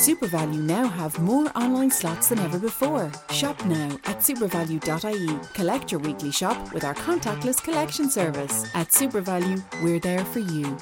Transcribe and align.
SuperValu 0.00 0.60
now 0.62 0.88
have 0.88 1.18
more 1.18 1.52
online 1.54 1.90
slots 1.90 2.30
than 2.30 2.38
ever 2.38 2.58
before. 2.58 3.12
Shop 3.30 3.62
now 3.66 3.98
at 4.06 4.20
supervalu.ie. 4.20 5.38
Collect 5.52 5.92
your 5.92 6.00
weekly 6.00 6.30
shop 6.30 6.72
with 6.72 6.84
our 6.84 6.94
contactless 6.94 7.62
collection 7.62 8.08
service. 8.08 8.64
At 8.74 8.88
SuperValu, 8.88 9.62
we're 9.82 10.00
there 10.00 10.24
for 10.24 10.38
you. 10.38 10.78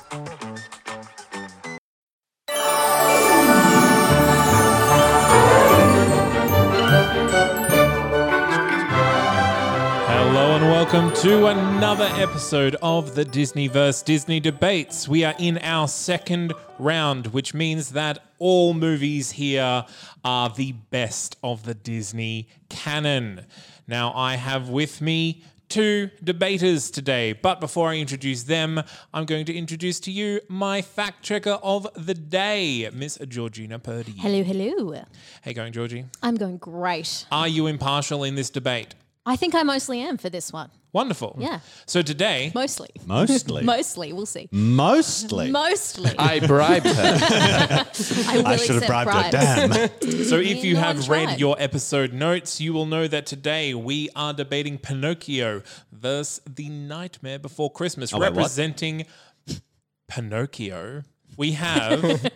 Welcome 10.98 11.22
to 11.22 11.46
another 11.46 12.10
episode 12.14 12.74
of 12.82 13.14
the 13.14 13.24
Disney 13.24 13.68
versus 13.68 14.02
Disney 14.02 14.40
Debates. 14.40 15.06
We 15.06 15.22
are 15.22 15.34
in 15.38 15.58
our 15.58 15.86
second 15.86 16.54
round, 16.80 17.28
which 17.28 17.54
means 17.54 17.90
that 17.90 18.18
all 18.40 18.74
movies 18.74 19.30
here 19.30 19.84
are 20.24 20.50
the 20.50 20.72
best 20.72 21.36
of 21.44 21.62
the 21.62 21.74
Disney 21.74 22.48
canon. 22.68 23.46
Now, 23.86 24.12
I 24.12 24.34
have 24.34 24.70
with 24.70 25.00
me 25.00 25.44
two 25.68 26.10
debaters 26.24 26.90
today, 26.90 27.32
but 27.32 27.60
before 27.60 27.90
I 27.90 27.98
introduce 27.98 28.42
them, 28.42 28.82
I'm 29.14 29.24
going 29.24 29.44
to 29.44 29.54
introduce 29.54 30.00
to 30.00 30.10
you 30.10 30.40
my 30.48 30.82
fact 30.82 31.22
checker 31.22 31.60
of 31.62 31.86
the 31.94 32.14
day, 32.14 32.90
Miss 32.92 33.18
Georgina 33.28 33.78
Purdy. 33.78 34.14
Hello, 34.18 34.42
hello. 34.42 35.04
Hey, 35.42 35.52
going, 35.52 35.72
Georgie. 35.72 36.06
I'm 36.24 36.34
going 36.34 36.56
great. 36.56 37.24
Are 37.30 37.46
you 37.46 37.68
impartial 37.68 38.24
in 38.24 38.34
this 38.34 38.50
debate? 38.50 38.96
I 39.24 39.36
think 39.36 39.54
I 39.54 39.62
mostly 39.62 40.00
am 40.00 40.16
for 40.16 40.28
this 40.28 40.52
one. 40.52 40.70
Wonderful. 40.92 41.36
Yeah. 41.38 41.60
So 41.86 42.00
today, 42.02 42.50
Mostly. 42.54 42.88
Mostly. 43.04 43.62
Mostly. 43.74 44.12
We'll 44.12 44.24
see. 44.26 44.48
Mostly. 44.50 45.50
Mostly. 45.50 46.10
I, 46.18 46.34
I 46.34 46.40
bribed 46.46 46.86
her. 46.86 46.92
will 48.34 48.46
I 48.46 48.56
should 48.56 48.82
have 48.82 48.82
accept 48.82 48.86
bribed 48.86 49.10
her. 49.10 49.30
bribes. 49.30 50.00
Damn. 50.00 50.24
So, 50.28 50.36
if 50.36 50.64
you 50.64 50.74
No 50.74 50.80
have 50.80 51.08
read 51.08 51.24
tried. 51.26 51.40
your 51.40 51.56
episode 51.58 52.12
notes, 52.12 52.60
you 52.60 52.72
will 52.72 52.86
know 52.86 53.06
that 53.06 53.26
today 53.26 53.74
we 53.74 54.08
are 54.16 54.32
debating 54.32 54.78
Pinocchio 54.78 55.62
versus 55.92 56.40
The 56.46 56.68
Nightmare 56.68 57.38
Before 57.38 57.70
Christmas, 57.70 58.12
Oh, 58.12 58.18
wait, 58.18 58.30
what? 58.30 58.36
representing 58.36 59.04
Pinocchio. 60.08 61.02
We 61.36 61.52
have. 61.52 62.30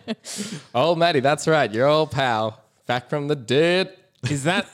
oh, 0.75 0.95
Maddie, 0.95 1.19
that's 1.19 1.47
right. 1.47 1.71
You're 1.71 1.87
old 1.87 2.11
pal. 2.11 2.61
Back 2.85 3.09
from 3.09 3.27
the 3.27 3.35
dead. 3.35 3.93
is 4.29 4.43
that 4.45 4.67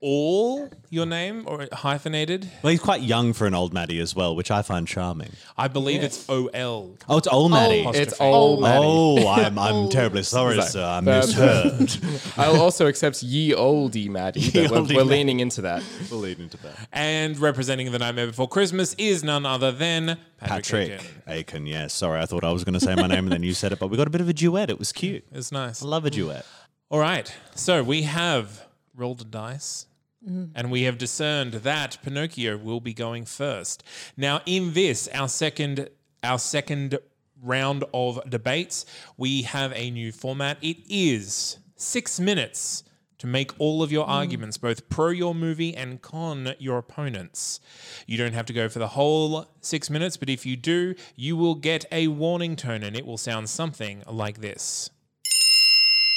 all 0.00 0.70
your 0.90 1.06
name 1.06 1.44
or 1.46 1.66
hyphenated? 1.72 2.48
well, 2.62 2.70
he's 2.70 2.80
quite 2.80 3.02
young 3.02 3.32
for 3.32 3.46
an 3.46 3.54
old 3.54 3.72
Maddie 3.74 3.98
as 4.00 4.14
well, 4.14 4.36
which 4.36 4.50
I 4.50 4.62
find 4.62 4.86
charming. 4.86 5.30
I 5.56 5.68
believe 5.68 6.02
it's 6.02 6.28
OL. 6.28 6.96
Oh, 7.08 7.16
it's 7.18 7.26
old 7.28 7.50
Maddie. 7.50 7.84
Oh. 7.86 7.90
It's 7.90 8.18
old 8.20 8.60
Maddie. 8.62 8.84
Oh, 8.86 9.26
I'm, 9.28 9.58
I'm 9.58 9.88
terribly 9.90 10.22
sorry, 10.22 10.56
Sorry. 10.62 10.68
sir. 10.68 10.84
I 10.84 10.98
Um, 10.98 11.04
misheard. 11.04 11.96
I'll 12.36 12.60
also 12.60 12.86
accept 12.86 13.22
ye 13.22 13.52
oldie 13.52 14.08
Maddie. 14.08 14.50
but 14.52 14.70
we're, 14.70 14.78
oldie 14.78 14.88
we're 14.94 15.04
Maddie. 15.04 15.08
leaning 15.10 15.40
into 15.40 15.62
that. 15.62 15.82
we'll 16.10 16.20
lead 16.20 16.38
into 16.38 16.56
that. 16.58 16.76
And 16.92 17.38
representing 17.38 17.90
The 17.90 17.98
Nightmare 17.98 18.28
Before 18.28 18.48
Christmas 18.48 18.94
is 18.98 19.24
none 19.24 19.44
other 19.44 19.72
than 19.72 20.18
Patrick. 20.38 20.90
Patrick 20.90 20.90
Aiken. 20.90 21.22
Aiken, 21.26 21.66
yes. 21.66 21.92
Sorry, 21.92 22.20
I 22.20 22.26
thought 22.26 22.44
I 22.44 22.52
was 22.52 22.62
going 22.64 22.74
to 22.74 22.80
say 22.80 22.94
my 22.94 23.06
name 23.08 23.24
and 23.24 23.32
then 23.32 23.42
you 23.42 23.52
said 23.52 23.72
it, 23.72 23.78
but 23.80 23.88
we 23.88 23.96
got 23.96 24.06
a 24.06 24.10
bit 24.10 24.20
of 24.20 24.28
a 24.28 24.32
duet. 24.32 24.70
It 24.70 24.78
was 24.78 24.92
cute. 24.92 25.24
It's 25.32 25.50
nice. 25.50 25.82
I 25.82 25.86
love 25.86 26.04
a 26.04 26.10
duet. 26.10 26.46
All 26.90 27.00
right. 27.00 27.34
So 27.56 27.82
we 27.82 28.02
have 28.02 28.64
rolled 28.98 29.20
a 29.20 29.24
dice. 29.24 29.86
Mm. 30.28 30.50
And 30.54 30.70
we 30.70 30.82
have 30.82 30.98
discerned 30.98 31.52
that 31.54 31.98
Pinocchio 32.02 32.56
will 32.56 32.80
be 32.80 32.92
going 32.92 33.24
first. 33.24 33.84
Now, 34.16 34.40
in 34.46 34.72
this, 34.72 35.08
our 35.14 35.28
second, 35.28 35.88
our 36.24 36.38
second 36.40 36.98
round 37.40 37.84
of 37.94 38.28
debates, 38.28 38.84
we 39.16 39.42
have 39.42 39.72
a 39.76 39.90
new 39.90 40.10
format. 40.10 40.58
It 40.60 40.78
is 40.88 41.58
six 41.76 42.18
minutes 42.18 42.82
to 43.18 43.26
make 43.28 43.52
all 43.60 43.82
of 43.82 43.90
your 43.92 44.06
Mm. 44.06 44.10
arguments, 44.10 44.56
both 44.58 44.88
pro 44.88 45.10
your 45.10 45.34
movie 45.34 45.74
and 45.74 46.02
con 46.02 46.54
your 46.58 46.78
opponents. 46.78 47.60
You 48.06 48.16
don't 48.18 48.32
have 48.32 48.46
to 48.46 48.52
go 48.52 48.68
for 48.68 48.78
the 48.80 48.88
whole 48.88 49.46
six 49.60 49.88
minutes, 49.90 50.16
but 50.16 50.28
if 50.28 50.44
you 50.46 50.56
do, 50.56 50.94
you 51.16 51.36
will 51.36 51.54
get 51.56 51.84
a 51.92 52.08
warning 52.08 52.56
tone, 52.56 52.82
and 52.82 52.96
it 52.96 53.06
will 53.06 53.18
sound 53.18 53.48
something 53.48 54.02
like 54.06 54.40
this 54.40 54.90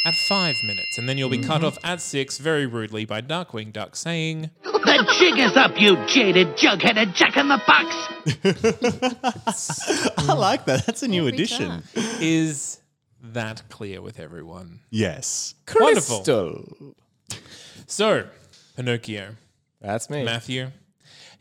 at 0.05 0.15
five 0.15 0.55
minutes, 0.63 0.97
and 0.97 1.07
then 1.07 1.17
you'll 1.17 1.29
be 1.29 1.37
cut 1.37 1.63
off 1.63 1.77
at 1.83 2.01
six 2.01 2.37
very 2.39 2.65
rudely 2.65 3.05
by 3.05 3.21
Darkwing 3.21 3.71
Duck 3.71 3.95
saying, 3.95 4.49
The 4.63 5.15
jig 5.19 5.37
is 5.39 5.55
up, 5.55 5.79
you 5.79 5.95
jaded, 6.07 6.57
jug-headed 6.57 7.13
jack 7.13 7.37
in 7.37 7.47
the 7.47 7.61
box. 7.67 7.95
I 10.17 10.33
like 10.33 10.65
that. 10.65 10.85
That's 10.85 11.03
a 11.03 11.07
new 11.07 11.21
Every 11.27 11.33
addition. 11.33 11.69
time. 11.69 11.83
Is 12.19 12.79
that 13.21 13.63
clear 13.69 14.01
with 14.01 14.19
everyone? 14.19 14.79
Yes. 14.89 15.53
Wonderful. 15.79 16.23
So, 16.25 16.95
Pinocchio, 18.75 19.35
That's 19.79 20.09
me. 20.09 20.23
Matthew, 20.23 20.71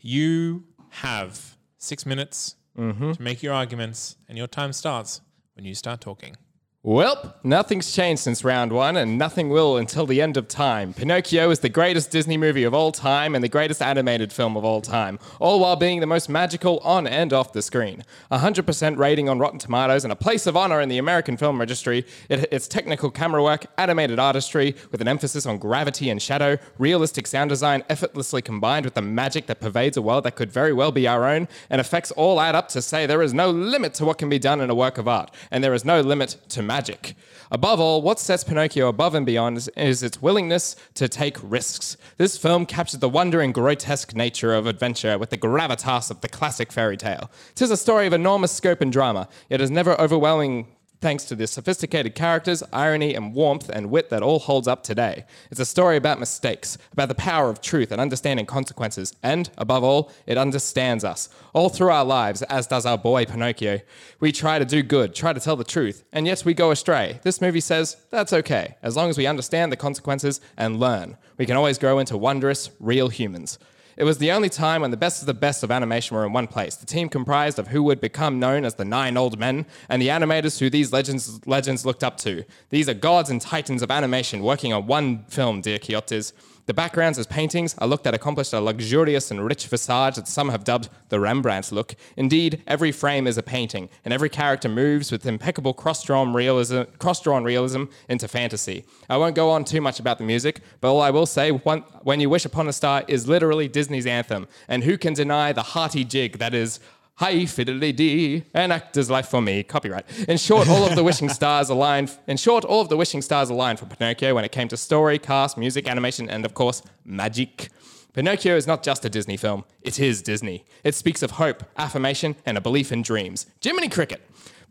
you 0.01 0.63
have 0.89 1.55
six 1.77 2.05
minutes 2.05 2.55
Mm-hmm. 2.77 3.11
to 3.11 3.21
make 3.21 3.43
your 3.43 3.53
arguments, 3.53 4.15
and 4.29 4.37
your 4.37 4.47
time 4.47 4.71
starts 4.71 5.19
when 5.55 5.65
you 5.65 5.75
start 5.75 5.99
talking. 5.99 6.37
Well, 6.83 7.35
nothing's 7.43 7.93
changed 7.93 8.23
since 8.23 8.43
round 8.43 8.71
one, 8.71 8.97
and 8.97 9.15
nothing 9.15 9.49
will 9.49 9.77
until 9.77 10.07
the 10.07 10.19
end 10.19 10.35
of 10.35 10.47
time. 10.47 10.95
Pinocchio 10.95 11.51
is 11.51 11.59
the 11.59 11.69
greatest 11.69 12.09
Disney 12.09 12.37
movie 12.37 12.63
of 12.63 12.73
all 12.73 12.91
time 12.91 13.35
and 13.35 13.43
the 13.43 13.49
greatest 13.49 13.83
animated 13.83 14.33
film 14.33 14.57
of 14.57 14.65
all 14.65 14.81
time, 14.81 15.19
all 15.39 15.59
while 15.59 15.75
being 15.75 15.99
the 15.99 16.07
most 16.07 16.27
magical 16.27 16.79
on 16.79 17.05
and 17.05 17.33
off 17.33 17.53
the 17.53 17.61
screen. 17.61 18.03
100% 18.31 18.97
rating 18.97 19.29
on 19.29 19.37
Rotten 19.37 19.59
Tomatoes 19.59 20.03
and 20.03 20.11
a 20.11 20.15
place 20.15 20.47
of 20.47 20.57
honor 20.57 20.81
in 20.81 20.89
the 20.89 20.97
American 20.97 21.37
Film 21.37 21.59
Registry. 21.59 22.03
It, 22.29 22.51
its 22.51 22.67
technical 22.67 23.11
camera 23.11 23.43
work, 23.43 23.67
animated 23.77 24.17
artistry, 24.17 24.75
with 24.89 25.01
an 25.01 25.07
emphasis 25.07 25.45
on 25.45 25.59
gravity 25.59 26.09
and 26.09 26.19
shadow, 26.19 26.57
realistic 26.79 27.27
sound 27.27 27.51
design 27.51 27.83
effortlessly 27.89 28.41
combined 28.41 28.85
with 28.85 28.95
the 28.95 29.03
magic 29.03 29.45
that 29.45 29.61
pervades 29.61 29.97
a 29.97 30.01
world 30.01 30.23
that 30.23 30.35
could 30.35 30.51
very 30.51 30.73
well 30.73 30.91
be 30.91 31.07
our 31.07 31.27
own, 31.27 31.47
and 31.69 31.79
effects 31.79 32.09
all 32.13 32.41
add 32.41 32.55
up 32.55 32.69
to 32.69 32.81
say 32.81 33.05
there 33.05 33.21
is 33.21 33.35
no 33.35 33.51
limit 33.51 33.93
to 33.93 34.03
what 34.03 34.17
can 34.17 34.29
be 34.29 34.39
done 34.39 34.59
in 34.59 34.71
a 34.71 34.75
work 34.75 34.97
of 34.97 35.07
art, 35.07 35.29
and 35.51 35.63
there 35.63 35.75
is 35.75 35.85
no 35.85 36.01
limit 36.01 36.37
to 36.49 36.70
magic. 36.71 37.15
Above 37.51 37.81
all, 37.81 38.01
what 38.01 38.17
sets 38.17 38.45
Pinocchio 38.45 38.87
above 38.87 39.13
and 39.13 39.25
beyond 39.25 39.67
is, 39.75 40.03
its 40.03 40.21
willingness 40.21 40.77
to 40.93 41.09
take 41.09 41.37
risks. 41.43 41.97
This 42.15 42.37
film 42.37 42.65
captures 42.65 43.01
the 43.01 43.09
wonder 43.09 43.41
and 43.41 43.53
grotesque 43.53 44.15
nature 44.15 44.53
of 44.53 44.67
adventure 44.67 45.17
with 45.17 45.31
the 45.31 45.37
gravitas 45.37 46.09
of 46.09 46.21
the 46.21 46.29
classic 46.29 46.71
fairy 46.71 46.95
tale. 46.95 47.29
Tis 47.55 47.71
a 47.71 47.75
story 47.75 48.07
of 48.07 48.13
enormous 48.13 48.53
scope 48.53 48.79
and 48.79 48.89
drama, 48.89 49.27
yet 49.49 49.59
is 49.59 49.69
never 49.69 49.99
overwhelming 49.99 50.67
thanks 51.01 51.25
to 51.25 51.35
the 51.35 51.47
sophisticated 51.47 52.15
characters, 52.15 52.63
irony, 52.71 53.15
and 53.15 53.33
warmth 53.33 53.69
and 53.69 53.89
wit 53.89 54.09
that 54.11 54.21
all 54.21 54.39
holds 54.39 54.67
up 54.67 54.83
today. 54.83 55.25
It's 55.49 55.59
a 55.59 55.65
story 55.65 55.97
about 55.97 56.19
mistakes, 56.19 56.77
about 56.93 57.09
the 57.09 57.15
power 57.15 57.49
of 57.49 57.59
truth 57.59 57.91
and 57.91 57.99
understanding 57.99 58.45
consequences, 58.45 59.15
and, 59.23 59.49
above 59.57 59.83
all, 59.83 60.11
it 60.27 60.37
understands 60.37 61.03
us. 61.03 61.27
All 61.53 61.69
through 61.69 61.89
our 61.89 62.05
lives, 62.05 62.43
as 62.43 62.67
does 62.67 62.85
our 62.85 62.97
boy 62.97 63.25
Pinocchio. 63.25 63.81
We 64.19 64.31
try 64.31 64.59
to 64.59 64.65
do 64.65 64.83
good, 64.83 65.15
try 65.15 65.33
to 65.33 65.39
tell 65.39 65.55
the 65.55 65.63
truth, 65.63 66.03
and 66.13 66.27
yet 66.27 66.45
we 66.45 66.53
go 66.53 66.71
astray. 66.71 67.19
This 67.23 67.41
movie 67.41 67.59
says 67.59 67.97
that's 68.11 68.31
okay, 68.33 68.75
as 68.83 68.95
long 68.95 69.09
as 69.09 69.17
we 69.17 69.25
understand 69.25 69.71
the 69.71 69.77
consequences 69.77 70.39
and 70.55 70.79
learn. 70.79 71.17
We 71.37 71.47
can 71.47 71.57
always 71.57 71.79
grow 71.79 71.97
into 71.97 72.17
wondrous, 72.17 72.69
real 72.79 73.09
humans. 73.09 73.57
It 74.01 74.03
was 74.03 74.17
the 74.17 74.31
only 74.31 74.49
time 74.49 74.81
when 74.81 74.89
the 74.89 74.97
best 74.97 75.21
of 75.21 75.27
the 75.27 75.33
best 75.35 75.61
of 75.61 75.69
animation 75.69 76.17
were 76.17 76.25
in 76.25 76.33
one 76.33 76.47
place. 76.47 76.75
The 76.75 76.87
team 76.87 77.07
comprised 77.07 77.59
of 77.59 77.67
who 77.67 77.83
would 77.83 78.01
become 78.01 78.39
known 78.39 78.65
as 78.65 78.73
the 78.73 78.83
Nine 78.83 79.15
Old 79.15 79.37
Men, 79.37 79.67
and 79.89 80.01
the 80.01 80.07
animators 80.07 80.57
who 80.57 80.71
these 80.71 80.91
legends 80.91 81.39
legends 81.45 81.85
looked 81.85 82.03
up 82.03 82.17
to. 82.21 82.43
These 82.71 82.89
are 82.89 82.95
gods 82.95 83.29
and 83.29 83.39
titans 83.39 83.83
of 83.83 83.91
animation 83.91 84.41
working 84.41 84.73
on 84.73 84.87
one 84.87 85.25
film, 85.25 85.61
dear 85.61 85.77
Quixotes. 85.77 86.33
The 86.67 86.73
backgrounds 86.73 87.17
as 87.17 87.27
paintings 87.27 87.75
are 87.79 87.87
looked 87.87 88.05
at 88.07 88.13
accomplished 88.13 88.53
a 88.53 88.61
luxurious 88.61 89.31
and 89.31 89.43
rich 89.43 89.67
visage 89.67 90.15
that 90.15 90.27
some 90.27 90.49
have 90.49 90.63
dubbed 90.63 90.89
the 91.09 91.19
Rembrandt 91.19 91.71
look. 91.71 91.95
Indeed, 92.15 92.63
every 92.67 92.91
frame 92.91 93.27
is 93.27 93.37
a 93.37 93.43
painting, 93.43 93.89
and 94.05 94.13
every 94.13 94.29
character 94.29 94.69
moves 94.69 95.11
with 95.11 95.25
impeccable 95.25 95.73
cross-drawn 95.73 96.33
realism, 96.33 96.83
cross-drawn 96.99 97.43
realism 97.43 97.85
into 98.07 98.27
fantasy. 98.27 98.85
I 99.09 99.17
won't 99.17 99.35
go 99.35 99.49
on 99.49 99.65
too 99.65 99.81
much 99.81 99.99
about 99.99 100.17
the 100.17 100.23
music, 100.23 100.61
but 100.79 100.91
all 100.91 101.01
I 101.01 101.09
will 101.09 101.25
say, 101.25 101.49
When 101.49 102.19
You 102.19 102.29
Wish 102.29 102.45
Upon 102.45 102.67
a 102.67 102.73
Star 102.73 103.03
is 103.07 103.27
literally 103.27 103.67
Disney's 103.67 104.05
anthem, 104.05 104.47
and 104.67 104.83
who 104.83 104.97
can 104.97 105.13
deny 105.13 105.51
the 105.51 105.63
hearty 105.63 106.03
jig 106.03 106.37
that 106.37 106.53
is 106.53 106.79
Hi 107.15 107.35
fiddly 107.43 107.95
dee, 107.95 108.45
an 108.53 108.71
actor's 108.71 109.09
life 109.09 109.27
for 109.27 109.41
me. 109.41 109.61
Copyright. 109.61 110.05
In 110.27 110.37
short, 110.37 110.67
all 110.67 110.85
of 110.85 110.95
the 110.95 111.03
wishing 111.03 111.29
stars 111.39 111.69
aligned. 111.69 112.17
In 112.25 112.35
short, 112.37 112.65
all 112.65 112.81
of 112.81 112.89
the 112.89 112.97
wishing 112.97 113.21
stars 113.21 113.51
aligned 113.51 113.77
for 113.79 113.85
Pinocchio 113.85 114.33
when 114.33 114.43
it 114.43 114.51
came 114.51 114.67
to 114.69 114.77
story, 114.77 115.19
cast, 115.19 115.55
music, 115.55 115.87
animation, 115.87 116.29
and 116.29 116.45
of 116.45 116.55
course, 116.55 116.81
magic. 117.05 117.69
Pinocchio 118.13 118.55
is 118.55 118.65
not 118.65 118.81
just 118.81 119.05
a 119.05 119.09
Disney 119.09 119.37
film; 119.37 119.65
it 119.83 119.99
is 119.99 120.23
Disney. 120.23 120.65
It 120.83 120.95
speaks 120.95 121.21
of 121.21 121.31
hope, 121.31 121.63
affirmation, 121.77 122.37
and 122.45 122.57
a 122.57 122.61
belief 122.61 122.91
in 122.91 123.03
dreams. 123.03 123.45
Jiminy 123.61 123.89
Cricket. 123.89 124.21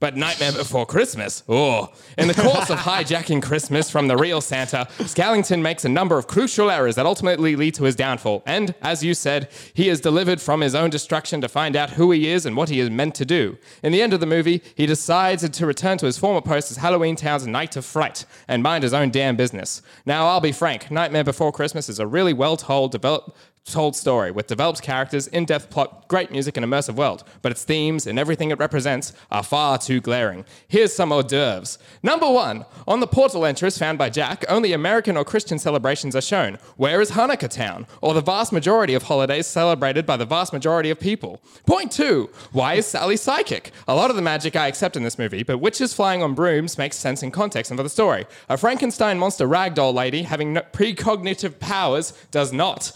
But 0.01 0.17
Nightmare 0.17 0.53
Before 0.53 0.87
Christmas, 0.87 1.43
oh. 1.47 1.93
In 2.17 2.27
the 2.27 2.35
course 2.35 2.71
of 2.71 2.79
hijacking 2.91 3.43
Christmas 3.43 3.91
from 3.91 4.09
the 4.09 4.17
real 4.17 4.41
Santa, 4.41 4.89
Skellington 4.99 5.61
makes 5.61 5.85
a 5.85 5.91
number 5.91 6.17
of 6.17 6.27
crucial 6.27 6.71
errors 6.71 6.95
that 6.95 7.05
ultimately 7.05 7.55
lead 7.55 7.75
to 7.75 7.85
his 7.85 7.95
downfall. 7.95 8.43
And, 8.47 8.75
as 8.81 9.05
you 9.05 9.13
said, 9.13 9.51
he 9.75 9.91
is 9.91 10.01
delivered 10.01 10.41
from 10.41 10.63
his 10.63 10.75
own 10.75 10.89
destruction 10.89 11.43
to 11.43 11.49
find 11.49 11.77
out 11.77 11.91
who 11.91 12.11
he 12.13 12.29
is 12.29 12.47
and 12.47 12.57
what 12.57 12.71
he 12.71 12.81
is 12.81 12.89
meant 12.89 13.15
to 13.17 13.27
do. 13.27 13.59
In 13.83 13.93
the 13.93 14.01
end 14.01 14.15
of 14.15 14.21
the 14.21 14.27
movie, 14.27 14.63
he 14.75 14.87
decides 14.87 15.47
to 15.47 15.67
return 15.67 15.99
to 15.99 16.07
his 16.07 16.17
former 16.17 16.41
post 16.41 16.71
as 16.71 16.79
Halloween 16.79 17.15
Town's 17.15 17.47
Knight 17.47 17.77
of 17.77 17.85
Fright 17.85 18.25
and 18.49 18.63
mind 18.63 18.85
his 18.85 18.95
own 18.95 19.11
damn 19.11 19.37
business. 19.37 19.83
Now, 20.07 20.27
I'll 20.29 20.41
be 20.41 20.53
frank, 20.53 20.91
Nightmare 20.91 21.25
Before 21.25 21.53
Christmas 21.53 21.91
is 21.91 21.99
a 21.99 22.07
really 22.07 22.33
well 22.33 22.57
told, 22.57 22.93
developed, 22.93 23.37
told 23.65 23.95
story 23.95 24.31
with 24.31 24.47
developed 24.47 24.83
characters, 24.83 25.27
in-depth 25.29 25.71
plot, 25.71 26.09
great 26.09 26.31
music, 26.31 26.57
and 26.57 26.67
immersive 26.67 26.95
world. 26.95 27.25
But 27.43 27.53
its 27.53 27.65
themes 27.65 28.07
and 28.07 28.19
everything 28.19 28.51
it 28.51 28.59
represents 28.59 29.13
are 29.31 29.43
far 29.43 29.79
too 29.79 30.01
glaring. 30.01 30.45
Here's 30.67 30.93
some 30.93 31.13
hors 31.13 31.25
d'oeuvres. 31.25 31.79
Number 32.03 32.29
one, 32.29 32.65
on 32.89 33.01
the 33.01 33.07
portal 33.07 33.45
entrance 33.45 33.79
found 33.79 33.99
by 33.99 34.11
Jack, 34.11 34.45
only 34.49 34.73
American 34.73 35.17
or 35.17 35.25
Christian 35.25 35.59
celebrations 35.59 36.17
are 36.17 36.21
shown. 36.21 36.59
Where 36.77 37.01
is 37.01 37.13
Hanukkah 37.13 37.51
Town, 37.51 37.87
or 38.01 38.15
the 38.15 38.21
vast 38.21 38.53
majority 38.53 38.95
of 38.95 39.05
holidays 39.05 39.47
celebrated 39.47 40.07
by 40.07 40.17
the 40.17 40.27
vast 40.27 40.53
majority 40.53 40.91
of 40.91 40.99
people? 40.99 41.41
Point 41.67 41.93
two, 41.93 42.31
why 42.53 42.75
is 42.75 42.87
Sally 42.87 43.17
psychic? 43.17 43.73
A 43.87 43.95
lot 43.95 44.11
of 44.11 44.17
the 44.17 44.23
magic 44.23 44.57
I 44.57 44.67
accept 44.67 44.97
in 44.97 45.05
this 45.05 45.19
movie, 45.19 45.43
but 45.43 45.59
witches 45.59 45.95
flying 45.95 46.23
on 46.23 46.35
brooms 46.35 46.79
makes 46.79 46.97
sense 46.97 47.23
in 47.23 47.31
context 47.31 47.71
and 47.71 47.79
for 47.79 47.85
the 47.85 47.89
story. 47.89 48.27
A 48.49 48.57
Frankenstein 48.57 49.19
monster 49.19 49.47
ragdoll 49.47 49.95
lady 49.95 50.23
having 50.23 50.55
no- 50.55 50.63
precognitive 50.73 51.59
powers 51.61 52.13
does 52.31 52.53
not. 52.53 52.93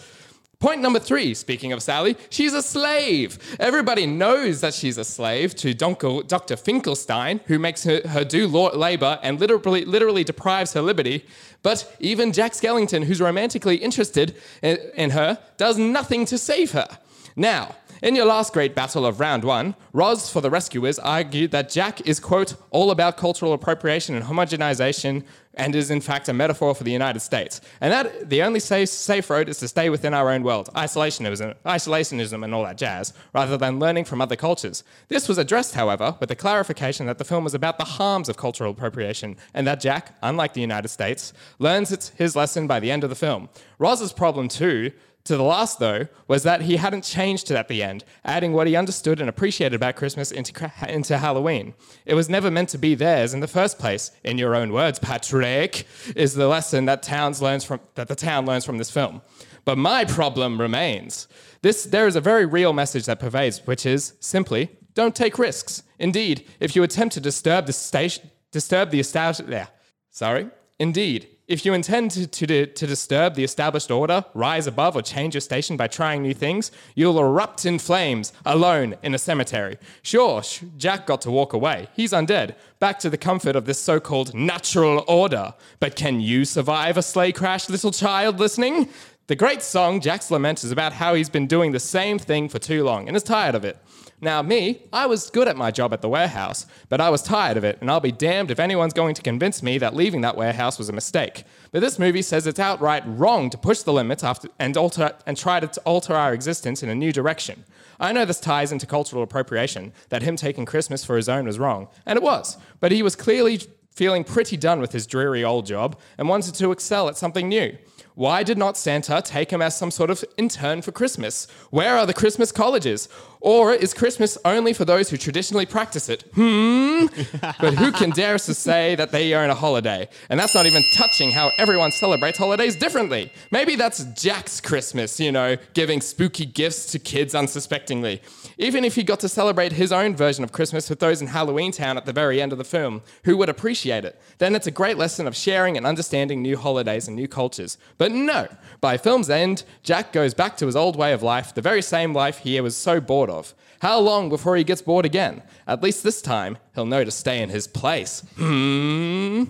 Point 0.64 0.80
number 0.80 0.98
three, 0.98 1.34
speaking 1.34 1.74
of 1.74 1.82
Sally, 1.82 2.16
she's 2.30 2.54
a 2.54 2.62
slave. 2.62 3.38
Everybody 3.60 4.06
knows 4.06 4.62
that 4.62 4.72
she's 4.72 4.96
a 4.96 5.04
slave 5.04 5.54
to 5.56 5.74
Dr. 5.74 6.56
Finkelstein, 6.56 7.40
who 7.48 7.58
makes 7.58 7.84
her, 7.84 8.00
her 8.08 8.24
do 8.24 8.46
labor 8.46 9.18
and 9.22 9.38
literally, 9.38 9.84
literally 9.84 10.24
deprives 10.24 10.72
her 10.72 10.80
liberty. 10.80 11.26
But 11.62 11.94
even 12.00 12.32
Jack 12.32 12.52
Skellington, 12.52 13.04
who's 13.04 13.20
romantically 13.20 13.76
interested 13.76 14.36
in, 14.62 14.78
in 14.94 15.10
her, 15.10 15.38
does 15.58 15.76
nothing 15.76 16.24
to 16.24 16.38
save 16.38 16.72
her. 16.72 16.88
Now, 17.36 17.74
in 18.02 18.16
your 18.16 18.24
last 18.24 18.54
great 18.54 18.74
battle 18.74 19.04
of 19.04 19.20
round 19.20 19.44
one, 19.44 19.74
Roz 19.92 20.30
for 20.30 20.40
the 20.40 20.50
rescuers 20.50 20.98
argued 20.98 21.50
that 21.50 21.68
Jack 21.68 22.06
is, 22.06 22.18
quote, 22.20 22.54
all 22.70 22.90
about 22.90 23.18
cultural 23.18 23.52
appropriation 23.52 24.14
and 24.14 24.24
homogenization 24.24 25.24
and 25.56 25.74
is 25.74 25.90
in 25.90 26.00
fact 26.00 26.28
a 26.28 26.32
metaphor 26.32 26.74
for 26.74 26.84
the 26.84 26.92
United 26.92 27.20
States. 27.20 27.60
And 27.80 27.92
that 27.92 28.30
the 28.30 28.42
only 28.42 28.60
safe, 28.60 28.88
safe 28.88 29.30
road 29.30 29.48
is 29.48 29.58
to 29.58 29.68
stay 29.68 29.90
within 29.90 30.14
our 30.14 30.30
own 30.30 30.42
world, 30.42 30.68
isolationism, 30.74 31.54
isolationism 31.64 32.44
and 32.44 32.54
all 32.54 32.64
that 32.64 32.78
jazz, 32.78 33.12
rather 33.32 33.56
than 33.56 33.78
learning 33.78 34.04
from 34.04 34.20
other 34.20 34.36
cultures. 34.36 34.84
This 35.08 35.28
was 35.28 35.38
addressed, 35.38 35.74
however, 35.74 36.16
with 36.20 36.28
the 36.28 36.36
clarification 36.36 37.06
that 37.06 37.18
the 37.18 37.24
film 37.24 37.44
was 37.44 37.54
about 37.54 37.78
the 37.78 37.84
harms 37.84 38.28
of 38.28 38.36
cultural 38.36 38.72
appropriation, 38.72 39.36
and 39.52 39.66
that 39.66 39.80
Jack, 39.80 40.16
unlike 40.22 40.54
the 40.54 40.60
United 40.60 40.88
States, 40.88 41.32
learns 41.58 42.10
his 42.16 42.36
lesson 42.36 42.66
by 42.66 42.80
the 42.80 42.90
end 42.90 43.04
of 43.04 43.10
the 43.10 43.16
film. 43.16 43.48
Roz's 43.78 44.12
problem 44.12 44.48
too 44.48 44.92
to 45.24 45.36
the 45.36 45.42
last, 45.42 45.78
though, 45.78 46.06
was 46.28 46.42
that 46.42 46.62
he 46.62 46.76
hadn't 46.76 47.02
changed 47.02 47.50
at 47.50 47.68
the 47.68 47.82
end, 47.82 48.04
adding 48.24 48.52
what 48.52 48.66
he 48.66 48.76
understood 48.76 49.20
and 49.20 49.28
appreciated 49.28 49.74
about 49.74 49.96
Christmas 49.96 50.30
into, 50.30 50.70
into 50.86 51.16
Halloween. 51.16 51.74
It 52.04 52.14
was 52.14 52.28
never 52.28 52.50
meant 52.50 52.68
to 52.70 52.78
be 52.78 52.94
theirs 52.94 53.32
in 53.32 53.40
the 53.40 53.48
first 53.48 53.78
place. 53.78 54.10
In 54.22 54.36
your 54.36 54.54
own 54.54 54.72
words, 54.72 54.98
Patrick, 54.98 55.86
is 56.14 56.34
the 56.34 56.46
lesson 56.46 56.84
that, 56.84 57.02
towns 57.02 57.40
learns 57.40 57.64
from, 57.64 57.80
that 57.94 58.08
the 58.08 58.14
town 58.14 58.44
learns 58.44 58.66
from 58.66 58.76
this 58.76 58.90
film. 58.90 59.22
But 59.64 59.78
my 59.78 60.04
problem 60.04 60.60
remains. 60.60 61.26
This, 61.62 61.84
there 61.84 62.06
is 62.06 62.16
a 62.16 62.20
very 62.20 62.44
real 62.44 62.74
message 62.74 63.06
that 63.06 63.18
pervades, 63.18 63.66
which 63.66 63.86
is 63.86 64.12
simply 64.20 64.70
don't 64.94 65.16
take 65.16 65.38
risks. 65.38 65.82
Indeed, 65.98 66.46
if 66.60 66.76
you 66.76 66.82
attempt 66.82 67.14
to 67.14 67.20
disturb 67.20 67.66
the 67.66 67.72
station, 67.72 68.30
disturb 68.52 68.90
the 68.90 69.00
established, 69.00 69.48
yeah, 69.48 69.66
sorry. 70.10 70.50
Indeed, 70.78 71.28
if 71.46 71.66
you 71.66 71.74
intend 71.74 72.10
to, 72.12 72.26
to, 72.26 72.66
to 72.66 72.86
disturb 72.86 73.34
the 73.34 73.44
established 73.44 73.90
order, 73.90 74.24
rise 74.32 74.66
above, 74.66 74.96
or 74.96 75.02
change 75.02 75.34
your 75.34 75.42
station 75.42 75.76
by 75.76 75.86
trying 75.86 76.22
new 76.22 76.32
things, 76.32 76.70
you'll 76.94 77.18
erupt 77.18 77.66
in 77.66 77.78
flames 77.78 78.32
alone 78.46 78.94
in 79.02 79.14
a 79.14 79.18
cemetery. 79.18 79.76
Sure, 80.02 80.42
Jack 80.78 81.06
got 81.06 81.20
to 81.22 81.30
walk 81.30 81.52
away. 81.52 81.88
He's 81.94 82.12
undead, 82.12 82.54
back 82.78 82.98
to 83.00 83.10
the 83.10 83.18
comfort 83.18 83.56
of 83.56 83.66
this 83.66 83.78
so 83.78 84.00
called 84.00 84.34
natural 84.34 85.04
order. 85.06 85.52
But 85.80 85.96
can 85.96 86.20
you 86.20 86.44
survive 86.46 86.96
a 86.96 87.02
sleigh 87.02 87.32
crash, 87.32 87.68
little 87.68 87.92
child 87.92 88.38
listening? 88.38 88.88
The 89.26 89.36
great 89.36 89.62
song, 89.62 90.00
Jack's 90.00 90.30
Lament, 90.30 90.64
is 90.64 90.72
about 90.72 90.92
how 90.92 91.14
he's 91.14 91.30
been 91.30 91.46
doing 91.46 91.72
the 91.72 91.80
same 91.80 92.18
thing 92.18 92.48
for 92.48 92.58
too 92.58 92.84
long 92.84 93.08
and 93.08 93.16
is 93.16 93.22
tired 93.22 93.54
of 93.54 93.64
it. 93.64 93.78
Now, 94.20 94.42
me, 94.42 94.82
I 94.92 95.06
was 95.06 95.30
good 95.30 95.48
at 95.48 95.56
my 95.56 95.70
job 95.70 95.92
at 95.92 96.00
the 96.00 96.08
warehouse, 96.08 96.66
but 96.88 97.00
I 97.00 97.10
was 97.10 97.22
tired 97.22 97.56
of 97.56 97.64
it, 97.64 97.78
and 97.80 97.90
I'll 97.90 98.00
be 98.00 98.12
damned 98.12 98.50
if 98.50 98.60
anyone's 98.60 98.92
going 98.92 99.14
to 99.14 99.22
convince 99.22 99.62
me 99.62 99.76
that 99.78 99.94
leaving 99.94 100.20
that 100.22 100.36
warehouse 100.36 100.78
was 100.78 100.88
a 100.88 100.92
mistake. 100.92 101.44
But 101.72 101.80
this 101.80 101.98
movie 101.98 102.22
says 102.22 102.46
it's 102.46 102.60
outright 102.60 103.02
wrong 103.06 103.50
to 103.50 103.58
push 103.58 103.80
the 103.80 103.92
limits 103.92 104.24
after, 104.24 104.48
and, 104.58 104.76
alter, 104.76 105.14
and 105.26 105.36
try 105.36 105.60
to 105.60 105.80
alter 105.82 106.14
our 106.14 106.32
existence 106.32 106.82
in 106.82 106.88
a 106.88 106.94
new 106.94 107.12
direction. 107.12 107.64
I 108.00 108.12
know 108.12 108.24
this 108.24 108.40
ties 108.40 108.72
into 108.72 108.86
cultural 108.86 109.22
appropriation, 109.22 109.92
that 110.08 110.22
him 110.22 110.36
taking 110.36 110.64
Christmas 110.64 111.04
for 111.04 111.16
his 111.16 111.28
own 111.28 111.44
was 111.44 111.58
wrong, 111.58 111.88
and 112.06 112.16
it 112.16 112.22
was, 112.22 112.56
but 112.80 112.92
he 112.92 113.02
was 113.02 113.16
clearly 113.16 113.60
feeling 113.94 114.24
pretty 114.24 114.56
done 114.56 114.80
with 114.80 114.92
his 114.92 115.06
dreary 115.06 115.44
old 115.44 115.66
job 115.66 115.98
and 116.18 116.28
wanted 116.28 116.54
to 116.54 116.72
excel 116.72 117.08
at 117.08 117.16
something 117.16 117.48
new. 117.48 117.76
Why 118.16 118.44
did 118.44 118.58
not 118.58 118.76
Santa 118.76 119.20
take 119.24 119.52
him 119.52 119.60
as 119.60 119.76
some 119.76 119.90
sort 119.90 120.08
of 120.08 120.24
intern 120.36 120.82
for 120.82 120.92
Christmas? 120.92 121.48
Where 121.70 121.96
are 121.96 122.06
the 122.06 122.14
Christmas 122.14 122.52
colleges? 122.52 123.08
Or 123.44 123.74
is 123.74 123.92
Christmas 123.92 124.38
only 124.46 124.72
for 124.72 124.86
those 124.86 125.10
who 125.10 125.18
traditionally 125.18 125.66
practice 125.66 126.08
it? 126.08 126.24
Hmm? 126.34 127.06
but 127.60 127.74
who 127.74 127.92
can 127.92 128.08
dare 128.08 128.38
to 128.38 128.54
say 128.54 128.94
that 128.94 129.12
they 129.12 129.34
earn 129.34 129.50
a 129.50 129.54
holiday? 129.54 130.08
And 130.30 130.40
that's 130.40 130.54
not 130.54 130.64
even 130.64 130.82
touching 130.96 131.30
how 131.30 131.50
everyone 131.58 131.92
celebrates 131.92 132.38
holidays 132.38 132.74
differently. 132.74 133.30
Maybe 133.50 133.76
that's 133.76 134.02
Jack's 134.14 134.62
Christmas, 134.62 135.20
you 135.20 135.30
know, 135.30 135.58
giving 135.74 136.00
spooky 136.00 136.46
gifts 136.46 136.90
to 136.92 136.98
kids 136.98 137.34
unsuspectingly. 137.34 138.22
Even 138.56 138.82
if 138.82 138.94
he 138.94 139.02
got 139.02 139.20
to 139.20 139.28
celebrate 139.28 139.72
his 139.72 139.92
own 139.92 140.16
version 140.16 140.42
of 140.42 140.50
Christmas 140.50 140.88
with 140.88 141.00
those 141.00 141.20
in 141.20 141.26
Halloween 141.26 141.70
Town 141.70 141.98
at 141.98 142.06
the 142.06 142.14
very 142.14 142.40
end 142.40 142.50
of 142.50 142.56
the 142.56 142.64
film, 142.64 143.02
who 143.24 143.36
would 143.36 143.50
appreciate 143.50 144.06
it? 144.06 144.18
Then 144.38 144.54
it's 144.54 144.66
a 144.66 144.70
great 144.70 144.96
lesson 144.96 145.26
of 145.26 145.36
sharing 145.36 145.76
and 145.76 145.86
understanding 145.86 146.40
new 146.40 146.56
holidays 146.56 147.08
and 147.08 147.14
new 147.14 147.28
cultures. 147.28 147.76
But 147.98 148.10
no, 148.10 148.48
by 148.80 148.96
film's 148.96 149.28
end, 149.28 149.64
Jack 149.82 150.14
goes 150.14 150.32
back 150.32 150.56
to 150.56 150.66
his 150.66 150.76
old 150.76 150.96
way 150.96 151.12
of 151.12 151.22
life, 151.22 151.52
the 151.52 151.60
very 151.60 151.82
same 151.82 152.14
life 152.14 152.38
he 152.38 152.58
was 152.58 152.74
so 152.74 153.02
bored 153.02 153.28
of. 153.28 153.33
How 153.80 153.98
long 153.98 154.28
before 154.28 154.56
he 154.56 154.64
gets 154.64 154.82
bored 154.82 155.04
again? 155.04 155.42
At 155.66 155.82
least 155.82 156.02
this 156.02 156.22
time, 156.22 156.58
he'll 156.74 156.86
know 156.86 157.04
to 157.04 157.10
stay 157.10 157.42
in 157.42 157.48
his 157.48 157.66
place. 157.66 158.22
Hmm. 158.36 159.44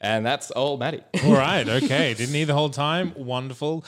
And 0.00 0.24
that's 0.24 0.52
old 0.54 0.80
Matty. 0.80 1.02
All 1.24 1.32
right, 1.32 1.68
okay. 1.82 2.14
Didn't 2.14 2.34
he 2.34 2.44
the 2.44 2.54
whole 2.54 2.70
time? 2.70 3.12
Wonderful. 3.16 3.84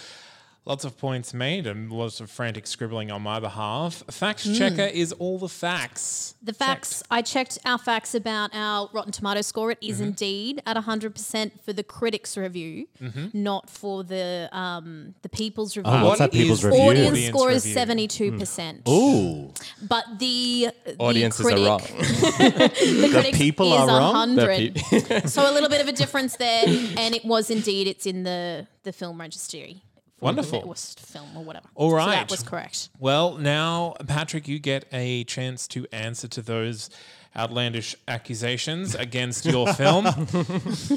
Lots 0.69 0.85
of 0.85 0.99
points 0.99 1.33
made 1.33 1.67
and 1.67 1.91
lots 1.91 2.21
of 2.21 2.31
frantic 2.31 2.67
scribbling 2.67 3.11
on 3.11 3.23
my 3.23 3.41
behalf. 3.41 4.05
Fact 4.11 4.45
hmm. 4.45 4.53
checker 4.53 4.83
is 4.83 5.13
all 5.13 5.39
the 5.39 5.49
facts. 5.49 6.35
The 6.43 6.53
facts, 6.53 7.03
I 7.11 7.23
checked 7.23 7.59
our 7.65 7.79
facts 7.79 8.15
about 8.15 8.51
our 8.53 8.91
Rotten 8.93 9.11
Tomato 9.11 9.41
score. 9.41 9.71
It 9.71 9.79
is 9.81 9.97
mm-hmm. 9.97 10.09
indeed 10.09 10.63
at 10.67 10.77
100% 10.77 11.63
for 11.63 11.73
the 11.73 11.83
critics' 11.83 12.37
review, 12.37 12.87
mm-hmm. 13.01 13.29
not 13.33 13.71
for 13.71 14.05
the 14.05 14.51
um, 14.53 15.15
the 15.23 15.31
people's 15.31 15.75
oh, 15.75 15.81
review. 15.81 15.93
Oh, 15.95 16.05
what's 16.05 16.19
that 16.19 16.33
people's 16.33 16.63
review? 16.63 16.81
Audience, 16.81 17.09
Audience 17.09 17.29
score 17.29 17.51
is 17.51 17.65
72%. 17.65 18.83
Hmm. 18.87 18.91
Ooh, 18.91 19.55
But 19.89 20.05
the, 20.19 20.69
the 20.85 20.97
Audiences 20.99 21.47
critic, 21.47 21.65
are 21.65 21.67
wrong. 21.67 21.81
The, 21.89 23.09
critic 23.11 23.35
people 23.37 23.73
is 23.73 23.81
are 23.81 23.87
wrong? 23.87 24.37
100. 24.37 24.79
so 25.31 25.51
a 25.51 25.53
little 25.53 25.71
bit 25.71 25.81
of 25.81 25.89
a 25.89 25.93
difference 25.93 26.37
there. 26.37 26.65
And 26.67 27.15
it 27.15 27.25
was 27.25 27.49
indeed, 27.49 27.89
it's 27.89 28.05
in 28.05 28.25
the, 28.25 28.67
the 28.83 28.93
film 28.93 29.19
registry. 29.19 29.83
For 30.19 30.25
Wonderful. 30.27 30.61
The 30.63 30.67
worst 30.69 31.01
film 31.01 31.29
or 31.37 31.45
whatever. 31.45 31.69
All 31.75 31.93
right. 31.95 32.05
So 32.05 32.11
that 32.11 32.31
was 32.31 32.43
correct. 32.43 32.89
Well, 32.99 33.37
now, 33.39 33.95
Patrick, 34.07 34.49
you 34.49 34.59
get 34.59 34.85
a 34.93 35.25
chance 35.25 35.67
to 35.69 35.87
answer 35.93 36.29
to 36.29 36.43
those 36.43 36.91
outlandish 37.37 37.95
accusations 38.09 38.95
against 38.95 39.45
your 39.45 39.73
film. 39.83 40.07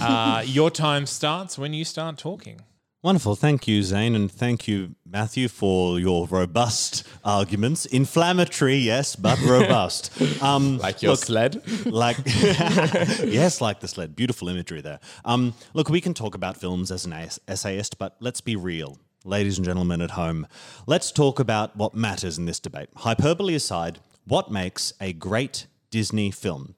uh, 0.02 0.44
your 0.46 0.72
time 0.72 1.06
starts 1.06 1.58
when 1.58 1.74
you 1.74 1.86
start 1.86 2.18
talking. 2.18 2.62
wonderful. 3.04 3.36
Thank 3.36 3.68
you, 3.68 3.84
Zane, 3.84 4.16
and 4.16 4.32
thank 4.32 4.68
you, 4.68 4.96
Matthew, 5.06 5.48
for 5.50 6.00
your 6.00 6.28
robust 6.28 7.04
arguments. 7.24 7.86
Inflammatory, 7.86 8.76
yes, 8.78 9.16
but 9.16 9.40
robust. 9.46 10.12
Um, 10.42 10.78
Like 10.78 11.02
your 11.04 11.12
look, 11.14 11.20
sled. 11.26 11.62
like 11.86 12.18
yes, 12.26 13.60
like 13.62 13.80
the 13.80 13.88
sled. 13.88 14.16
Beautiful 14.16 14.50
imagery 14.50 14.82
there. 14.82 15.00
Um, 15.26 15.54
look, 15.74 15.90
we 15.90 16.02
can 16.02 16.14
talk 16.14 16.36
about 16.36 16.58
films 16.58 16.92
as 16.92 17.06
an 17.06 17.14
essayist, 17.48 17.98
but 17.98 18.16
let's 18.20 18.42
be 18.42 18.56
real. 18.56 18.98
Ladies 19.24 19.60
and 19.60 19.66
gentlemen 19.66 20.02
at 20.02 20.12
home, 20.12 20.48
let's 20.88 21.12
talk 21.12 21.40
about 21.40 21.76
what 21.76 21.94
matters 21.94 22.40
in 22.40 22.48
this 22.48 22.60
debate. 22.60 22.90
Hyperbole 22.98 23.54
aside, 23.54 24.00
what 24.26 24.50
makes 24.50 24.94
a 25.00 25.14
great 25.14 25.68
Disney 25.92 26.32
film? 26.32 26.74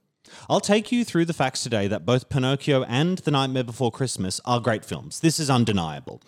I'll 0.50 0.60
take 0.60 0.92
you 0.92 1.06
through 1.06 1.24
the 1.24 1.34
facts 1.34 1.64
today 1.64 1.88
that 1.88 2.06
both 2.06 2.28
Pinocchio 2.28 2.84
and 2.84 3.20
The 3.20 3.32
Nightmare 3.32 3.64
Before 3.64 3.92
Christmas 3.92 4.42
are 4.44 4.60
great 4.60 4.84
films. 4.84 5.22
This 5.22 5.40
is 5.40 5.50
undeniable. 5.50 6.22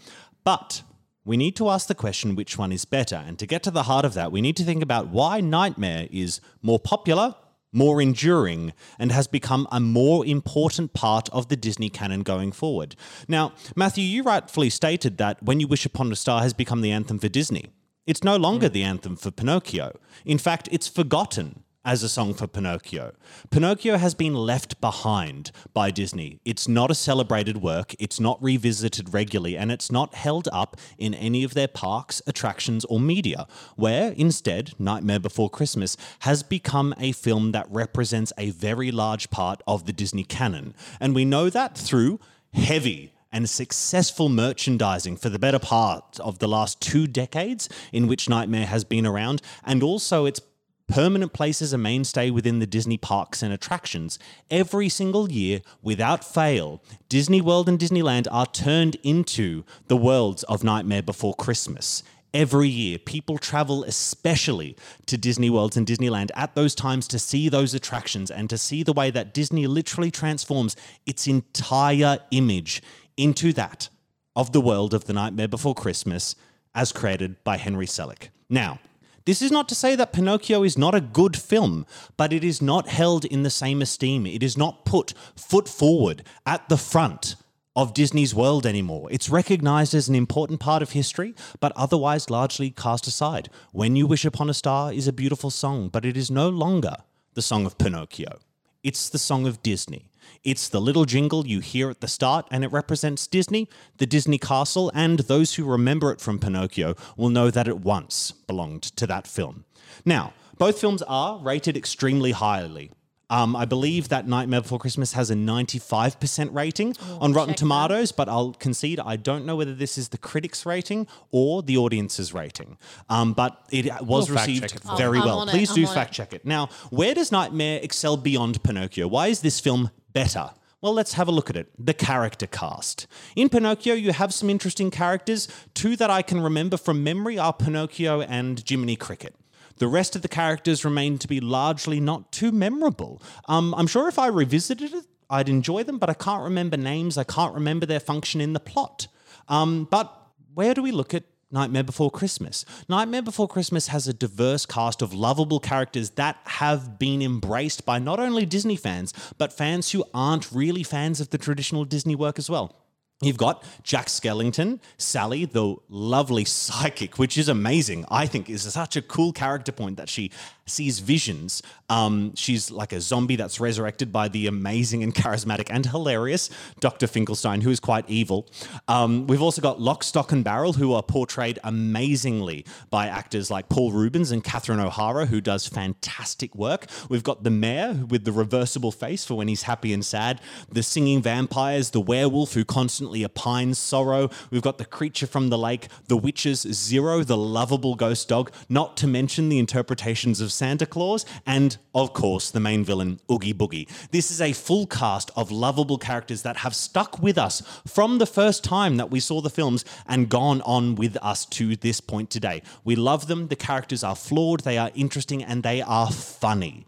But 0.45 0.83
we 1.25 1.35
need 1.35 1.57
to 1.57 1.69
ask 1.69 1.87
the 1.87 1.95
question 1.95 2.33
which 2.33 2.57
one 2.57 2.71
is 2.71 2.85
better. 2.85 3.21
And 3.27 3.37
to 3.39 3.45
get 3.45 3.61
to 3.63 3.71
the 3.71 3.83
heart 3.83 4.05
of 4.05 4.13
that, 4.13 4.31
we 4.31 4.39
need 4.39 4.55
to 4.55 4.63
think 4.63 4.81
about 4.81 5.09
why 5.09 5.41
Nightmare 5.41 6.07
is 6.11 6.39
more 6.61 6.79
popular, 6.79 7.35
more 7.75 8.01
enduring, 8.01 8.73
and 8.97 9.11
has 9.11 9.27
become 9.27 9.67
a 9.71 9.79
more 9.79 10.25
important 10.25 10.93
part 10.93 11.29
of 11.29 11.49
the 11.49 11.57
Disney 11.57 11.89
canon 11.89 12.21
going 12.21 12.51
forward. 12.51 12.95
Now, 13.27 13.53
Matthew, 13.75 14.05
you 14.05 14.23
rightfully 14.23 14.69
stated 14.69 15.17
that 15.17 15.43
When 15.43 15.59
You 15.59 15.67
Wish 15.67 15.85
Upon 15.85 16.11
a 16.11 16.15
Star 16.15 16.41
has 16.41 16.53
become 16.53 16.81
the 16.81 16.91
anthem 16.91 17.19
for 17.19 17.27
Disney. 17.27 17.71
It's 18.07 18.23
no 18.23 18.37
longer 18.37 18.69
the 18.69 18.83
anthem 18.83 19.15
for 19.15 19.31
Pinocchio. 19.31 19.97
In 20.25 20.37
fact, 20.37 20.69
it's 20.71 20.87
forgotten 20.87 21.64
as 21.85 22.01
a 22.01 22.09
song 22.09 22.33
for 22.33 22.47
Pinocchio. 22.47 23.13
Pinocchio 23.51 23.97
has 23.97 24.15
been 24.15 24.33
left 24.33 24.81
behind 24.81 25.51
by 25.73 25.91
Disney. 25.91 26.39
It's 26.43 26.67
not 26.67 26.89
a 26.89 26.95
celebrated 26.95 27.61
work, 27.61 27.95
it's 27.99 28.19
not 28.19 28.41
revisited 28.43 29.13
regularly, 29.13 29.55
and 29.55 29.71
it's 29.71 29.91
not 29.91 30.15
held 30.15 30.49
up 30.51 30.75
in 30.97 31.13
any 31.13 31.43
of 31.43 31.53
their 31.53 31.67
parks, 31.67 32.21
attractions, 32.25 32.83
or 32.85 32.99
media, 32.99 33.47
where 33.75 34.11
instead, 34.13 34.73
Nightmare 34.79 35.19
Before 35.19 35.49
Christmas 35.49 35.95
has 36.19 36.41
become 36.41 36.95
a 36.97 37.11
film 37.11 37.51
that 37.51 37.67
represents 37.69 38.33
a 38.37 38.49
very 38.49 38.91
large 38.91 39.29
part 39.29 39.61
of 39.67 39.85
the 39.85 39.93
Disney 39.93 40.23
canon. 40.23 40.73
And 40.99 41.13
we 41.13 41.23
know 41.23 41.51
that 41.51 41.77
through 41.77 42.19
heavy 42.53 43.13
and 43.31 43.49
successful 43.49 44.29
merchandising 44.29 45.17
for 45.17 45.27
the 45.27 45.37
better 45.37 45.59
part 45.59 46.19
of 46.21 46.39
the 46.39 46.47
last 46.47 46.79
two 46.79 47.05
decades 47.05 47.67
in 47.91 48.07
which 48.07 48.29
Nightmare 48.29 48.65
has 48.65 48.85
been 48.85 49.05
around, 49.05 49.41
and 49.63 49.83
also 49.83 50.25
its 50.25 50.39
permanent 50.87 51.33
place 51.33 51.61
as 51.61 51.73
a 51.73 51.77
mainstay 51.77 52.29
within 52.29 52.59
the 52.59 52.67
Disney 52.67 52.97
parks 52.97 53.41
and 53.41 53.53
attractions. 53.53 54.19
Every 54.51 54.89
single 54.89 55.31
year, 55.31 55.61
without 55.81 56.23
fail, 56.23 56.81
Disney 57.09 57.41
World 57.41 57.67
and 57.67 57.79
Disneyland 57.79 58.27
are 58.31 58.45
turned 58.45 58.95
into 59.03 59.63
the 59.87 59.97
worlds 59.97 60.43
of 60.43 60.63
Nightmare 60.63 61.03
Before 61.03 61.33
Christmas. 61.33 62.03
Every 62.33 62.67
year, 62.67 62.97
people 62.97 63.37
travel 63.37 63.85
especially 63.85 64.75
to 65.05 65.17
Disney 65.17 65.49
Worlds 65.49 65.77
and 65.77 65.87
Disneyland 65.87 66.31
at 66.35 66.53
those 66.53 66.75
times 66.75 67.07
to 67.07 67.19
see 67.19 67.47
those 67.47 67.73
attractions 67.73 68.29
and 68.29 68.49
to 68.49 68.57
see 68.57 68.83
the 68.83 68.91
way 68.91 69.09
that 69.11 69.33
Disney 69.33 69.67
literally 69.67 70.11
transforms 70.11 70.75
its 71.05 71.27
entire 71.27 72.19
image 72.31 72.83
into 73.15 73.53
that 73.53 73.87
of 74.35 74.51
the 74.51 74.59
world 74.59 74.93
of 74.93 75.05
The 75.05 75.13
Nightmare 75.13 75.47
Before 75.47 75.73
Christmas 75.73 76.35
as 76.75 76.91
created 76.91 77.41
by 77.45 77.55
Henry 77.55 77.85
Selick. 77.85 78.29
Now, 78.49 78.79
this 79.25 79.41
is 79.41 79.51
not 79.51 79.67
to 79.69 79.75
say 79.75 79.95
that 79.95 80.13
Pinocchio 80.13 80.63
is 80.63 80.77
not 80.77 80.95
a 80.95 81.01
good 81.01 81.35
film, 81.35 81.85
but 82.15 82.31
it 82.31 82.43
is 82.43 82.61
not 82.61 82.87
held 82.87 83.25
in 83.25 83.43
the 83.43 83.49
same 83.49 83.81
esteem. 83.81 84.25
It 84.25 84.43
is 84.43 84.57
not 84.57 84.85
put 84.85 85.13
foot 85.35 85.67
forward 85.67 86.23
at 86.45 86.69
the 86.69 86.77
front 86.77 87.35
of 87.75 87.93
Disney's 87.93 88.33
world 88.33 88.65
anymore. 88.65 89.07
It's 89.11 89.29
recognized 89.29 89.93
as 89.93 90.07
an 90.07 90.15
important 90.15 90.59
part 90.59 90.81
of 90.81 90.91
history, 90.91 91.35
but 91.59 91.73
otherwise 91.75 92.29
largely 92.29 92.69
cast 92.69 93.07
aside. 93.07 93.49
When 93.71 93.95
You 93.95 94.07
Wish 94.07 94.25
Upon 94.25 94.49
a 94.49 94.53
Star 94.53 94.93
is 94.93 95.07
a 95.07 95.13
beautiful 95.13 95.49
song, 95.49 95.89
but 95.89 96.05
it 96.05 96.15
is 96.15 96.31
no 96.31 96.47
longer 96.47 96.95
the 97.33 97.41
song 97.41 97.65
of 97.65 97.77
Pinocchio. 97.77 98.39
It's 98.83 99.09
the 99.09 99.19
song 99.19 99.45
of 99.45 99.61
Disney. 99.61 100.09
It's 100.43 100.69
the 100.69 100.81
little 100.81 101.05
jingle 101.05 101.45
you 101.47 101.59
hear 101.59 101.89
at 101.89 102.01
the 102.01 102.07
start, 102.07 102.47
and 102.51 102.63
it 102.63 102.71
represents 102.71 103.27
Disney, 103.27 103.67
the 103.97 104.05
Disney 104.05 104.37
castle, 104.37 104.91
and 104.93 105.19
those 105.19 105.55
who 105.55 105.65
remember 105.65 106.11
it 106.11 106.21
from 106.21 106.39
Pinocchio 106.39 106.95
will 107.17 107.29
know 107.29 107.49
that 107.51 107.67
it 107.67 107.79
once 107.79 108.31
belonged 108.31 108.83
to 108.83 109.07
that 109.07 109.27
film. 109.27 109.65
Now, 110.03 110.33
both 110.57 110.79
films 110.79 111.01
are 111.03 111.39
rated 111.39 111.75
extremely 111.75 112.31
highly. 112.31 112.91
Um, 113.27 113.55
I 113.55 113.65
believe 113.65 114.09
that 114.09 114.27
Nightmare 114.27 114.61
Before 114.61 114.77
Christmas 114.77 115.13
has 115.13 115.31
a 115.31 115.33
95% 115.33 116.53
rating 116.53 116.95
on 117.19 117.33
Rotten 117.33 117.49
check 117.49 117.57
that. 117.57 117.57
Tomatoes, 117.57 118.11
but 118.11 118.29
I'll 118.29 118.53
concede 118.53 118.99
I 118.99 119.15
don't 119.15 119.47
know 119.47 119.55
whether 119.55 119.73
this 119.73 119.97
is 119.97 120.09
the 120.09 120.19
critics' 120.19 120.63
rating 120.63 121.07
or 121.31 121.63
the 121.63 121.75
audience's 121.75 122.35
rating. 122.35 122.77
Um, 123.09 123.33
but 123.33 123.65
it 123.71 123.85
was 124.03 124.29
We'll 124.29 124.37
received 124.39 124.65
it 124.65 124.79
very. 124.95 125.17
I'm 125.17 125.25
well. 125.25 125.39
on 125.39 125.49
it, 125.49 125.53
Please 125.53 125.71
do 125.73 125.85
on 125.85 125.91
it. 125.91 125.95
fact 125.95 126.13
check 126.13 126.33
it. 126.33 126.45
Now, 126.45 126.69
where 126.91 127.15
does 127.15 127.31
Nightmare 127.31 127.79
excel 127.81 128.15
beyond 128.15 128.61
Pinocchio? 128.61 129.07
Why 129.07 129.27
is 129.27 129.41
this 129.41 129.59
film 129.59 129.89
better? 130.15 130.51
Well, 130.81 130.93
let's 130.93 131.13
have 131.13 131.27
a 131.27 131.31
look 131.31 131.49
at 131.49 131.57
it. 131.57 131.67
The 131.77 131.93
character 131.93 132.47
cast. 132.47 133.05
In 133.35 133.49
Pinocchio, 133.49 133.93
you 133.93 134.13
have 134.13 134.33
some 134.33 134.49
interesting 134.49 134.89
characters. 134.89 135.47
Two 135.73 135.95
that 135.97 136.09
I 136.09 136.21
can 136.21 136.41
remember 136.41 136.77
from 136.77 137.03
memory 137.03 137.37
are 137.37 137.53
Pinocchio 137.53 138.21
and 138.21 138.63
Jiminy 138.67 138.95
Cricket. 138.95 139.35
The 139.77 139.87
rest 139.87 140.15
of 140.15 140.21
the 140.21 140.29
characters 140.29 140.85
remain 140.85 141.17
to 141.17 141.27
be 141.27 141.41
largely 141.41 141.99
not 141.99 142.31
too 142.31 142.51
memorable. 142.51 143.21
Um, 143.47 143.75
I'm 143.75 143.87
sure 143.87 144.07
if 144.07 144.17
I 144.17 144.27
revisited 144.27 144.93
it, 144.93 145.05
I'd 145.29 145.49
enjoy 145.49 145.83
them, 145.83 145.97
but 145.97 146.09
I 146.09 146.13
can't 146.13 146.43
remember 146.43 146.77
names. 146.77 147.17
I 147.17 147.25
can't 147.25 147.53
remember 147.53 147.85
their 147.85 147.99
function 147.99 148.39
in 148.39 148.53
the 148.53 148.59
plot. 148.59 149.07
Um, 149.49 149.87
but 149.91 150.15
where 150.53 150.73
do 150.73 150.81
we 150.81 150.91
look 150.91 151.13
at 151.13 151.23
Nightmare 151.51 151.83
Before 151.83 152.09
Christmas? 152.09 152.65
Nightmare 152.89 153.21
Before 153.21 153.47
Christmas 153.47 153.87
has 153.87 154.07
a 154.07 154.13
diverse 154.13 154.65
cast 154.65 155.01
of 155.01 155.13
lovable 155.13 155.59
characters 155.59 156.11
that 156.11 156.37
have 156.45 156.97
been 156.97 157.21
embraced 157.21 157.85
by 157.85 157.99
not 157.99 158.19
only 158.19 158.45
Disney 158.45 158.75
fans, 158.75 159.13
but 159.37 159.53
fans 159.53 159.91
who 159.91 160.03
aren't 160.13 160.51
really 160.51 160.83
fans 160.83 161.19
of 161.19 161.29
the 161.29 161.37
traditional 161.37 161.85
Disney 161.85 162.15
work 162.15 162.39
as 162.39 162.49
well. 162.49 162.75
You've 163.21 163.37
got 163.37 163.63
Jack 163.81 164.07
Skellington, 164.07 164.79
Sally, 164.97 165.45
the 165.45 165.77
lovely 165.87 166.43
psychic, 166.43 167.17
which 167.17 167.37
is 167.37 167.47
amazing. 167.47 168.03
I 168.11 168.27
think 168.27 168.49
is 168.49 168.63
such 168.63 168.97
a 168.97 169.01
cool 169.01 169.31
character 169.31 169.71
point 169.71 169.95
that 169.97 170.09
she 170.09 170.31
sees 170.67 170.97
visions. 170.97 171.61
Um, 171.89 172.33
she's 172.35 172.71
like 172.71 172.91
a 172.91 172.99
zombie 172.99 173.35
that's 173.35 173.59
resurrected 173.59 174.11
by 174.11 174.27
the 174.29 174.47
amazing 174.47 175.03
and 175.03 175.13
charismatic 175.13 175.67
and 175.69 175.85
hilarious 175.85 176.49
Dr. 176.79 177.05
Finkelstein, 177.05 177.61
who 177.61 177.69
is 177.69 177.79
quite 177.79 178.09
evil. 178.09 178.47
Um, 178.87 179.27
we've 179.27 179.43
also 179.43 179.61
got 179.61 179.79
Lock, 179.79 180.03
Stock, 180.03 180.31
and 180.31 180.43
Barrel, 180.43 180.73
who 180.73 180.93
are 180.93 181.03
portrayed 181.03 181.59
amazingly 181.63 182.65
by 182.89 183.07
actors 183.07 183.51
like 183.51 183.69
Paul 183.69 183.91
Reubens 183.91 184.31
and 184.31 184.43
Catherine 184.43 184.79
O'Hara, 184.79 185.27
who 185.27 185.39
does 185.39 185.67
fantastic 185.67 186.55
work. 186.55 186.87
We've 187.09 187.23
got 187.23 187.43
the 187.43 187.51
mayor 187.51 188.03
with 188.09 188.25
the 188.25 188.31
reversible 188.31 188.91
face 188.91 189.23
for 189.23 189.35
when 189.35 189.47
he's 189.47 189.63
happy 189.63 189.93
and 189.93 190.03
sad, 190.03 190.41
the 190.71 190.81
singing 190.81 191.21
vampires, 191.21 191.91
the 191.91 192.01
werewolf 192.01 192.53
who 192.53 192.65
constantly 192.65 193.23
opines 193.23 193.77
sorrow. 193.77 194.31
We've 194.49 194.63
got 194.63 194.79
the 194.79 194.85
creature 194.85 195.27
from 195.27 195.49
the 195.49 195.59
lake, 195.59 195.89
the 196.07 196.17
witches, 196.17 196.61
Zero, 196.61 197.23
the 197.23 197.37
lovable 197.37 197.93
ghost 197.93 198.27
dog, 198.27 198.51
not 198.67 198.97
to 198.97 199.07
mention 199.07 199.49
the 199.49 199.59
interpretations 199.59 200.41
of 200.41 200.51
Santa 200.55 200.85
Claus, 200.85 201.25
and 201.45 201.77
of 201.93 202.13
course, 202.13 202.49
the 202.49 202.59
main 202.59 202.83
villain, 202.83 203.19
Oogie 203.31 203.53
Boogie. 203.53 203.87
This 204.11 204.31
is 204.31 204.41
a 204.41 204.53
full 204.53 204.87
cast 204.87 205.31
of 205.35 205.51
lovable 205.51 205.97
characters 205.97 206.41
that 206.41 206.57
have 206.57 206.73
stuck 206.73 207.19
with 207.21 207.37
us 207.37 207.61
from 207.85 208.17
the 208.17 208.25
first 208.25 208.63
time 208.63 208.97
that 208.97 209.11
we 209.11 209.19
saw 209.19 209.41
the 209.41 209.49
films 209.49 209.85
and 210.07 210.29
gone 210.29 210.61
on 210.61 210.95
with 210.95 211.17
us 211.21 211.45
to 211.45 211.75
this 211.75 212.01
point 212.01 212.29
today. 212.29 212.61
We 212.83 212.95
love 212.95 213.27
them, 213.27 213.47
the 213.49 213.55
characters 213.55 214.03
are 214.03 214.15
flawed, 214.15 214.61
they 214.61 214.77
are 214.77 214.91
interesting, 214.95 215.43
and 215.43 215.61
they 215.63 215.81
are 215.81 216.11
funny. 216.11 216.85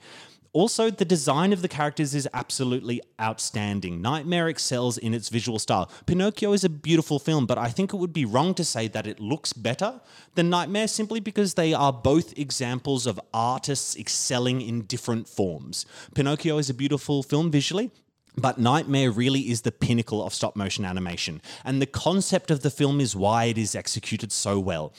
Also, 0.58 0.90
the 0.90 1.06
design 1.06 1.54
of 1.54 1.62
the 1.62 1.68
characters 1.68 2.16
is 2.16 2.28
absolutely 2.34 3.00
outstanding. 3.22 4.02
Nightmare 4.02 4.48
excels 4.48 4.98
in 4.98 5.14
its 5.14 5.30
visual 5.30 5.60
style. 5.60 5.88
Pinocchio 6.08 6.52
is 6.52 6.64
a 6.64 6.70
beautiful 6.70 7.20
film, 7.20 7.46
but 7.46 7.60
I 7.60 7.70
think 7.70 7.94
it 7.94 7.98
would 7.98 8.12
be 8.12 8.26
wrong 8.26 8.56
to 8.56 8.64
say 8.64 8.88
that 8.88 9.06
it 9.06 9.20
looks 9.20 9.54
better 9.54 10.02
than 10.34 10.50
Nightmare 10.50 10.88
simply 10.88 11.20
because 11.20 11.54
they 11.54 11.76
are 11.76 11.94
both 11.94 12.36
examples 12.40 13.06
of 13.06 13.20
artists 13.36 13.96
excelling 13.96 14.62
in 14.62 14.82
different 14.86 15.30
forms. 15.30 15.86
Pinocchio 16.16 16.58
is 16.58 16.72
a 16.72 16.74
beautiful 16.74 17.22
film 17.22 17.52
visually, 17.52 17.92
but 18.36 18.60
Nightmare 18.60 19.12
really 19.12 19.50
is 19.52 19.62
the 19.62 19.72
pinnacle 19.72 20.24
of 20.24 20.34
stop 20.34 20.56
motion 20.56 20.86
animation, 20.86 21.42
and 21.66 21.80
the 21.80 21.88
concept 21.88 22.52
of 22.52 22.62
the 22.62 22.70
film 22.70 23.00
is 23.00 23.16
why 23.16 23.46
it 23.46 23.58
is 23.58 23.76
executed 23.76 24.32
so 24.32 24.60
well. 24.60 24.94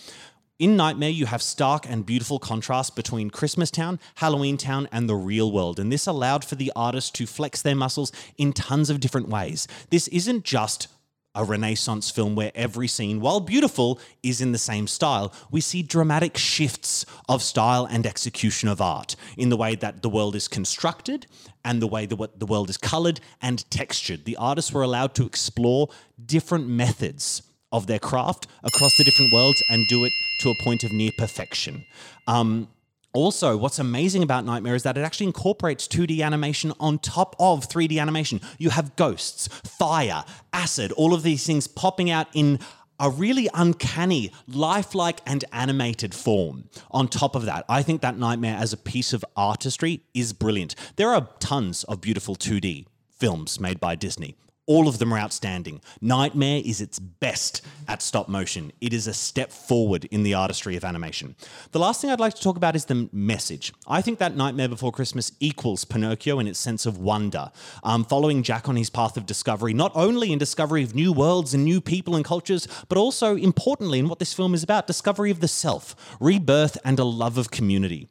In 0.59 0.77
Nightmare, 0.77 1.11
you 1.11 1.27
have 1.27 1.41
stark 1.41 1.89
and 1.89 2.05
beautiful 2.05 2.41
contrast 2.41 2.97
between 2.97 3.31
Christmas 3.31 3.71
Town, 3.71 4.01
Halloween 4.17 4.57
Town, 4.57 4.89
and 4.91 5.09
the 5.09 5.15
real 5.15 5.53
world, 5.53 5.79
and 5.79 5.93
this 5.93 6.05
allowed 6.05 6.45
for 6.45 6.57
the 6.57 6.73
artists 6.75 7.13
to 7.13 7.27
flex 7.27 7.63
their 7.63 7.77
muscles 7.77 8.11
in 8.37 8.53
tons 8.53 8.91
of 8.91 8.99
different 8.99 9.29
ways. 9.29 9.69
This 9.91 10.09
isn't 10.09 10.45
just 10.45 10.89
a 11.33 11.45
Renaissance 11.45 12.11
film 12.11 12.35
where 12.35 12.51
every 12.57 12.89
scene, 12.89 13.21
while 13.21 13.39
beautiful, 13.39 14.01
is 14.25 14.41
in 14.41 14.51
the 14.51 14.59
same 14.59 14.89
style. 14.89 15.33
We 15.49 15.61
see 15.61 15.85
dramatic 15.85 16.37
shifts 16.37 17.07
of 17.29 17.41
style 17.41 17.87
and 17.87 18.05
execution 18.05 18.69
of 18.69 18.81
art 18.81 19.15
in 19.37 19.51
the 19.51 19.57
way 19.57 19.77
that 19.77 20.03
the 20.03 20.11
world 20.11 20.35
is 20.35 20.49
constructed 20.49 21.29
and 21.65 21.81
the 21.81 21.87
way 21.87 22.05
that 22.05 22.41
the 22.41 22.47
world 22.47 22.69
is 22.69 22.79
colored 22.79 23.21
and 23.41 23.71
textured. 23.71 24.25
The 24.25 24.35
artists 24.35 24.73
were 24.73 24.83
allowed 24.83 25.15
to 25.15 25.27
explore 25.27 25.91
different 26.27 26.67
methods 26.67 27.43
of 27.73 27.87
their 27.87 27.99
craft 27.99 28.47
across 28.65 28.97
the 28.97 29.05
different 29.05 29.33
worlds 29.33 29.63
and 29.71 29.87
do 29.89 30.05
it 30.05 30.13
to 30.41 30.51
a 30.51 30.55
point 30.63 30.85
of 30.85 30.93
near 30.93 31.11
perfection. 31.19 31.85
Um, 32.27 32.69
also, 33.15 33.57
what's 33.57 33.79
amazing 33.79 34.23
about 34.23 34.45
Nightmare 34.45 34.75
is 34.75 34.83
that 34.83 34.99
it 34.99 35.01
actually 35.01 35.27
incorporates 35.27 35.89
2D 35.89 36.23
animation 36.23 36.73
on 36.79 36.99
top 36.99 37.35
of 37.39 37.69
3D 37.69 38.01
animation. 38.01 38.41
You 38.59 38.71
have 38.71 38.97
ghosts, 38.97 39.49
fire, 39.49 40.25
acid, 40.53 40.93
all 40.93 41.15
of 41.15 41.23
these 41.23 41.47
things 41.47 41.67
popping 41.67 42.11
out 42.11 42.29
in 42.35 42.59
a 43.01 43.09
really 43.09 43.49
uncanny, 43.55 44.33
lifelike, 44.47 45.21
and 45.27 45.45
animated 45.53 46.15
form. 46.15 46.69
On 46.91 47.09
top 47.09 47.35
of 47.35 47.45
that, 47.47 47.65
I 47.69 47.83
think 47.83 48.03
that 48.03 48.19
Nightmare 48.19 48.57
as 48.59 48.73
a 48.73 48.77
piece 48.77 49.13
of 49.13 49.25
artistry 49.37 50.03
is 50.15 50.33
brilliant. 50.33 50.75
There 50.97 51.11
are 51.11 51.29
tons 51.39 51.85
of 51.85 52.01
beautiful 52.01 52.37
2D 52.37 52.87
films 53.09 53.59
made 53.59 53.81
by 53.81 53.95
Disney. 53.95 54.37
All 54.69 54.87
of 54.87 54.99
them 54.99 55.15
are 55.15 55.19
outstanding. 55.19 55.81
Nightmare 56.03 56.61
is 56.63 56.83
its 56.83 56.99
best 56.99 57.63
at 57.89 58.03
stop 58.03 58.29
motion. 58.29 58.71
It 58.83 58.93
is 58.93 59.07
a 59.07 59.15
step 59.15 59.51
forward 59.51 60.05
in 60.11 60.25
the 60.25 60.35
artistry 60.35 60.77
of 60.77 60.85
animation. 60.85 61.37
The 61.73 61.79
last 61.79 62.03
thing 62.03 62.11
I'd 62.11 62.21
like 62.21 62.35
to 62.35 62.43
talk 62.43 62.59
about 62.59 62.77
is 62.77 62.85
the 62.85 63.09
message. 63.11 63.73
I 63.87 64.03
think 64.03 64.19
that 64.19 64.37
Nightmare 64.37 64.69
Before 64.69 64.93
Christmas 64.93 65.33
equals 65.41 65.87
Pinocchio 65.87 66.39
in 66.39 66.47
its 66.47 66.59
sense 66.59 66.85
of 66.85 66.99
wonder, 66.99 67.51
um, 67.83 68.05
following 68.05 68.43
Jack 68.43 68.69
on 68.69 68.77
his 68.77 68.91
path 68.91 69.17
of 69.17 69.25
discovery, 69.25 69.73
not 69.73 69.91
only 69.95 70.35
in 70.35 70.39
discovery 70.39 70.83
of 70.83 70.95
new 70.95 71.15
worlds 71.15 71.55
and 71.55 71.65
new 71.65 71.81
people 71.81 72.15
and 72.15 72.23
cultures, 72.23 72.69
but 72.91 72.99
also 72.99 73.37
importantly 73.37 73.99
in 73.99 74.07
what 74.07 74.19
this 74.19 74.35
film 74.35 74.53
is 74.53 74.63
about 74.63 74.87
discovery 74.87 75.31
of 75.31 75.41
the 75.41 75.49
self, 75.49 75.97
rebirth, 76.21 76.77
and 76.85 76.99
a 76.99 77.05
love 77.05 77.39
of 77.39 77.51
community. 77.51 78.11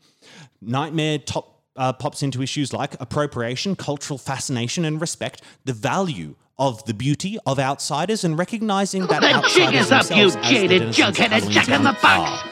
Nightmare 0.60 1.20
top, 1.20 1.62
uh, 1.76 1.94
pops 1.94 2.24
into 2.24 2.42
issues 2.42 2.74
like 2.74 3.00
appropriation, 3.00 3.76
cultural 3.76 4.18
fascination, 4.18 4.84
and 4.86 5.00
respect, 5.00 5.44
the 5.64 5.74
value 5.74 6.34
of 6.60 6.84
the 6.86 6.94
beauty 6.94 7.38
of 7.46 7.60
outsiders, 7.60 8.24
and 8.24 8.38
recognizing 8.38 9.08
that 9.08 9.22
The 9.22 9.34
outsiders 9.34 9.54
jig 9.54 9.74
is 9.76 9.92
up, 9.92 10.10
you 10.10 10.26
as 10.26 10.36
the 10.36 10.42
jaded 10.42 10.94
denizens 10.94 11.46
of 11.46 11.52
jack 11.52 11.70
in 11.70 11.84
the 11.84 11.94
box. 12.02 12.04
are. 12.44 12.50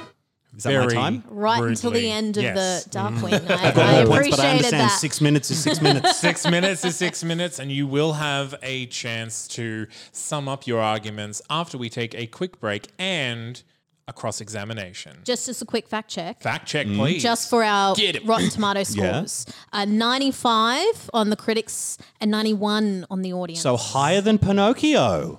Is 0.58 0.64
that 0.64 0.86
my 0.88 0.94
time? 0.94 1.24
Right 1.28 1.62
until 1.64 1.92
the 1.92 2.10
end 2.10 2.38
of 2.38 2.44
Yes. 2.44 2.84
the 2.86 2.90
Darkwing. 2.92 3.34
I, 3.52 3.72
Got 3.72 3.78
I 3.78 4.06
more 4.06 4.22
points, 4.22 4.30
but 4.38 4.40
I 4.46 4.52
understand 4.52 4.90
that. 4.90 5.00
six 5.00 5.20
minutes 5.20 5.52
is 5.52 5.62
six 5.62 5.82
minutes. 5.82 6.16
six 6.20 6.48
minutes 6.50 6.86
is 6.86 6.96
six 6.96 7.24
minutes, 7.26 7.60
and 7.60 7.72
you 7.72 7.88
will 7.88 8.14
have 8.14 8.56
a 8.64 8.86
chance 8.86 9.48
to 9.50 9.88
sum 10.14 10.48
up 10.48 10.66
your 10.66 10.80
arguments 10.80 11.42
after 11.50 11.78
we 11.78 11.90
take 11.90 12.16
a 12.16 12.28
quick 12.28 12.60
break 12.62 12.88
and 12.98 13.64
a 14.08 14.14
cross 14.14 14.40
examination. 14.40 15.18
Just 15.24 15.50
as 15.50 15.62
a 15.64 15.66
quick 15.66 15.88
fact 15.88 16.12
check. 16.12 16.40
Fact 16.40 16.68
check, 16.68 16.86
Mm. 16.86 16.98
please. 16.98 17.24
just 17.24 17.50
for 17.50 17.64
our 17.64 17.96
Get. 17.96 18.24
Rotten 18.26 18.50
Tomato 18.50 18.80
Yeah. 18.82 18.84
scores. 19.26 19.46
Uh, 19.74 19.86
95 19.86 21.10
on 21.14 21.32
the 21.32 21.36
critics 21.36 21.98
and 22.22 22.30
91 22.30 23.06
on 23.10 23.24
the 23.24 23.34
audience. 23.34 23.62
So 23.64 23.78
higher 23.78 24.22
than 24.22 24.38
Pinocchio. 24.38 25.38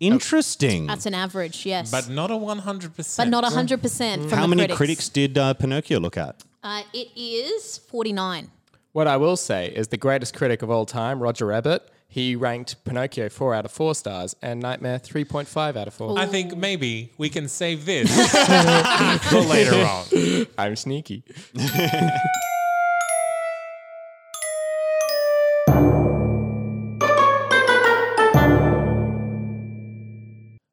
Interesting. 0.00 0.86
That's 0.86 1.04
an 1.06 1.14
average, 1.14 1.66
yes. 1.66 1.90
but 1.90 2.08
not 2.08 2.30
a 2.30 2.36
100%. 2.36 3.16
But 3.18 3.28
not 3.28 3.44
100% 3.44 4.28
from 4.28 4.38
How 4.38 4.42
the 4.42 4.48
many 4.48 4.60
critics. 4.62 4.76
critics 4.78 5.08
did 5.10 5.36
uh, 5.36 5.52
Pinocchio 5.54 6.00
look 6.00 6.16
at? 6.16 6.42
Uh, 6.64 6.82
it 6.94 7.08
is 7.14 7.76
49. 7.90 8.50
What 8.92 9.06
I 9.06 9.16
will 9.18 9.36
say 9.36 9.68
is 9.68 9.88
the 9.88 9.96
greatest 9.96 10.34
critic 10.34 10.62
of 10.62 10.70
all 10.70 10.86
time, 10.86 11.20
Roger 11.20 11.46
Rabbit, 11.46 11.88
he 12.12 12.36
ranked 12.36 12.84
Pinocchio 12.84 13.30
4 13.30 13.54
out 13.54 13.64
of 13.64 13.70
4 13.70 13.94
stars 13.94 14.36
and 14.42 14.60
Nightmare 14.60 14.98
3.5 14.98 15.76
out 15.76 15.88
of 15.88 15.94
4. 15.94 16.18
I 16.18 16.26
think 16.26 16.54
maybe 16.54 17.10
we 17.16 17.30
can 17.30 17.48
save 17.48 17.86
this 17.86 18.10
for 19.30 19.40
later 19.40 19.76
on. 19.76 20.46
I'm 20.58 20.76
sneaky. 20.76 21.24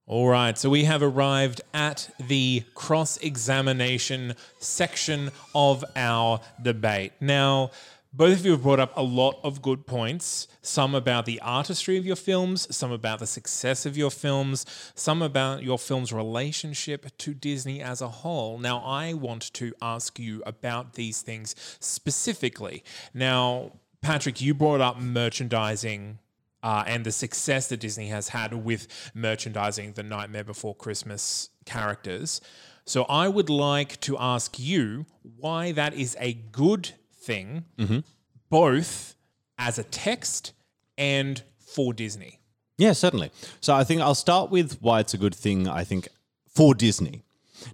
All 0.08 0.28
right, 0.28 0.58
so 0.58 0.70
we 0.70 0.84
have 0.84 1.02
arrived 1.02 1.62
at 1.74 2.10
the 2.28 2.64
cross 2.76 3.16
examination 3.20 4.36
section 4.60 5.32
of 5.56 5.86
our 5.96 6.42
debate. 6.62 7.14
Now, 7.22 7.72
both 8.12 8.40
of 8.40 8.46
you 8.46 8.52
have 8.52 8.64
brought 8.64 8.80
up 8.80 8.92
a 8.98 9.04
lot 9.04 9.40
of 9.44 9.62
good 9.62 9.86
points. 9.86 10.48
Some 10.62 10.96
about 10.96 11.26
the 11.26 11.40
artistry 11.42 11.98
of 11.98 12.06
your 12.06 12.16
films, 12.16 12.74
some 12.76 12.92
about 12.92 13.20
the 13.20 13.28
success 13.28 13.86
of 13.86 13.96
your 13.96 14.10
films, 14.10 14.66
some 14.96 15.22
about 15.22 15.62
your 15.62 15.78
film's 15.78 16.12
relationship 16.12 17.16
to 17.20 17.34
Disney 17.34 17.82
as 17.82 18.02
a 18.02 18.08
whole. 18.08 18.58
Now, 18.58 18.80
I 18.80 19.14
want 19.14 19.54
to 19.54 19.74
ask 19.82 20.18
you 20.18 20.42
about 20.46 20.94
these 20.94 21.22
things 21.22 21.56
specifically. 21.80 22.84
Now, 23.14 23.74
Patrick, 24.02 24.42
you 24.42 24.54
brought 24.54 24.82
up 24.82 25.00
merchandising 25.00 26.18
uh, 26.64 26.84
and 26.88 27.06
the 27.06 27.12
success 27.12 27.68
that 27.68 27.80
Disney 27.80 28.08
has 28.08 28.30
had 28.30 28.54
with 28.54 28.88
merchandising 29.14 29.94
the 29.94 30.04
Nightmare 30.04 30.44
Before 30.44 30.76
Christmas 30.76 31.50
characters. 31.66 32.42
So 32.86 33.04
I 33.04 33.28
would 33.28 33.50
like 33.50 34.00
to 34.02 34.18
ask 34.18 34.58
you 34.58 35.06
why 35.22 35.72
that 35.74 35.94
is 35.94 36.18
a 36.20 36.34
good 36.34 36.94
thing, 37.30 38.04
both 38.50 39.16
as 39.58 39.78
a 39.78 39.84
text 39.84 40.54
and 40.98 41.44
for 41.60 41.94
Disney. 41.94 42.40
Yeah, 42.78 42.94
certainly. 42.94 43.30
So 43.62 43.76
I 43.76 43.84
think 43.84 44.02
I'll 44.02 44.16
start 44.16 44.50
with 44.52 44.78
why 44.82 45.00
it's 45.02 45.14
a 45.14 45.18
good 45.18 45.36
thing, 45.36 45.68
I 45.68 45.84
think, 45.84 46.08
for 46.48 46.74
Disney. 46.74 47.24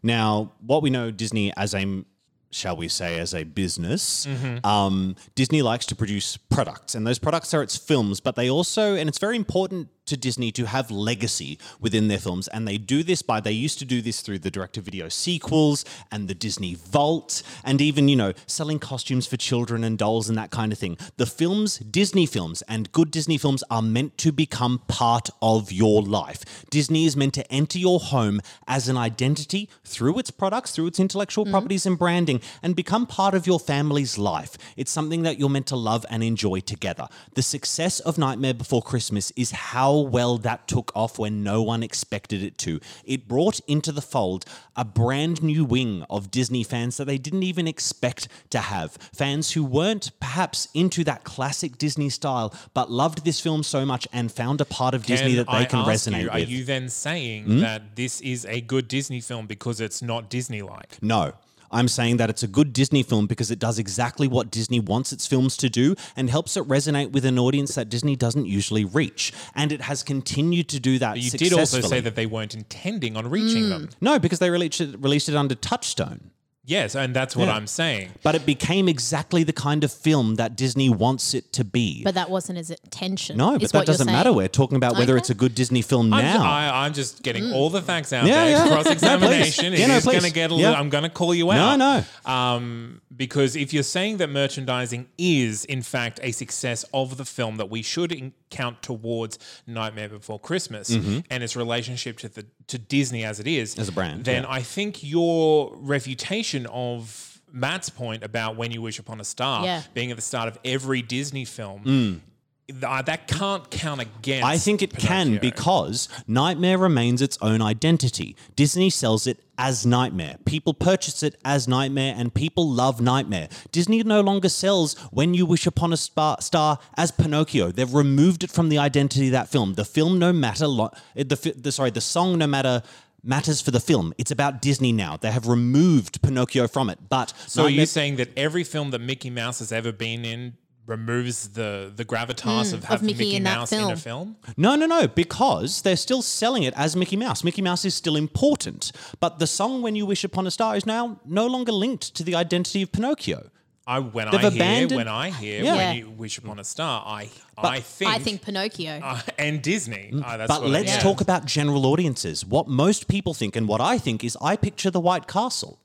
Now, 0.03 0.51
what 0.59 0.81
we 0.83 0.89
know 0.89 1.11
Disney 1.11 1.53
as 1.55 1.73
a 1.73 2.03
shall 2.51 2.77
we 2.77 2.87
say, 2.87 3.19
as 3.19 3.33
a 3.33 3.43
business, 3.43 4.25
um, 4.63 5.15
Disney 5.35 5.61
likes 5.61 5.85
to 5.87 5.95
produce 5.95 6.37
products, 6.37 6.95
and 6.95 7.05
those 7.05 7.19
products 7.19 7.53
are 7.53 7.61
its 7.61 7.75
films, 7.77 8.21
but 8.21 8.35
they 8.35 8.49
also, 8.49 8.95
and 8.95 9.09
it's 9.09 9.19
very 9.19 9.35
important 9.35 9.89
to 10.05 10.17
Disney 10.17 10.51
to 10.51 10.65
have 10.65 10.91
legacy 10.91 11.57
within 11.79 12.07
their 12.07 12.19
films, 12.19 12.47
and 12.47 12.67
they 12.67 12.77
do 12.77 13.03
this 13.03 13.21
by, 13.21 13.39
they 13.39 13.51
used 13.51 13.79
to 13.79 13.85
do 13.85 14.01
this 14.01 14.21
through 14.21 14.39
the 14.39 14.51
direct 14.51 14.75
to 14.75 14.81
video 14.81 15.09
sequels 15.09 15.85
and 16.11 16.27
the 16.27 16.35
Disney 16.35 16.75
Vault, 16.75 17.41
and 17.63 17.81
even, 17.81 18.07
you 18.07 18.15
know, 18.15 18.33
selling 18.45 18.79
costumes 18.79 19.27
for 19.27 19.37
children 19.37 19.83
and 19.83 19.97
dolls 19.97 20.29
and 20.29 20.37
that 20.37 20.51
kind 20.51 20.71
of 20.71 20.77
thing. 20.77 20.97
The 21.17 21.25
films, 21.25 21.77
Disney 21.79 22.25
films, 22.25 22.61
and 22.67 22.91
good 22.91 23.11
Disney 23.11 23.37
films 23.37 23.63
are 23.69 23.81
meant 23.81 24.17
to 24.19 24.31
become 24.31 24.81
part 24.87 25.29
of 25.41 25.71
your 25.71 26.01
life. 26.01 26.65
Disney 26.69 27.05
is 27.05 27.17
meant 27.17 27.33
to 27.35 27.51
enter 27.51 27.79
your 27.79 27.99
home 27.99 28.41
as 28.67 28.87
an 28.87 28.97
identity 28.97 29.69
through 29.83 30.19
its 30.19 30.31
products, 30.31 30.71
through 30.71 30.87
its 30.87 30.99
intellectual 30.99 31.45
mm-hmm. 31.45 31.53
properties 31.53 31.85
and 31.85 31.97
branding, 31.97 32.41
and 32.61 32.75
become 32.75 33.05
part 33.05 33.33
of 33.33 33.47
your 33.47 33.59
family's 33.59 34.17
life. 34.17 34.57
It's 34.77 34.91
something 34.91 35.23
that 35.23 35.39
you're 35.39 35.49
meant 35.49 35.67
to 35.67 35.75
love 35.75 36.05
and 36.09 36.23
enjoy 36.23 36.59
together. 36.59 37.07
The 37.33 37.41
success 37.41 37.99
of 38.01 38.17
Nightmare 38.17 38.53
Before 38.53 38.81
Christmas 38.81 39.31
is 39.35 39.51
how 39.51 39.94
well 40.01 40.37
that 40.39 40.67
took 40.67 40.91
off 40.95 41.19
when 41.19 41.43
no 41.43 41.61
one 41.61 41.83
expected 41.83 42.43
it 42.43 42.57
to. 42.59 42.79
It 43.05 43.27
brought 43.27 43.59
into 43.67 43.91
the 43.91 44.01
fold 44.01 44.45
a 44.75 44.85
brand 44.85 45.41
new 45.41 45.63
wing 45.63 46.05
of 46.09 46.31
Disney 46.31 46.63
fans 46.63 46.97
that 46.97 47.05
they 47.05 47.17
didn't 47.17 47.43
even 47.43 47.67
expect 47.67 48.27
to 48.49 48.59
have. 48.59 48.97
Fans 49.13 49.51
who 49.51 49.63
weren't 49.63 50.11
perhaps 50.19 50.67
into 50.73 51.03
that 51.05 51.23
classic 51.23 51.77
Disney 51.77 52.09
style, 52.09 52.53
but 52.73 52.91
loved 52.91 53.23
this 53.25 53.39
film 53.39 53.63
so 53.63 53.85
much 53.85 54.07
and 54.11 54.31
found 54.31 54.61
a 54.61 54.65
part 54.65 54.93
of 54.93 55.05
Disney 55.05 55.35
that 55.35 55.47
they 55.47 55.53
I 55.53 55.65
can 55.65 55.85
resonate 55.85 56.23
you, 56.23 56.29
Are 56.29 56.39
with. 56.39 56.47
Hmm? 56.47 56.53
you 56.53 56.63
then 56.63 56.89
saying 56.89 57.59
that 57.61 57.95
this 57.95 58.21
is 58.21 58.45
a 58.45 58.61
good 58.61 58.87
Disney 58.87 59.21
film 59.21 59.47
because 59.47 59.79
it's 59.79 60.01
not 60.01 60.29
Disney 60.29 60.61
like? 60.61 61.01
No. 61.01 61.33
I'm 61.71 61.87
saying 61.87 62.17
that 62.17 62.29
it's 62.29 62.43
a 62.43 62.47
good 62.47 62.73
Disney 62.73 63.03
film 63.03 63.27
because 63.27 63.51
it 63.51 63.59
does 63.59 63.79
exactly 63.79 64.27
what 64.27 64.51
Disney 64.51 64.79
wants 64.79 65.11
its 65.11 65.27
films 65.27 65.57
to 65.57 65.69
do 65.69 65.95
and 66.15 66.29
helps 66.29 66.57
it 66.57 66.67
resonate 66.67 67.11
with 67.11 67.25
an 67.25 67.39
audience 67.39 67.75
that 67.75 67.89
Disney 67.89 68.15
doesn't 68.15 68.45
usually 68.45 68.85
reach. 68.85 69.33
And 69.55 69.71
it 69.71 69.81
has 69.81 70.03
continued 70.03 70.69
to 70.69 70.79
do 70.79 70.99
that 70.99 71.17
successfully. 71.17 71.45
You 71.45 71.49
did 71.49 71.59
also 71.59 71.81
say 71.81 71.99
that 71.99 72.15
they 72.15 72.25
weren't 72.25 72.55
intending 72.55 73.17
on 73.17 73.29
reaching 73.29 73.63
mm, 73.63 73.69
them. 73.69 73.89
No, 74.01 74.19
because 74.19 74.39
they 74.39 74.49
released 74.49 74.81
it, 74.81 74.99
released 74.99 75.29
it 75.29 75.35
under 75.35 75.55
Touchstone. 75.55 76.31
Yes, 76.67 76.95
and 76.95 77.15
that's 77.15 77.35
what 77.35 77.47
Yeah. 77.47 77.55
I'm 77.55 77.67
saying. 77.67 78.09
But 78.23 78.33
it 78.33 78.43
became 78.45 78.87
exactly 78.89 79.43
the 79.43 79.53
kind 79.53 79.83
of 79.83 79.91
film 79.91 80.35
that 80.35 80.55
Disney 80.55 80.89
wants 80.89 81.33
it 81.35 81.53
to 81.53 81.63
be. 81.63 82.03
But 82.03 82.15
that 82.15 82.29
wasn't 82.29 82.57
his 82.57 82.71
intention. 82.71 83.37
no, 83.37 83.59
but 83.59 83.71
that 83.71 83.85
doesn't 83.85 84.07
matter. 84.07 84.33
We're 84.33 84.47
talking 84.47 84.75
about 84.75 84.97
whether 84.97 85.13
Okay. 85.13 85.19
it's 85.19 85.29
a 85.29 85.35
good 85.35 85.53
Disney 85.53 85.83
film 85.83 86.11
I'm, 86.11 86.23
now. 86.23 86.37
ju- 86.37 86.43
I, 86.43 86.85
I'm 86.85 86.93
just 86.93 87.21
getting 87.21 87.53
all 87.53 87.69
the 87.69 87.81
facts 87.83 88.11
out 88.13 88.25
Yeah, 88.25 88.45
there. 88.45 88.49
yeah. 88.65 88.67
Cross 88.73 88.87
examination. 88.87 89.73
No. 89.73 89.77
Yeah, 89.79 89.87
no, 89.87 90.01
going 90.01 90.21
to 90.21 90.31
get 90.31 90.51
a 90.51 90.55
Yeah. 90.55 90.69
little. 90.69 90.75
I'm 90.81 90.89
going 90.89 91.03
to 91.03 91.09
call 91.11 91.35
you 91.35 91.51
out. 91.51 91.77
No, 91.77 91.85
out. 91.85 92.05
no. 92.25 92.31
Um, 92.31 93.01
because 93.15 93.55
if 93.55 93.73
you're 93.73 93.83
saying 93.83 94.17
that 94.17 94.29
merchandising 94.29 95.07
is 95.17 95.65
in 95.65 95.81
fact 95.81 96.19
a 96.23 96.31
success 96.31 96.83
of 96.93 97.17
the 97.17 97.25
film 97.25 97.57
that 97.57 97.69
we 97.69 97.81
should 97.81 98.11
in- 98.11 98.33
count 98.49 98.81
towards 98.81 99.37
Nightmare 99.67 100.09
Before 100.09 100.39
Christmas 100.39 100.89
and 100.89 101.43
its 101.43 101.55
relationship 101.55 102.17
to 102.19 102.29
the 102.29 102.45
to 102.67 102.77
Disney 102.77 103.23
as 103.23 103.39
it 103.39 103.47
is 103.47 103.71
Mm-hmm. 103.73 103.81
As 103.81 103.89
a 103.89 103.91
brand, 103.91 104.25
then 104.25 104.43
yeah. 104.43 104.49
I 104.51 104.61
think 104.61 105.03
your 105.03 105.75
refutation 105.77 106.65
of 106.67 107.41
Matt's 107.51 107.89
point 107.89 108.23
about 108.23 108.57
When 108.57 108.71
You 108.71 108.81
Wish 108.81 108.99
Upon 108.99 109.21
a 109.21 109.23
Star 109.23 109.63
Yeah. 109.63 109.81
being 109.93 110.11
at 110.11 110.17
the 110.17 110.21
start 110.23 110.47
of 110.47 110.59
every 110.65 111.01
Disney 111.01 111.45
film. 111.45 111.83
th- 111.83 112.19
that 112.67 113.27
can't 113.27 113.69
count 113.69 114.01
against. 114.01 114.45
I 114.45 114.57
think 114.57 114.81
it 114.81 114.97
can 114.97 115.37
because 115.37 116.09
Nightmare 116.27 116.77
remains 116.77 117.21
its 117.21 117.37
own 117.41 117.61
identity. 117.61 118.35
Disney 118.55 118.89
sells 118.89 119.27
it 119.27 119.39
as 119.57 119.85
Nightmare. 119.85 120.37
People 120.45 120.73
purchase 120.73 121.21
it 121.21 121.35
as 121.45 121.67
Nightmare 121.67 122.15
and 122.17 122.33
people 122.33 122.69
love 122.69 122.99
Nightmare. 122.99 123.49
Disney 123.71 124.01
no 124.03 124.21
longer 124.21 124.49
sells 124.49 124.95
When 125.11 125.33
You 125.33 125.45
Wish 125.45 125.67
Upon 125.67 125.93
a 125.93 125.97
Star, 125.97 126.37
star 126.41 126.79
as 126.97 127.11
Pinocchio. 127.11 127.71
They've 127.71 127.93
removed 127.93 128.43
it 128.43 128.49
from 128.51 128.69
the 128.69 128.79
identity 128.79 129.27
of 129.27 129.33
that 129.33 129.49
film. 129.49 129.75
The 129.75 129.85
film 129.85 130.17
no 130.17 130.33
matter 130.33 130.67
lo- 130.67 130.91
eh, 131.15 131.23
the, 131.23 131.53
the 131.55 131.71
sorry, 131.71 131.91
the 131.91 132.01
song 132.01 132.37
no 132.37 132.47
matter 132.47 132.81
matters 133.23 133.61
for 133.61 133.71
the 133.71 133.79
film. 133.79 134.13
It's 134.17 134.31
about 134.31 134.61
Disney 134.61 134.91
now. 134.91 135.17
They 135.17 135.31
have 135.31 135.47
removed 135.47 136.21
Pinocchio 136.21 136.67
from 136.67 136.89
it. 136.89 136.99
But 137.09 137.33
So 137.47 137.63
are 137.63 137.69
you 137.69 137.85
saying 137.85 138.17
that 138.17 138.29
every 138.37 138.63
film 138.63 138.91
that 138.91 138.99
Mickey 138.99 139.29
Mouse 139.29 139.59
has 139.59 139.71
ever 139.71 139.91
been 139.91 140.25
in 140.25 140.53
removes 140.87 141.49
the 141.49 141.91
the 141.95 142.05
gravitas 142.05 142.69
hmm, 142.69 142.75
of 142.75 142.83
having 142.85 143.07
Mickey 143.07 143.19
Mickey, 143.19 143.35
in 143.35 143.43
that 143.43 143.57
Mouse 143.57 143.71
in 143.71 143.79
a 143.79 143.95
film. 143.95 143.97
film? 143.97 144.53
No, 144.57 144.75
no, 144.75 144.85
no, 144.85 145.07
because 145.07 145.81
they're 145.81 145.95
still 145.95 146.21
selling 146.21 146.63
it 146.63 146.73
as 146.75 146.95
Mickey 146.95 147.15
Mouse. 147.15 147.43
Mickey 147.43 147.61
Mouse 147.61 147.85
is 147.85 147.95
still 147.95 148.15
important, 148.15 148.91
but 149.19 149.39
the 149.39 149.47
song 149.47 149.81
When 149.81 149.95
You 149.95 150.05
Wish 150.05 150.23
Upon 150.23 150.45
a 150.47 150.51
Star 150.51 150.75
is 150.75 150.85
now 150.85 151.19
no 151.25 151.47
longer 151.47 151.71
linked 151.71 152.13
to 152.15 152.23
the 152.23 152.35
identity 152.35 152.81
of 152.81 152.91
Pinocchio. 152.91 153.49
I 153.87 153.99
when 153.99 154.31
They've 154.31 154.43
I 154.43 154.49
hear 154.49 154.87
when 154.87 155.07
I 155.07 155.29
hear 155.29 155.63
Yeah. 155.63 155.75
when 155.75 155.97
you 155.97 156.09
wish 156.09 156.39
upon 156.39 156.57
a 156.59 156.63
star, 156.63 157.03
I 157.05 157.29
I 157.57 157.81
think 157.81 158.11
I 158.11 158.17
think 158.17 158.41
Pinocchio. 158.41 158.99
uh, 159.03 159.21
and 159.37 159.61
Disney. 159.61 160.09
Mm, 160.11 160.23
ah, 160.25 160.37
that's 160.37 160.51
But 160.51 160.65
let's 160.65 160.91
it 160.91 160.97
is. 160.97 161.03
talk 161.03 161.21
about 161.21 161.45
general 161.45 161.85
audiences. 161.85 162.43
What 162.43 162.67
most 162.67 163.07
people 163.07 163.35
think 163.35 163.55
and 163.55 163.67
what 163.67 163.81
I 163.81 163.99
think 163.99 164.23
is 164.23 164.35
I 164.41 164.55
picture 164.55 164.89
the 164.89 164.99
White 164.99 165.27
Castle. 165.27 165.79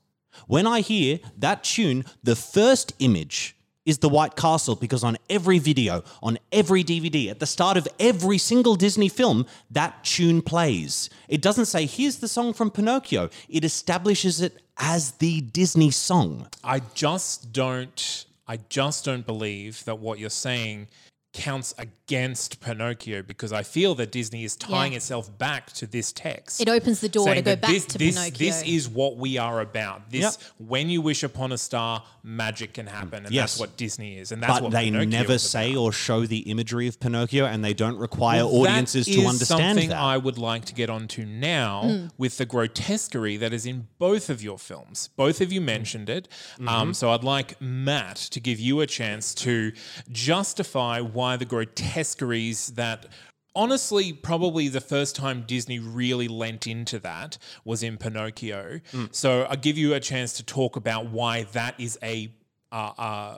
When 0.47 0.65
I 0.65 0.79
hear 0.81 1.19
that 1.37 1.63
tune, 1.63 2.05
the 2.23 2.35
first 2.35 2.93
image 2.99 3.55
is 3.85 3.97
the 3.99 4.09
White 4.09 4.35
Castle 4.35 4.75
because 4.75 5.03
on 5.03 5.17
every 5.29 5.59
video, 5.59 6.03
on 6.21 6.37
every 6.51 6.83
DVD, 6.83 7.29
at 7.29 7.39
the 7.39 7.45
start 7.45 7.77
of 7.77 7.87
every 7.99 8.37
single 8.37 8.75
Disney 8.75 9.09
film, 9.09 9.45
that 9.71 10.03
tune 10.03 10.41
plays. 10.41 11.09
It 11.27 11.41
doesn't 11.41 11.65
say, 11.65 11.85
here's 11.85 12.17
the 12.17 12.27
song 12.27 12.53
from 12.53 12.71
Pinocchio. 12.71 13.29
It 13.49 13.65
establishes 13.65 14.41
it 14.41 14.61
as 14.77 15.11
the 15.13 15.41
Disney 15.41 15.91
song. 15.91 16.47
I 16.63 16.81
just 16.93 17.51
don't. 17.51 18.25
I 18.47 18.57
just 18.67 19.05
don't 19.05 19.25
believe 19.25 19.85
that 19.85 19.99
what 19.99 20.19
you're 20.19 20.29
saying 20.29 20.87
counts 21.33 21.73
against 21.77 22.59
Pinocchio 22.59 23.21
because 23.23 23.53
I 23.53 23.63
feel 23.63 23.95
that 23.95 24.11
Disney 24.11 24.43
is 24.43 24.55
tying 24.57 24.91
Yeah. 24.91 24.97
itself 24.97 25.37
back 25.37 25.71
to 25.73 25.87
this 25.87 26.11
text. 26.11 26.59
It 26.59 26.67
opens 26.67 26.99
the 26.99 27.07
door 27.07 27.33
to 27.33 27.41
go 27.41 27.55
back 27.55 27.71
this, 27.71 27.85
to 27.85 27.97
this, 27.97 28.15
Pinocchio. 28.15 28.37
This 28.37 28.63
is 28.63 28.89
what 28.89 29.15
we 29.17 29.37
are 29.37 29.61
about. 29.61 30.09
This, 30.11 30.21
Yep. 30.21 30.33
when 30.67 30.89
you 30.89 31.01
wish 31.01 31.23
upon 31.23 31.53
a 31.53 31.57
star, 31.57 32.03
magic 32.23 32.73
can 32.73 32.87
happen, 32.87 33.25
and 33.25 33.33
Yes. 33.33 33.53
that's 33.53 33.59
what 33.61 33.77
Disney 33.77 34.17
is, 34.17 34.31
and 34.33 34.43
that's 34.43 34.53
But 34.55 34.63
what 34.63 34.71
they 34.73 34.85
Pinocchio 34.85 35.09
never 35.09 35.37
say 35.37 35.71
about. 35.71 35.79
or 35.81 35.93
show 35.93 36.25
the 36.25 36.39
imagery 36.39 36.87
of 36.87 36.99
Pinocchio, 36.99 37.45
and 37.45 37.63
they 37.63 37.73
don't 37.73 37.97
require 37.97 38.45
Well, 38.45 38.63
audiences 38.67 39.05
to 39.05 39.11
is 39.11 39.25
understand 39.25 39.59
something 39.77 39.89
that. 39.89 39.97
I 39.97 40.17
would 40.17 40.37
like 40.37 40.65
to 40.65 40.73
get 40.73 40.89
onto 40.89 41.23
now 41.25 41.83
Hmm. 41.83 42.07
with 42.17 42.37
the 42.39 42.45
grotesquerie 42.45 43.37
that 43.37 43.53
is 43.53 43.65
in 43.65 43.87
both 43.99 44.29
of 44.29 44.43
your 44.43 44.59
films. 44.59 45.09
Both 45.15 45.39
of 45.39 45.51
you 45.53 45.61
mentioned 45.61 46.09
it. 46.09 46.27
Mm-hmm. 46.55 46.67
Um, 46.67 46.93
so 46.93 47.11
I'd 47.11 47.23
like 47.23 47.59
Matt 47.61 48.17
to 48.31 48.39
give 48.41 48.59
you 48.59 48.81
a 48.81 48.87
chance 48.87 49.33
to 49.35 49.71
justify 50.11 50.99
why 50.99 51.20
the 51.37 51.45
grotesqueries 51.45 52.67
that. 52.75 53.07
Honestly, 53.53 54.13
probably 54.13 54.69
the 54.69 54.79
first 54.79 55.13
time 55.13 55.43
Disney 55.45 55.77
really 55.77 56.29
lent 56.29 56.67
into 56.67 56.99
that 56.99 57.37
was 57.65 57.83
in 57.83 57.97
Pinocchio. 57.97 58.79
Mm. 58.93 59.13
So 59.13 59.41
I'll 59.41 59.57
give 59.57 59.77
you 59.77 59.93
a 59.93 59.99
chance 59.99 60.31
to 60.37 60.43
talk 60.43 60.77
about 60.77 61.07
why 61.07 61.43
that 61.51 61.77
is 61.77 61.99
a 62.01 62.31
uh, 62.71 62.91
uh, 62.97 63.37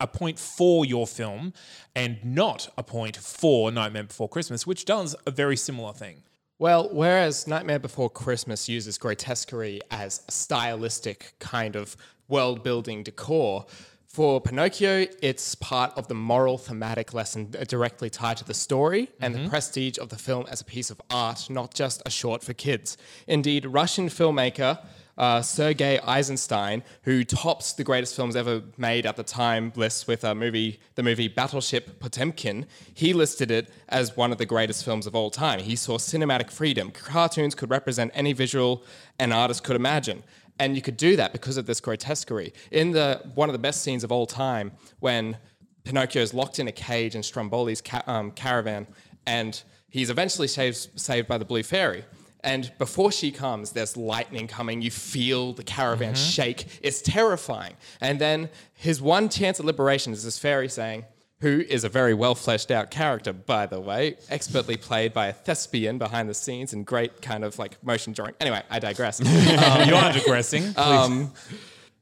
a 0.00 0.06
point 0.06 0.38
for 0.38 0.84
your 0.84 1.06
film 1.06 1.52
and 1.94 2.18
not 2.24 2.68
a 2.76 2.82
point 2.82 3.16
for 3.16 3.70
Nightmare 3.70 4.04
Before 4.04 4.28
Christmas, 4.28 4.66
which 4.66 4.84
does 4.84 5.14
a 5.26 5.30
very 5.30 5.56
similar 5.56 5.92
thing. 5.92 6.22
Well, 6.58 6.88
whereas 6.92 7.46
Nightmare 7.46 7.78
Before 7.78 8.10
Christmas 8.10 8.68
uses 8.68 8.98
grotesquerie 8.98 9.80
as 9.90 10.22
a 10.28 10.32
stylistic 10.32 11.34
kind 11.38 11.76
of 11.76 11.96
world 12.26 12.64
building 12.64 13.04
decor, 13.04 13.66
for 14.08 14.40
Pinocchio, 14.40 15.06
it's 15.22 15.54
part 15.54 15.92
of 15.96 16.08
the 16.08 16.14
moral 16.14 16.56
thematic 16.56 17.12
lesson 17.12 17.50
directly 17.68 18.08
tied 18.08 18.38
to 18.38 18.44
the 18.44 18.54
story 18.54 19.10
and 19.20 19.34
the 19.34 19.48
prestige 19.48 19.98
of 19.98 20.08
the 20.08 20.16
film 20.16 20.46
as 20.50 20.62
a 20.62 20.64
piece 20.64 20.90
of 20.90 21.00
art, 21.10 21.48
not 21.50 21.74
just 21.74 22.02
a 22.06 22.10
short 22.10 22.42
for 22.42 22.54
kids. 22.54 22.96
Indeed, 23.26 23.66
Russian 23.66 24.08
filmmaker 24.08 24.78
uh, 25.18 25.42
Sergei 25.42 25.98
Eisenstein, 25.98 26.82
who 27.02 27.24
tops 27.24 27.72
the 27.72 27.84
greatest 27.84 28.14
films 28.14 28.36
ever 28.36 28.62
made 28.76 29.04
at 29.04 29.16
the 29.16 29.24
time 29.24 29.72
list 29.74 30.06
with 30.06 30.22
a 30.22 30.34
movie, 30.34 30.78
the 30.94 31.02
movie 31.02 31.28
Battleship 31.28 31.98
Potemkin, 31.98 32.66
he 32.94 33.12
listed 33.12 33.50
it 33.50 33.68
as 33.88 34.16
one 34.16 34.30
of 34.30 34.38
the 34.38 34.46
greatest 34.46 34.84
films 34.84 35.06
of 35.06 35.14
all 35.16 35.30
time. 35.30 35.58
He 35.58 35.74
saw 35.74 35.98
cinematic 35.98 36.50
freedom. 36.50 36.92
Cartoons 36.92 37.56
could 37.56 37.68
represent 37.68 38.12
any 38.14 38.32
visual 38.32 38.84
an 39.18 39.32
artist 39.32 39.64
could 39.64 39.76
imagine. 39.76 40.22
And 40.58 40.74
you 40.74 40.82
could 40.82 40.96
do 40.96 41.16
that 41.16 41.32
because 41.32 41.56
of 41.56 41.66
this 41.66 41.80
grotesquerie. 41.80 42.52
In 42.70 42.90
the 42.92 43.22
one 43.34 43.48
of 43.48 43.52
the 43.52 43.58
best 43.58 43.82
scenes 43.82 44.02
of 44.04 44.10
all 44.10 44.26
time, 44.26 44.72
when 44.98 45.38
Pinocchio 45.84 46.20
is 46.20 46.34
locked 46.34 46.58
in 46.58 46.68
a 46.68 46.72
cage 46.72 47.14
in 47.14 47.22
Stromboli's 47.22 47.80
ca- 47.80 48.02
um, 48.06 48.30
caravan, 48.32 48.86
and 49.26 49.62
he's 49.88 50.10
eventually 50.10 50.48
saved, 50.48 50.88
saved 51.00 51.28
by 51.28 51.38
the 51.38 51.44
Blue 51.44 51.62
Fairy. 51.62 52.04
And 52.44 52.72
before 52.78 53.10
she 53.10 53.30
comes, 53.32 53.72
there's 53.72 53.96
lightning 53.96 54.46
coming. 54.46 54.80
You 54.80 54.90
feel 54.90 55.52
the 55.54 55.64
caravan 55.64 56.14
shake. 56.14 56.78
It's 56.82 57.02
terrifying. 57.02 57.74
And 58.00 58.20
then 58.20 58.48
his 58.74 59.02
one 59.02 59.28
chance 59.28 59.58
at 59.58 59.66
liberation 59.66 60.12
is 60.12 60.22
this 60.24 60.38
fairy 60.38 60.68
saying, 60.68 61.04
who 61.40 61.60
is 61.68 61.84
a 61.84 61.88
very 61.88 62.14
well 62.14 62.34
fleshed 62.34 62.70
out 62.70 62.90
character, 62.90 63.32
by 63.32 63.66
the 63.66 63.80
way, 63.80 64.16
expertly 64.28 64.76
played 64.76 65.12
by 65.12 65.28
a 65.28 65.32
thespian 65.32 65.96
behind 65.98 66.28
the 66.28 66.34
scenes 66.34 66.72
and 66.72 66.84
great 66.84 67.22
kind 67.22 67.44
of 67.44 67.58
like 67.58 67.82
motion 67.84 68.12
drawing. 68.12 68.34
Anyway, 68.40 68.62
I 68.70 68.78
digress. 68.80 69.20
you 69.88 69.94
are 69.94 70.12
digressing. 70.12 70.62
Please. 70.64 70.76
Um, 70.78 71.32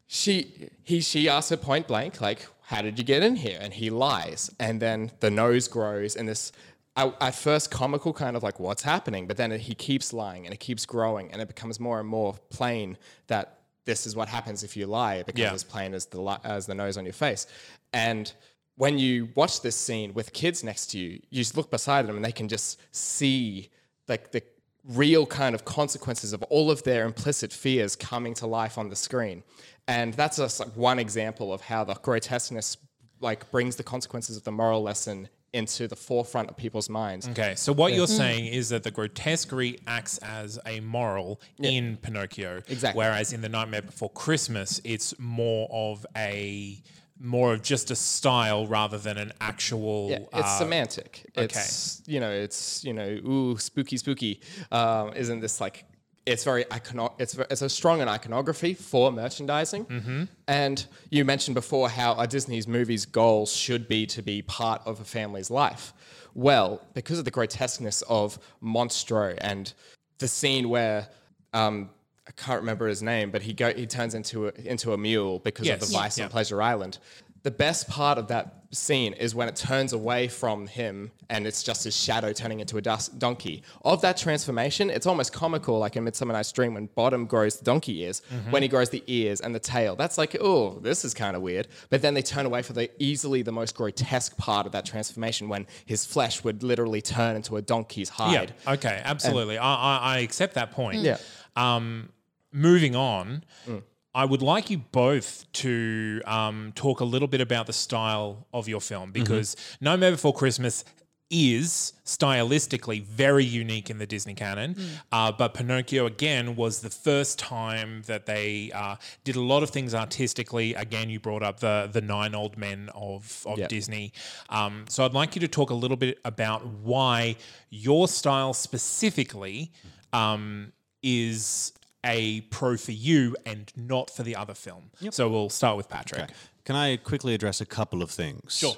she 0.06 0.68
he 0.84 1.00
she 1.00 1.28
asks 1.28 1.50
her 1.50 1.56
point 1.56 1.88
blank 1.88 2.20
like 2.20 2.46
how 2.62 2.80
did 2.80 2.96
you 2.98 3.04
get 3.04 3.22
in 3.22 3.36
here 3.36 3.58
and 3.60 3.72
he 3.74 3.90
lies 3.90 4.50
and 4.60 4.80
then 4.80 5.10
the 5.20 5.30
nose 5.30 5.66
grows 5.66 6.14
and 6.14 6.28
this 6.28 6.52
at 6.96 7.12
at 7.20 7.34
first 7.34 7.70
comical 7.72 8.12
kind 8.12 8.36
of 8.36 8.42
like 8.44 8.60
what's 8.60 8.82
happening 8.84 9.26
but 9.26 9.36
then 9.36 9.50
he 9.50 9.74
keeps 9.74 10.12
lying 10.12 10.44
and 10.44 10.54
it 10.54 10.60
keeps 10.60 10.86
growing 10.86 11.32
and 11.32 11.42
it 11.42 11.48
becomes 11.48 11.80
more 11.80 11.98
and 11.98 12.08
more 12.08 12.36
plain 12.50 12.96
that 13.26 13.58
this 13.84 14.06
is 14.06 14.14
what 14.14 14.28
happens 14.28 14.62
if 14.62 14.76
you 14.76 14.86
lie 14.86 15.16
it 15.16 15.26
becomes 15.26 15.40
Yeah. 15.42 15.52
as 15.54 15.64
plain 15.64 15.92
as 15.92 16.06
the 16.06 16.20
li- 16.20 16.38
as 16.44 16.66
the 16.66 16.74
nose 16.76 16.96
on 16.96 17.04
your 17.04 17.12
face 17.12 17.48
and 17.92 18.32
when 18.76 18.98
you 18.98 19.28
watch 19.34 19.62
this 19.62 19.76
scene 19.76 20.12
with 20.14 20.32
kids 20.32 20.62
next 20.62 20.86
to 20.86 20.98
you 20.98 21.20
you 21.30 21.38
just 21.38 21.56
look 21.56 21.70
beside 21.70 22.06
them 22.06 22.16
and 22.16 22.24
they 22.24 22.32
can 22.32 22.48
just 22.48 22.80
see 22.94 23.70
like 24.08 24.30
the 24.32 24.42
real 24.88 25.26
kind 25.26 25.54
of 25.54 25.64
consequences 25.64 26.32
of 26.32 26.42
all 26.44 26.70
of 26.70 26.82
their 26.84 27.04
implicit 27.04 27.52
fears 27.52 27.96
coming 27.96 28.34
to 28.34 28.46
life 28.46 28.78
on 28.78 28.88
the 28.88 28.96
screen. 28.96 29.42
And 29.88 30.14
that's 30.14 30.36
just 30.36 30.60
like 30.60 30.76
one 30.76 30.98
example 30.98 31.52
of 31.52 31.60
how 31.60 31.84
the 31.84 31.94
grotesqueness 31.94 32.76
like 33.20 33.50
brings 33.50 33.76
the 33.76 33.82
consequences 33.82 34.36
of 34.36 34.44
the 34.44 34.52
moral 34.52 34.82
lesson 34.82 35.28
into 35.52 35.88
the 35.88 35.96
forefront 35.96 36.50
of 36.50 36.56
people's 36.56 36.90
minds. 36.90 37.28
Okay, 37.28 37.54
so 37.56 37.72
what 37.72 37.94
you're 37.94 38.06
mm. 38.06 38.16
saying 38.16 38.46
is 38.46 38.68
that 38.68 38.82
the 38.82 38.90
grotesquerie 38.90 39.78
acts 39.86 40.18
as 40.18 40.58
a 40.66 40.80
moral 40.80 41.40
in 41.58 41.96
Pinocchio, 41.96 42.58
Exactly. 42.68 42.98
Whereas 42.98 43.32
in 43.32 43.40
the 43.40 43.48
Nightmare 43.48 43.82
Before 43.82 44.10
Christmas, 44.10 44.80
it's 44.84 45.18
more 45.18 45.66
of 45.72 46.04
a 46.14 46.82
more 47.18 47.54
of 47.54 47.62
just 47.62 47.90
a 47.90 47.96
style 47.96 48.66
rather 48.66 48.98
than 48.98 49.16
an 49.16 49.32
actual. 49.40 50.08
Yeah, 50.10 50.18
it's 50.18 50.48
uh, 50.48 50.58
semantic. 50.58 51.26
It's 51.34 52.02
you 52.06 52.20
know, 52.20 52.30
it's 52.30 52.84
you 52.84 52.92
know, 52.92 53.08
ooh, 53.08 53.56
spooky, 53.58 53.96
spooky. 53.96 54.40
Um, 54.70 55.12
isn't 55.14 55.40
this 55.40 55.60
like? 55.60 55.84
It's 56.26 56.42
very 56.42 56.64
icono- 56.64 57.14
It's 57.18 57.38
it's 57.50 57.62
a 57.62 57.68
strong 57.68 58.00
an 58.00 58.08
iconography 58.08 58.74
for 58.74 59.12
merchandising. 59.12 59.84
Mm-hmm. 59.86 60.24
And 60.48 60.86
you 61.10 61.24
mentioned 61.24 61.54
before 61.54 61.88
how 61.88 62.14
a 62.18 62.26
Disney's 62.26 62.66
movies' 62.66 63.06
goal 63.06 63.46
should 63.46 63.86
be 63.86 64.06
to 64.06 64.22
be 64.22 64.42
part 64.42 64.82
of 64.84 65.00
a 65.00 65.04
family's 65.04 65.50
life. 65.50 65.94
Well, 66.34 66.82
because 66.94 67.18
of 67.18 67.24
the 67.24 67.30
grotesqueness 67.30 68.02
of 68.02 68.38
Monstro 68.62 69.38
and 69.40 69.72
the 70.18 70.28
scene 70.28 70.68
where. 70.68 71.08
Um, 71.54 71.90
I 72.28 72.32
can't 72.32 72.60
remember 72.60 72.86
his 72.88 73.02
name, 73.02 73.30
but 73.30 73.42
he 73.42 73.52
go 73.52 73.72
he 73.72 73.86
turns 73.86 74.14
into 74.14 74.48
a, 74.48 74.52
into 74.64 74.92
a 74.92 74.98
mule 74.98 75.38
because 75.40 75.68
of 75.68 75.80
the 75.80 75.86
vice 75.86 76.18
Yeah. 76.18 76.24
on 76.24 76.30
Pleasure 76.30 76.60
Island. 76.60 76.98
The 77.44 77.50
best 77.52 77.88
part 77.88 78.18
of 78.18 78.26
that 78.28 78.64
scene 78.72 79.12
is 79.12 79.32
when 79.32 79.46
it 79.48 79.54
turns 79.54 79.92
away 79.92 80.26
from 80.26 80.66
him 80.66 81.12
and 81.30 81.46
it's 81.46 81.62
just 81.62 81.84
his 81.84 81.96
shadow 81.96 82.32
turning 82.32 82.58
into 82.58 82.76
a 82.76 82.80
dus- 82.82 83.06
donkey. 83.06 83.62
Of 83.84 84.00
that 84.00 84.16
transformation, 84.16 84.90
it's 84.90 85.06
almost 85.06 85.32
comical, 85.32 85.78
like 85.78 85.94
in 85.94 86.02
Midsummer 86.02 86.32
Night's 86.32 86.50
Dream 86.50 86.74
when 86.74 86.86
Bottom 86.96 87.24
grows 87.26 87.56
the 87.58 87.64
donkey 87.64 88.00
ears, 88.02 88.20
Mm-hmm. 88.34 88.50
when 88.50 88.62
he 88.62 88.68
grows 88.68 88.90
the 88.90 89.04
ears 89.06 89.40
and 89.40 89.54
the 89.54 89.60
tail. 89.60 89.94
That's 89.94 90.18
like, 90.18 90.36
oh, 90.40 90.80
this 90.80 91.04
is 91.04 91.14
kind 91.14 91.36
of 91.36 91.42
weird. 91.42 91.68
But 91.88 92.02
then 92.02 92.14
they 92.14 92.22
turn 92.22 92.46
away 92.46 92.62
for 92.62 92.72
the 92.72 92.90
easily 93.00 93.42
the 93.42 93.52
most 93.52 93.76
grotesque 93.76 94.36
part 94.36 94.66
of 94.66 94.72
that 94.72 94.84
transformation 94.84 95.48
when 95.48 95.68
his 95.84 96.04
flesh 96.04 96.42
would 96.42 96.64
literally 96.64 97.00
turn 97.00 97.36
into 97.36 97.56
a 97.56 97.62
donkey's 97.62 98.08
hide. 98.08 98.52
Yeah. 98.66 98.72
Okay. 98.72 99.00
Absolutely. 99.04 99.56
I, 99.58 99.74
I 99.74 99.98
I 99.98 100.18
accept 100.18 100.54
that 100.54 100.72
point. 100.72 100.96
Yeah. 101.02 101.18
Um, 101.54 102.08
moving 102.56 102.96
on, 102.96 103.44
Mm. 103.68 103.82
I 104.14 104.24
would 104.24 104.40
like 104.40 104.70
you 104.70 104.78
both 104.92 105.44
to 105.62 106.22
um, 106.24 106.72
talk 106.74 107.00
a 107.00 107.04
little 107.04 107.28
bit 107.28 107.42
about 107.42 107.66
the 107.66 107.74
style 107.74 108.46
of 108.52 108.66
your 108.66 108.80
film 108.80 109.12
Mm-hmm. 109.12 109.22
because 109.22 109.56
Nightmare 109.80 110.12
Before 110.12 110.32
Christmas 110.32 110.84
is 111.28 111.92
stylistically 112.04 113.02
very 113.02 113.44
unique 113.44 113.90
in 113.90 113.98
the 113.98 114.06
Disney 114.06 114.32
canon. 114.34 114.74
Mm. 114.74 114.88
Uh, 115.12 115.32
but 115.32 115.54
Pinocchio, 115.54 116.06
again, 116.06 116.56
was 116.56 116.80
the 116.80 116.88
first 116.88 117.38
time 117.38 118.02
that 118.06 118.24
they 118.26 118.70
uh, 118.72 118.94
did 119.24 119.36
a 119.36 119.40
lot 119.40 119.62
of 119.62 119.70
things 119.70 119.92
artistically. 119.94 120.72
Again, 120.74 121.10
you 121.10 121.18
brought 121.20 121.42
up 121.42 121.60
the, 121.60 121.90
the 121.92 122.00
nine 122.00 122.34
old 122.34 122.56
men 122.56 122.88
of, 122.94 123.42
of 123.44 123.58
Yeah. 123.58 123.66
Disney. 123.66 124.12
Um, 124.48 124.84
so 124.88 125.04
I'd 125.04 125.14
like 125.14 125.34
you 125.34 125.40
to 125.40 125.48
talk 125.48 125.70
a 125.70 125.74
little 125.74 125.96
bit 125.96 126.20
about 126.24 126.64
why 126.66 127.36
your 127.70 128.06
style 128.08 128.54
specifically 128.54 129.72
um, 130.12 130.72
is 131.02 131.72
a 132.06 132.40
pro 132.42 132.76
for 132.76 132.92
you 132.92 133.36
and 133.44 133.70
not 133.76 134.08
for 134.10 134.22
the 134.22 134.34
other 134.36 134.54
film. 134.54 134.90
So 135.10 135.28
we'll 135.28 135.50
start 135.50 135.76
with 135.76 135.88
Patrick. 135.88 136.30
Can 136.64 136.76
I 136.76 136.96
quickly 136.96 137.34
address 137.34 137.60
a 137.60 137.66
couple 137.66 138.02
of 138.02 138.10
things? 138.10 138.56
Sure. 138.56 138.76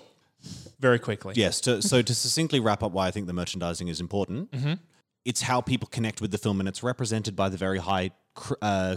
Very 0.81 0.99
quickly. 0.99 1.35
Yes. 1.37 1.61
To, 1.63 1.83
so 1.83 2.01
to 2.03 2.15
succinctly 2.15 2.61
wrap 2.61 2.83
up 2.83 2.93
why 2.93 3.07
I 3.07 3.11
think 3.11 3.27
the 3.27 3.33
merchandising 3.33 3.89
is 3.89 4.01
important, 4.01 4.51
Mm-hmm. 4.53 4.75
it's 5.25 5.43
how 5.43 5.61
people 5.61 5.89
connect 5.89 6.21
with 6.21 6.31
the 6.31 6.39
film, 6.39 6.61
and 6.61 6.69
it's 6.69 6.83
represented 6.83 7.35
by 7.37 7.49
the 7.49 7.57
very 7.57 7.79
high 7.79 8.11
cr- 8.35 8.55
uh, 8.63 8.97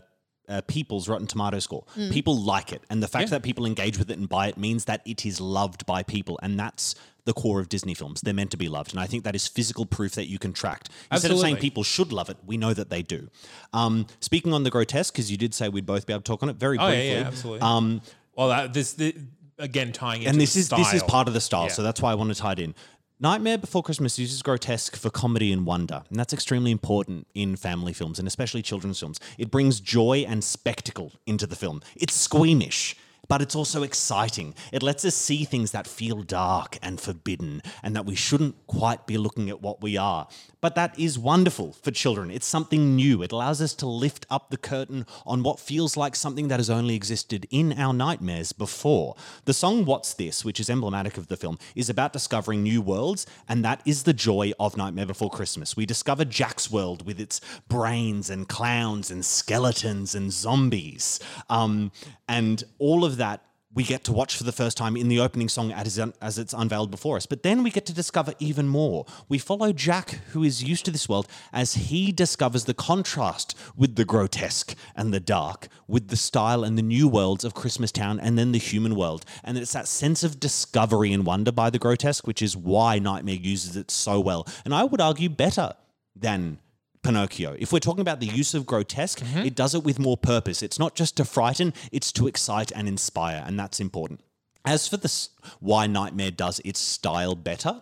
uh, 0.49 0.61
people's 0.67 1.07
Rotten 1.07 1.27
Tomato 1.27 1.59
score. 1.59 1.85
People 2.11 2.35
like 2.35 2.71
it, 2.73 2.83
and 2.89 3.01
the 3.01 3.07
fact 3.07 3.25
Yeah. 3.25 3.37
that 3.37 3.43
people 3.43 3.65
engage 3.65 3.97
with 3.97 4.09
it 4.11 4.17
and 4.17 4.27
buy 4.29 4.47
it 4.47 4.57
means 4.57 4.85
that 4.85 5.01
it 5.05 5.25
is 5.25 5.39
loved 5.41 5.85
by 5.85 6.03
people, 6.03 6.39
and 6.43 6.59
that's 6.59 6.95
the 7.25 7.33
core 7.33 7.59
of 7.59 7.69
Disney 7.69 7.93
films. 7.93 8.21
They're 8.21 8.33
meant 8.33 8.51
to 8.51 8.57
be 8.57 8.67
loved, 8.69 8.91
and 8.91 8.99
I 8.99 9.05
think 9.07 9.23
that 9.23 9.35
is 9.35 9.47
physical 9.47 9.85
proof 9.85 10.13
that 10.13 10.27
you 10.27 10.39
can 10.39 10.53
track. 10.53 10.87
Instead 11.11 11.31
of 11.31 11.39
saying 11.39 11.57
people 11.57 11.83
should 11.83 12.11
love 12.11 12.29
it, 12.29 12.37
we 12.45 12.57
know 12.57 12.73
that 12.73 12.89
they 12.89 13.01
do. 13.01 13.29
Um, 13.73 14.07
speaking 14.19 14.53
on 14.53 14.63
the 14.63 14.69
grotesque, 14.69 15.13
because 15.13 15.29
you 15.31 15.37
did 15.37 15.53
say 15.53 15.69
we'd 15.69 15.85
both 15.85 16.05
be 16.07 16.13
able 16.13 16.21
to 16.21 16.27
talk 16.31 16.41
on 16.43 16.49
it 16.49 16.55
very 16.55 16.77
Oh 16.77 16.87
briefly. 16.87 17.09
yeah, 17.09 17.19
yeah, 17.21 17.27
absolutely. 17.27 17.61
Um, 17.61 18.01
well, 18.35 18.47
that, 18.49 18.73
this 18.73 18.93
the, 18.93 19.15
again 19.59 19.91
tying 19.91 20.21
into 20.21 20.31
and 20.31 20.41
this 20.41 20.53
the 20.55 20.61
is 20.61 20.69
this 20.69 20.93
is 20.93 20.99
style. 20.99 21.09
part 21.09 21.27
of 21.27 21.33
the 21.33 21.41
style, 21.41 21.65
Yeah. 21.65 21.73
so 21.73 21.83
that's 21.83 22.01
why 22.01 22.11
I 22.11 22.15
want 22.15 22.33
to 22.33 22.39
tie 22.39 22.53
it 22.53 22.59
in. 22.59 22.73
Nightmare 23.19 23.59
Before 23.59 23.83
Christmas 23.83 24.17
uses 24.17 24.41
grotesque 24.41 24.95
for 24.95 25.11
comedy 25.11 25.51
and 25.51 25.63
wonder, 25.63 26.01
and 26.09 26.17
that's 26.19 26.33
extremely 26.33 26.71
important 26.71 27.27
in 27.35 27.55
family 27.55 27.93
films 27.93 28.17
and 28.17 28.27
especially 28.27 28.63
children's 28.63 28.99
films. 28.99 29.19
It 29.37 29.51
brings 29.51 29.79
joy 29.79 30.25
and 30.27 30.43
spectacle 30.43 31.11
into 31.27 31.45
the 31.45 31.55
film. 31.55 31.83
It's 31.95 32.15
squeamish, 32.15 32.95
but 33.31 33.41
it's 33.41 33.55
also 33.55 33.81
exciting. 33.81 34.53
It 34.73 34.83
lets 34.83 35.05
us 35.05 35.15
see 35.15 35.45
things 35.45 35.71
that 35.71 35.87
feel 35.87 36.21
dark 36.21 36.77
and 36.81 36.99
forbidden, 36.99 37.61
and 37.81 37.95
that 37.95 38.05
we 38.05 38.13
shouldn't 38.13 38.67
quite 38.67 39.07
be 39.07 39.17
looking 39.17 39.49
at 39.49 39.61
what 39.61 39.81
we 39.81 39.95
are. 39.95 40.27
But 40.59 40.75
that 40.75 40.99
is 40.99 41.17
wonderful 41.17 41.71
for 41.71 41.91
children. 41.91 42.29
It's 42.29 42.45
something 42.45 42.93
new. 42.93 43.23
It 43.23 43.31
allows 43.31 43.61
us 43.61 43.73
to 43.75 43.87
lift 43.87 44.25
up 44.29 44.49
the 44.49 44.57
curtain 44.57 45.05
on 45.25 45.43
what 45.43 45.61
feels 45.61 45.95
like 45.95 46.13
something 46.13 46.49
that 46.49 46.59
has 46.59 46.69
only 46.69 46.93
existed 46.93 47.47
in 47.49 47.71
our 47.79 47.93
nightmares 47.93 48.51
before. 48.51 49.15
The 49.45 49.53
song 49.53 49.85
What's 49.85 50.13
This, 50.13 50.43
which 50.43 50.59
is 50.59 50.69
emblematic 50.69 51.17
of 51.17 51.27
the 51.27 51.37
film, 51.37 51.57
is 51.73 51.89
about 51.89 52.11
discovering 52.11 52.61
new 52.61 52.81
worlds, 52.81 53.25
and 53.47 53.63
that 53.63 53.81
is 53.85 54.03
the 54.03 54.13
joy 54.13 54.51
of 54.59 54.75
Nightmare 54.75 55.05
Before 55.05 55.29
Christmas. 55.29 55.77
We 55.77 55.85
discover 55.85 56.25
Jack's 56.25 56.69
world 56.69 57.05
with 57.05 57.17
its 57.17 57.39
brains 57.69 58.29
and 58.29 58.49
clowns 58.49 59.09
and 59.09 59.23
skeletons 59.23 60.15
and 60.15 60.33
zombies. 60.33 61.21
Um, 61.49 61.93
and 62.27 62.63
all 62.77 63.03
of 63.03 63.17
that 63.21 63.45
we 63.73 63.83
get 63.83 64.03
to 64.03 64.11
watch 64.11 64.35
for 64.35 64.43
the 64.43 64.51
first 64.51 64.75
time 64.75 64.97
in 64.97 65.07
the 65.07 65.21
opening 65.21 65.47
song 65.47 65.71
as, 65.71 65.97
it's 65.97 66.53
unveiled 66.53 66.91
before 66.91 67.15
us. 67.15 67.25
But 67.25 67.41
then 67.41 67.63
we 67.63 67.71
get 67.71 67.85
to 67.85 67.93
discover 67.93 68.33
even 68.37 68.67
more. 68.67 69.05
We 69.29 69.37
follow 69.37 69.71
Jack, 69.71 70.19
who 70.31 70.43
is 70.43 70.61
used 70.61 70.83
to 70.85 70.91
this 70.91 71.07
world, 71.07 71.25
as 71.53 71.75
he 71.75 72.11
discovers 72.11 72.65
the 72.65 72.73
contrast 72.73 73.57
with 73.77 73.95
the 73.95 74.03
grotesque 74.03 74.75
and 74.93 75.13
the 75.13 75.21
dark, 75.21 75.69
with 75.87 76.09
the 76.09 76.17
style 76.17 76.65
and 76.65 76.77
the 76.77 76.81
new 76.81 77.07
worlds 77.07 77.45
of 77.45 77.53
Christmas 77.53 77.93
Town 77.93 78.19
and 78.19 78.37
then 78.37 78.51
the 78.51 78.57
human 78.57 78.93
world. 78.93 79.23
And 79.41 79.57
it's 79.57 79.71
that 79.71 79.87
sense 79.87 80.21
of 80.25 80.41
discovery 80.41 81.13
and 81.13 81.25
wonder 81.25 81.53
by 81.53 81.69
the 81.69 81.79
grotesque, 81.79 82.27
which 82.27 82.41
is 82.41 82.57
why 82.57 82.99
Nightmare 82.99 83.35
uses 83.35 83.77
it 83.77 83.89
so 83.89 84.19
well. 84.19 84.45
And 84.65 84.75
I 84.75 84.83
would 84.83 84.99
argue 84.99 85.29
better 85.29 85.75
than 86.13 86.59
Pinocchio. 87.03 87.55
If 87.57 87.71
we're 87.73 87.79
talking 87.79 88.01
about 88.01 88.19
the 88.19 88.27
use 88.27 88.53
of 88.53 88.65
grotesque, 88.65 89.19
mm-hmm. 89.19 89.39
it 89.39 89.55
does 89.55 89.73
it 89.75 89.83
with 89.83 89.99
more 89.99 90.17
purpose. 90.17 90.61
It's 90.61 90.79
not 90.79 90.95
just 90.95 91.17
to 91.17 91.25
frighten, 91.25 91.73
it's 91.91 92.11
to 92.13 92.27
excite 92.27 92.71
and 92.71 92.87
inspire, 92.87 93.43
and 93.45 93.59
that's 93.59 93.79
important. 93.79 94.21
As 94.63 94.87
for 94.87 94.97
the 94.97 95.27
why 95.59 95.87
Nightmare 95.87 96.31
does 96.31 96.61
its 96.63 96.79
style 96.79 97.35
better, 97.35 97.81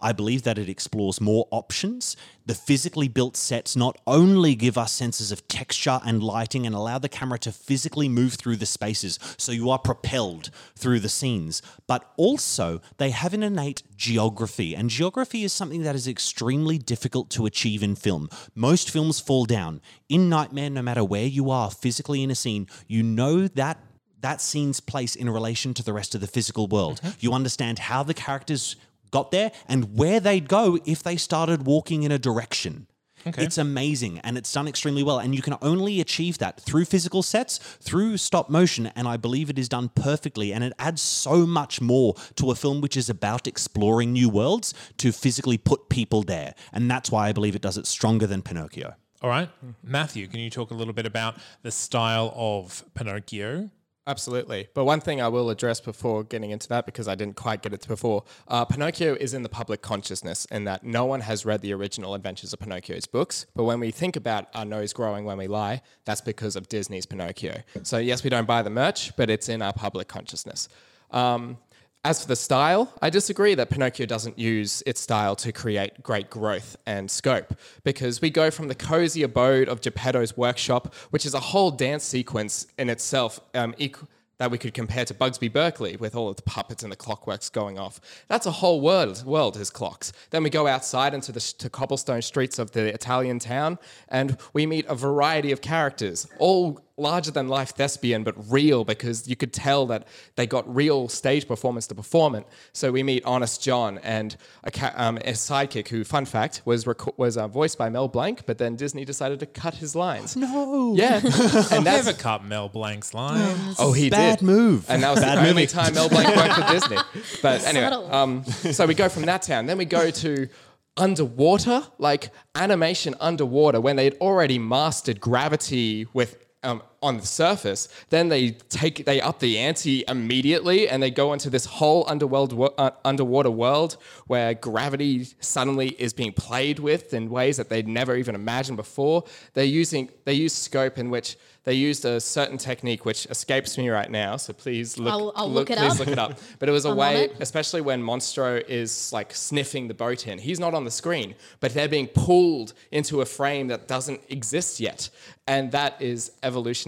I 0.00 0.12
believe 0.12 0.42
that 0.42 0.58
it 0.58 0.68
explores 0.68 1.20
more 1.20 1.46
options. 1.50 2.16
The 2.46 2.54
physically 2.54 3.08
built 3.08 3.36
sets 3.36 3.76
not 3.76 3.98
only 4.06 4.54
give 4.54 4.78
us 4.78 4.92
senses 4.92 5.30
of 5.32 5.46
texture 5.48 6.00
and 6.04 6.22
lighting 6.22 6.66
and 6.66 6.74
allow 6.74 6.98
the 6.98 7.08
camera 7.08 7.38
to 7.40 7.52
physically 7.52 8.08
move 8.08 8.34
through 8.34 8.56
the 8.56 8.66
spaces 8.66 9.18
so 9.36 9.52
you 9.52 9.70
are 9.70 9.78
propelled 9.78 10.50
through 10.74 11.00
the 11.00 11.08
scenes, 11.08 11.60
but 11.86 12.10
also 12.16 12.80
they 12.96 13.10
have 13.10 13.34
an 13.34 13.42
innate 13.42 13.82
geography. 13.96 14.74
And 14.74 14.88
geography 14.88 15.44
is 15.44 15.52
something 15.52 15.82
that 15.82 15.94
is 15.94 16.08
extremely 16.08 16.78
difficult 16.78 17.30
to 17.30 17.46
achieve 17.46 17.82
in 17.82 17.94
film. 17.94 18.30
Most 18.54 18.90
films 18.90 19.20
fall 19.20 19.44
down. 19.44 19.80
In 20.08 20.28
Nightmare, 20.28 20.70
no 20.70 20.82
matter 20.82 21.04
where 21.04 21.26
you 21.26 21.50
are 21.50 21.70
physically 21.70 22.22
in 22.22 22.30
a 22.30 22.34
scene, 22.34 22.66
you 22.86 23.02
know 23.02 23.48
that 23.48 23.78
that 24.20 24.40
scene's 24.40 24.80
place 24.80 25.14
in 25.14 25.30
relation 25.30 25.74
to 25.74 25.82
the 25.82 25.92
rest 25.92 26.14
of 26.14 26.20
the 26.20 26.26
physical 26.26 26.66
world. 26.66 27.00
Mm-hmm. 27.00 27.18
You 27.20 27.32
understand 27.32 27.78
how 27.78 28.02
the 28.02 28.14
characters 28.14 28.76
got 29.10 29.30
there 29.30 29.52
and 29.68 29.96
where 29.96 30.20
they'd 30.20 30.48
go 30.48 30.78
if 30.84 31.02
they 31.02 31.16
started 31.16 31.66
walking 31.66 32.02
in 32.02 32.12
a 32.12 32.18
direction. 32.18 32.86
It's 33.24 33.58
amazing 33.58 34.20
and 34.20 34.38
it's 34.38 34.52
done 34.52 34.68
extremely 34.68 35.02
well. 35.02 35.18
And 35.18 35.34
you 35.34 35.42
can 35.42 35.56
only 35.60 36.00
achieve 36.00 36.38
that 36.38 36.60
through 36.60 36.84
physical 36.84 37.22
sets, 37.22 37.58
through 37.58 38.16
stop 38.16 38.48
motion. 38.48 38.86
And 38.94 39.08
I 39.08 39.16
believe 39.16 39.50
it 39.50 39.58
is 39.58 39.68
done 39.68 39.90
perfectly. 39.94 40.52
And 40.52 40.64
it 40.64 40.72
adds 40.78 41.02
so 41.02 41.44
much 41.44 41.80
more 41.80 42.14
to 42.36 42.50
a 42.50 42.54
film 42.54 42.80
which 42.80 42.96
is 42.96 43.10
about 43.10 43.46
exploring 43.46 44.12
new 44.12 44.28
worlds 44.28 44.72
to 44.98 45.12
physically 45.12 45.58
put 45.58 45.88
people 45.88 46.22
there. 46.22 46.54
And 46.72 46.90
that's 46.90 47.10
why 47.10 47.28
I 47.28 47.32
believe 47.32 47.56
it 47.56 47.62
does 47.62 47.76
it 47.76 47.86
stronger 47.86 48.26
than 48.26 48.42
Pinocchio. 48.42 48.94
All 49.20 49.30
right, 49.30 49.50
Matthew, 49.82 50.28
can 50.28 50.38
you 50.38 50.48
talk 50.48 50.70
a 50.70 50.74
little 50.74 50.94
bit 50.94 51.04
about 51.04 51.38
the 51.62 51.72
style 51.72 52.32
of 52.36 52.84
Pinocchio? 52.94 53.68
Absolutely. 54.08 54.68
But 54.72 54.86
one 54.86 55.00
thing 55.00 55.20
I 55.20 55.28
will 55.28 55.50
address 55.50 55.80
before 55.80 56.24
getting 56.24 56.50
into 56.50 56.66
that, 56.70 56.86
because 56.86 57.06
I 57.08 57.14
didn't 57.14 57.36
quite 57.36 57.60
get 57.60 57.74
it 57.74 57.86
before, 57.86 58.24
uh, 58.48 58.64
Pinocchio 58.64 59.14
is 59.14 59.34
in 59.34 59.42
the 59.42 59.50
public 59.50 59.82
consciousness 59.82 60.46
in 60.46 60.64
that 60.64 60.82
no 60.82 61.04
one 61.04 61.20
has 61.20 61.44
read 61.44 61.60
the 61.60 61.74
original 61.74 62.14
Adventures 62.14 62.54
of 62.54 62.58
Pinocchio's 62.58 63.06
books. 63.06 63.44
But 63.54 63.64
when 63.64 63.80
we 63.80 63.90
think 63.90 64.16
about 64.16 64.46
our 64.54 64.64
nose 64.64 64.94
growing 64.94 65.26
when 65.26 65.36
we 65.36 65.46
lie, 65.46 65.82
that's 66.06 66.22
because 66.22 66.56
of 66.56 66.70
Disney's 66.70 67.04
Pinocchio. 67.04 67.62
So 67.82 67.98
yes, 67.98 68.24
we 68.24 68.30
don't 68.30 68.46
buy 68.46 68.62
the 68.62 68.70
merch, 68.70 69.14
but 69.14 69.28
it's 69.28 69.50
in 69.50 69.60
our 69.60 69.74
public 69.74 70.08
consciousness. 70.08 70.70
Um, 71.10 71.58
as 72.04 72.22
for 72.22 72.28
the 72.28 72.36
style, 72.36 72.92
I 73.02 73.10
disagree 73.10 73.54
that 73.56 73.70
Pinocchio 73.70 74.06
doesn't 74.06 74.38
use 74.38 74.82
its 74.86 75.00
style 75.00 75.34
to 75.36 75.52
create 75.52 76.02
great 76.02 76.30
growth 76.30 76.76
and 76.86 77.10
scope 77.10 77.54
because 77.82 78.20
we 78.20 78.30
go 78.30 78.50
from 78.50 78.68
the 78.68 78.74
cozy 78.74 79.22
abode 79.22 79.68
of 79.68 79.80
Geppetto's 79.80 80.36
workshop, 80.36 80.94
which 81.10 81.26
is 81.26 81.34
a 81.34 81.40
whole 81.40 81.70
dance 81.70 82.04
sequence 82.04 82.66
in 82.78 82.88
itself 82.88 83.40
um, 83.54 83.74
equ- 83.74 84.06
that 84.38 84.50
we 84.52 84.58
could 84.58 84.72
compare 84.72 85.04
to 85.04 85.14
Busby 85.14 85.48
Berkeley 85.48 85.96
with 85.96 86.14
all 86.14 86.28
of 86.28 86.36
the 86.36 86.42
puppets 86.42 86.84
and 86.84 86.92
the 86.92 86.96
clockworks 86.96 87.52
going 87.52 87.78
off. 87.78 88.00
That's 88.28 88.46
a 88.46 88.52
whole 88.52 88.80
world, 88.80 89.24
world 89.26 89.56
his 89.56 89.68
clocks. 89.68 90.12
Then 90.30 90.44
we 90.44 90.50
go 90.50 90.68
outside 90.68 91.12
into 91.12 91.32
the 91.32 91.40
to 91.40 91.68
cobblestone 91.68 92.22
streets 92.22 92.58
of 92.60 92.70
the 92.70 92.94
Italian 92.94 93.40
town 93.40 93.78
and 94.08 94.38
we 94.52 94.64
meet 94.66 94.86
a 94.86 94.94
variety 94.94 95.50
of 95.50 95.60
characters, 95.60 96.28
all 96.38 96.80
larger 96.98 97.30
than 97.30 97.48
life 97.48 97.70
thespian, 97.74 98.24
but 98.24 98.34
real 98.50 98.84
because 98.84 99.28
you 99.28 99.36
could 99.36 99.52
tell 99.52 99.86
that 99.86 100.06
they 100.36 100.46
got 100.46 100.64
real 100.74 101.08
stage 101.08 101.46
performance 101.46 101.86
to 101.88 101.94
perform 101.94 102.34
it. 102.34 102.46
So 102.72 102.90
we 102.92 103.02
meet 103.02 103.24
Honest 103.24 103.62
John 103.62 103.98
and 103.98 104.36
a, 104.64 104.70
ca- 104.70 104.92
um, 104.96 105.16
a 105.18 105.32
sidekick 105.32 105.88
who, 105.88 106.04
fun 106.04 106.24
fact, 106.24 106.62
was 106.64 106.84
reco- 106.84 107.16
was 107.16 107.36
uh, 107.36 107.48
voiced 107.48 107.78
by 107.78 107.88
Mel 107.88 108.08
Blanc, 108.08 108.42
but 108.46 108.58
then 108.58 108.76
Disney 108.76 109.04
decided 109.04 109.40
to 109.40 109.46
cut 109.46 109.74
his 109.74 109.94
lines. 109.94 110.36
No. 110.36 110.94
Yeah. 110.96 111.14
and 111.22 111.86
that's 111.86 112.06
Never 112.06 112.12
cut 112.14 112.44
Mel 112.44 112.68
Blanc's 112.68 113.14
lines. 113.14 113.76
Oh, 113.78 113.92
he 113.92 114.10
Bad 114.10 114.38
did. 114.40 114.44
move. 114.46 114.84
And 114.88 115.02
that 115.02 115.10
was 115.10 115.20
Bad 115.20 115.36
the 115.38 115.40
only 115.48 115.62
movie. 115.62 115.66
time 115.66 115.94
Mel 115.94 116.08
Blanc 116.08 116.34
worked 116.36 116.54
for 116.54 116.72
Disney. 116.72 116.96
But 117.42 117.64
anyway, 117.64 117.86
um, 118.10 118.44
so 118.44 118.86
we 118.86 118.94
go 118.94 119.08
from 119.08 119.22
that 119.26 119.42
town. 119.42 119.66
Then 119.66 119.78
we 119.78 119.84
go 119.84 120.10
to 120.10 120.48
underwater, 120.96 121.82
like 121.98 122.30
animation 122.54 123.14
underwater, 123.20 123.80
when 123.80 123.96
they'd 123.96 124.14
already 124.16 124.58
mastered 124.58 125.20
gravity 125.20 126.06
with. 126.12 126.36
Um, 126.64 126.82
on 127.00 127.16
the 127.18 127.26
surface, 127.26 127.88
then 128.10 128.28
they 128.28 128.50
take 128.68 129.04
they 129.04 129.20
up 129.20 129.38
the 129.38 129.56
ante 129.58 130.02
immediately, 130.08 130.88
and 130.88 131.02
they 131.02 131.10
go 131.10 131.32
into 131.32 131.48
this 131.48 131.64
whole 131.64 132.04
underworld 132.08 132.52
uh, 132.76 132.90
underwater 133.04 133.50
world 133.50 133.96
where 134.26 134.54
gravity 134.54 135.26
suddenly 135.40 135.90
is 135.98 136.12
being 136.12 136.32
played 136.32 136.78
with 136.80 137.14
in 137.14 137.30
ways 137.30 137.56
that 137.56 137.68
they'd 137.68 137.88
never 137.88 138.16
even 138.16 138.34
imagined 138.34 138.76
before. 138.76 139.24
They're 139.54 139.64
using 139.64 140.10
they 140.24 140.34
use 140.34 140.52
scope 140.52 140.98
in 140.98 141.10
which 141.10 141.36
they 141.64 141.74
used 141.74 142.04
a 142.06 142.18
certain 142.18 142.56
technique 142.56 143.04
which 143.04 143.26
escapes 143.26 143.76
me 143.76 143.90
right 143.90 144.10
now. 144.10 144.36
So 144.36 144.52
please 144.54 144.96
look 144.98 145.12
I'll- 145.12 145.32
I'll 145.36 145.50
look 145.50 145.70
it 145.70 145.76
please 145.78 145.92
up. 145.92 145.98
look 145.98 146.08
it 146.08 146.18
up. 146.18 146.38
But 146.58 146.68
it 146.68 146.72
was 146.72 146.86
a 146.86 146.90
I'm 146.90 146.96
way, 146.96 147.28
especially 147.40 147.82
when 147.82 148.02
Monstro 148.02 148.62
is 148.68 149.12
like 149.12 149.34
sniffing 149.34 149.86
the 149.86 149.94
boat 149.94 150.26
in. 150.26 150.38
He's 150.38 150.58
not 150.58 150.72
on 150.74 150.84
the 150.84 150.90
screen, 150.90 151.34
but 151.60 151.74
they're 151.74 151.88
being 151.88 152.06
pulled 152.08 152.72
into 152.90 153.20
a 153.20 153.26
frame 153.26 153.68
that 153.68 153.86
doesn't 153.86 154.20
exist 154.30 154.80
yet, 154.80 155.10
and 155.46 155.70
that 155.72 156.00
is 156.00 156.32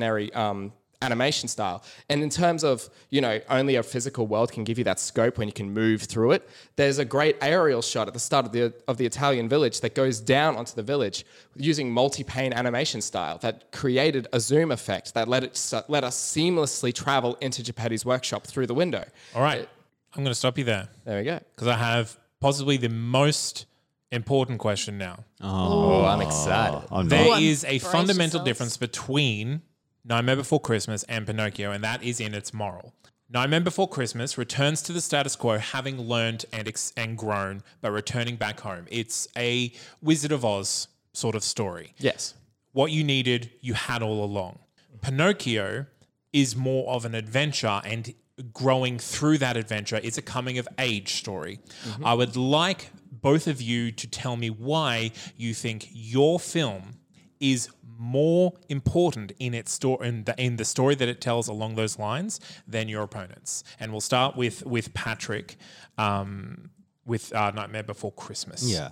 evolutionary 0.02 0.32
um, 0.34 0.72
animation 1.02 1.48
style. 1.48 1.82
And 2.10 2.22
in 2.22 2.28
terms 2.28 2.62
of 2.62 2.88
you 3.08 3.20
know, 3.22 3.40
only 3.48 3.76
a 3.76 3.82
physical 3.82 4.26
world 4.26 4.52
can 4.52 4.64
give 4.64 4.76
you 4.78 4.84
that 4.84 5.00
scope 5.00 5.38
when 5.38 5.48
you 5.48 5.52
can 5.54 5.72
move 5.72 6.02
through 6.02 6.32
it. 6.32 6.48
There's 6.76 6.98
a 6.98 7.04
great 7.06 7.36
aerial 7.40 7.80
shot 7.82 8.06
at 8.06 8.12
the 8.14 8.20
start 8.20 8.44
of 8.46 8.52
the 8.52 8.74
of 8.86 8.96
the 8.98 9.06
Italian 9.06 9.48
village 9.48 9.80
that 9.80 9.94
goes 9.94 10.20
down 10.20 10.56
onto 10.56 10.74
the 10.74 10.82
village 10.82 11.24
using 11.56 11.90
multiplane 11.90 12.52
animation 12.52 13.00
style 13.00 13.38
that 13.38 13.72
created 13.72 14.26
a 14.32 14.40
zoom 14.40 14.70
effect 14.70 15.14
that 15.14 15.26
let 15.28 15.42
it 15.44 15.72
let 15.88 16.04
us 16.04 16.16
seamlessly 16.18 16.92
travel 16.92 17.36
into 17.40 17.62
Geppetto's 17.62 18.04
workshop 18.04 18.46
through 18.46 18.66
the 18.66 18.74
window. 18.74 19.04
All 19.34 19.42
right, 19.42 19.66
I'm 20.14 20.22
going 20.22 20.32
to 20.32 20.38
stop 20.38 20.58
you 20.58 20.64
there 20.64 20.88
There 21.04 21.18
we 21.18 21.24
go. 21.24 21.40
because 21.54 21.68
I 21.68 21.76
have 21.78 22.16
possibly 22.40 22.76
the 22.76 22.88
most 22.90 23.64
important 24.12 24.58
question 24.58 24.98
now. 24.98 25.24
Oh, 25.40 26.04
I'm 26.04 26.20
excited. 26.20 26.82
I'm 26.90 27.08
There 27.08 27.24
not. 27.26 27.40
is 27.42 27.64
a 27.64 27.68
Brace 27.78 27.82
fundamental 27.84 28.40
yourselves. 28.40 28.44
difference 28.44 28.76
between 28.76 29.62
Nightmare 30.04 30.36
Before 30.36 30.60
Christmas 30.60 31.02
and 31.04 31.26
Pinocchio, 31.26 31.72
and 31.72 31.84
that 31.84 32.02
is 32.02 32.20
in 32.20 32.34
its 32.34 32.54
moral. 32.54 32.94
Nightmare 33.28 33.60
Before 33.60 33.88
Christmas 33.88 34.36
returns 34.36 34.82
to 34.82 34.92
the 34.92 35.00
status 35.00 35.36
quo, 35.36 35.58
having 35.58 36.00
learned 36.00 36.46
and 36.52 36.66
ex- 36.66 36.92
and 36.96 37.16
grown, 37.16 37.62
but 37.80 37.92
returning 37.92 38.36
back 38.36 38.60
home. 38.60 38.86
It's 38.90 39.28
a 39.36 39.72
Wizard 40.02 40.32
of 40.32 40.44
Oz 40.44 40.88
sort 41.12 41.34
of 41.34 41.44
story. 41.44 41.94
Yes. 41.98 42.34
What 42.72 42.92
you 42.92 43.04
needed, 43.04 43.50
you 43.60 43.74
had 43.74 44.02
all 44.02 44.24
along. 44.24 44.58
Pinocchio 45.00 45.86
is 46.32 46.56
more 46.56 46.88
of 46.92 47.04
an 47.04 47.14
adventure 47.14 47.80
and 47.84 48.14
growing 48.52 48.98
through 48.98 49.36
that 49.36 49.56
adventure 49.56 50.00
it's 50.02 50.16
a 50.16 50.22
coming 50.22 50.58
of 50.58 50.66
age 50.78 51.14
story. 51.14 51.60
Mm-hmm. 51.84 52.06
I 52.06 52.14
would 52.14 52.36
like 52.36 52.90
both 53.10 53.46
of 53.46 53.60
you 53.60 53.92
to 53.92 54.06
tell 54.06 54.36
me 54.36 54.48
why 54.48 55.12
you 55.36 55.52
think 55.52 55.88
your 55.92 56.40
film 56.40 56.99
is 57.40 57.68
more 57.98 58.54
important 58.68 59.32
in 59.38 59.52
its 59.54 59.72
story 59.72 60.08
in 60.08 60.24
the 60.24 60.34
in 60.42 60.56
the 60.56 60.64
story 60.64 60.94
that 60.94 61.08
it 61.08 61.20
tells 61.20 61.48
along 61.48 61.74
those 61.74 61.98
lines 61.98 62.40
than 62.66 62.88
your 62.88 63.02
opponents. 63.02 63.64
And 63.78 63.92
we'll 63.92 64.00
start 64.00 64.36
with 64.36 64.64
with 64.64 64.94
Patrick 64.94 65.56
um, 65.98 66.70
with 67.04 67.34
uh, 67.34 67.50
Nightmare 67.50 67.82
Before 67.82 68.12
Christmas. 68.12 68.62
Yeah. 68.62 68.90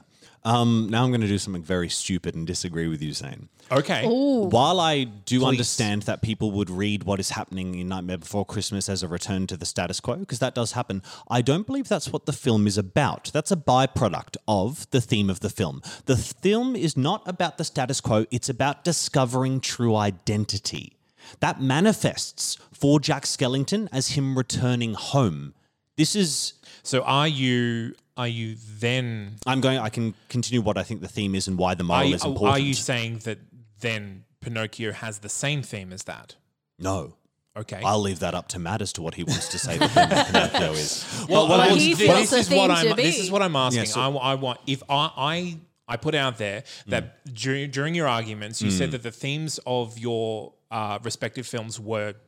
Um, 0.49 0.89
now 0.91 1.05
I'm 1.05 1.11
going 1.11 1.21
to 1.21 1.29
do 1.29 1.37
something 1.37 1.63
very 1.63 1.91
stupid 1.91 2.35
and 2.35 2.47
disagree 2.47 2.89
with 2.89 3.03
you, 3.03 3.13
Zane. 3.13 3.51
Okay. 3.71 4.07
While 4.07 4.81
I 4.81 5.05
do 5.05 5.45
understand 5.45 6.03
that 6.05 6.23
people 6.23 6.53
would 6.53 6.71
read 6.71 7.05
what 7.05 7.21
is 7.21 7.29
happening 7.29 7.75
in 7.75 7.89
Nightmare 7.89 8.17
Before 8.17 8.47
Christmas 8.47 8.89
as 8.89 9.03
a 9.03 9.09
return 9.09 9.47
to 9.49 9.59
the 9.59 9.67
status 9.67 10.01
quo, 10.01 10.17
because 10.17 10.39
that 10.39 10.55
does 10.55 10.73
happen, 10.73 11.03
I 11.31 11.43
don't 11.43 11.67
believe 11.67 11.87
that's 11.87 12.11
what 12.15 12.25
the 12.25 12.33
film 12.33 12.67
is 12.67 12.79
about. 12.79 13.31
That's 13.35 13.51
a 13.51 13.57
byproduct 13.57 14.39
of 14.49 14.89
the 14.89 15.03
theme 15.03 15.29
of 15.29 15.41
the 15.41 15.51
film. 15.51 15.83
The 16.07 16.17
film 16.17 16.75
is 16.75 16.97
not 16.97 17.29
about 17.29 17.59
the 17.59 17.65
status 17.65 18.01
quo, 18.01 18.25
it's 18.31 18.49
about 18.49 18.85
discovering 18.85 19.61
true 19.61 19.97
identity. 19.97 20.97
That 21.41 21.61
manifests 21.61 22.57
for 22.73 23.01
Jack 23.01 23.25
Skellington 23.25 23.87
as 23.93 24.13
him 24.13 24.39
returning 24.39 24.95
home. 24.95 25.53
This 25.99 26.17
is 26.17 26.55
So 26.89 27.03
are 27.03 27.29
you 27.29 27.95
are 28.17 28.27
you 28.27 28.57
then 28.79 29.37
I'm 29.47 29.61
going. 29.61 29.79
I 29.79 29.91
can 29.91 30.15
continue 30.31 30.63
what 30.63 30.79
I 30.79 30.83
think 30.85 31.03
the 31.03 31.09
theme 31.09 31.35
is 31.35 31.47
and 31.47 31.59
why 31.59 31.75
the 31.75 31.85
are 31.85 31.87
moral 31.87 32.05
you, 32.09 32.15
is 32.15 32.25
important. 32.25 32.57
are 32.57 32.59
you 32.59 32.73
saying 32.73 33.19
that 33.25 33.39
then 33.81 34.25
Pinocchio 34.41 34.93
has 34.93 35.19
the 35.19 35.29
same 35.29 35.63
theme 35.63 35.93
as 35.93 36.05
that? 36.05 36.37
no, 36.79 37.15
Okay. 37.59 37.83
I'll 37.85 38.01
leave 38.01 38.21
that 38.21 38.35
up 38.35 38.49
to 38.49 38.59
Matt 38.61 38.81
as 38.83 38.93
to 38.95 39.03
what 39.03 39.15
he 39.15 39.25
wants 39.25 39.49
to 39.49 39.59
say 39.59 39.77
the 39.77 39.89
theme 39.89 40.11
of 40.13 40.27
Pinocchio 40.29 40.73
is. 40.73 41.27
well, 41.29 41.49
what 41.49 41.59
well, 41.59 41.75
he 41.75 41.93
this 41.93 42.33
is 42.33 42.51
what 42.51 42.71
I'm. 42.71 42.97
This 42.97 43.19
is 43.19 43.31
what 43.31 43.43
I'm 43.43 43.57
asking. 43.57 43.83
Yeah, 43.83 43.89
so- 43.89 44.01
I, 44.01 44.33
I 44.33 44.35
want 44.35 44.61
if 44.67 44.83
I. 44.89 45.11
I 45.17 45.57
I 45.91 45.97
put 45.97 46.15
out 46.15 46.37
there 46.37 46.65
that 46.89 47.35
during, 47.35 47.71
during 47.71 47.95
your 47.95 48.07
arguments, 48.07 48.61
you 48.61 48.71
said 48.71 48.91
that 48.91 49.03
the 49.03 49.11
themes 49.11 49.59
of 49.67 49.99
your 49.99 50.53
uh, 50.71 50.99
respective 51.03 51.47
films 51.47 51.81
were 51.81 52.13
t- 52.13 52.19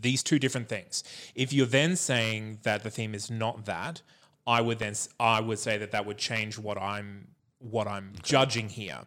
these 0.00 0.22
two 0.22 0.38
different 0.38 0.68
things. 0.68 1.04
If 1.34 1.52
you're 1.52 1.66
then 1.66 1.96
saying 1.96 2.60
that 2.62 2.82
the 2.82 2.90
theme 2.90 3.14
is 3.14 3.30
not 3.30 3.64
that, 3.66 4.02
I 4.46 4.60
would 4.60 4.78
then 4.78 4.94
I 5.20 5.40
would 5.40 5.58
say 5.58 5.78
that 5.78 5.92
that 5.92 6.06
would 6.06 6.18
change 6.18 6.58
what 6.58 6.78
I'm 6.78 7.28
what 7.58 7.86
I'm 7.86 8.12
judging 8.22 8.68
here. 8.68 9.00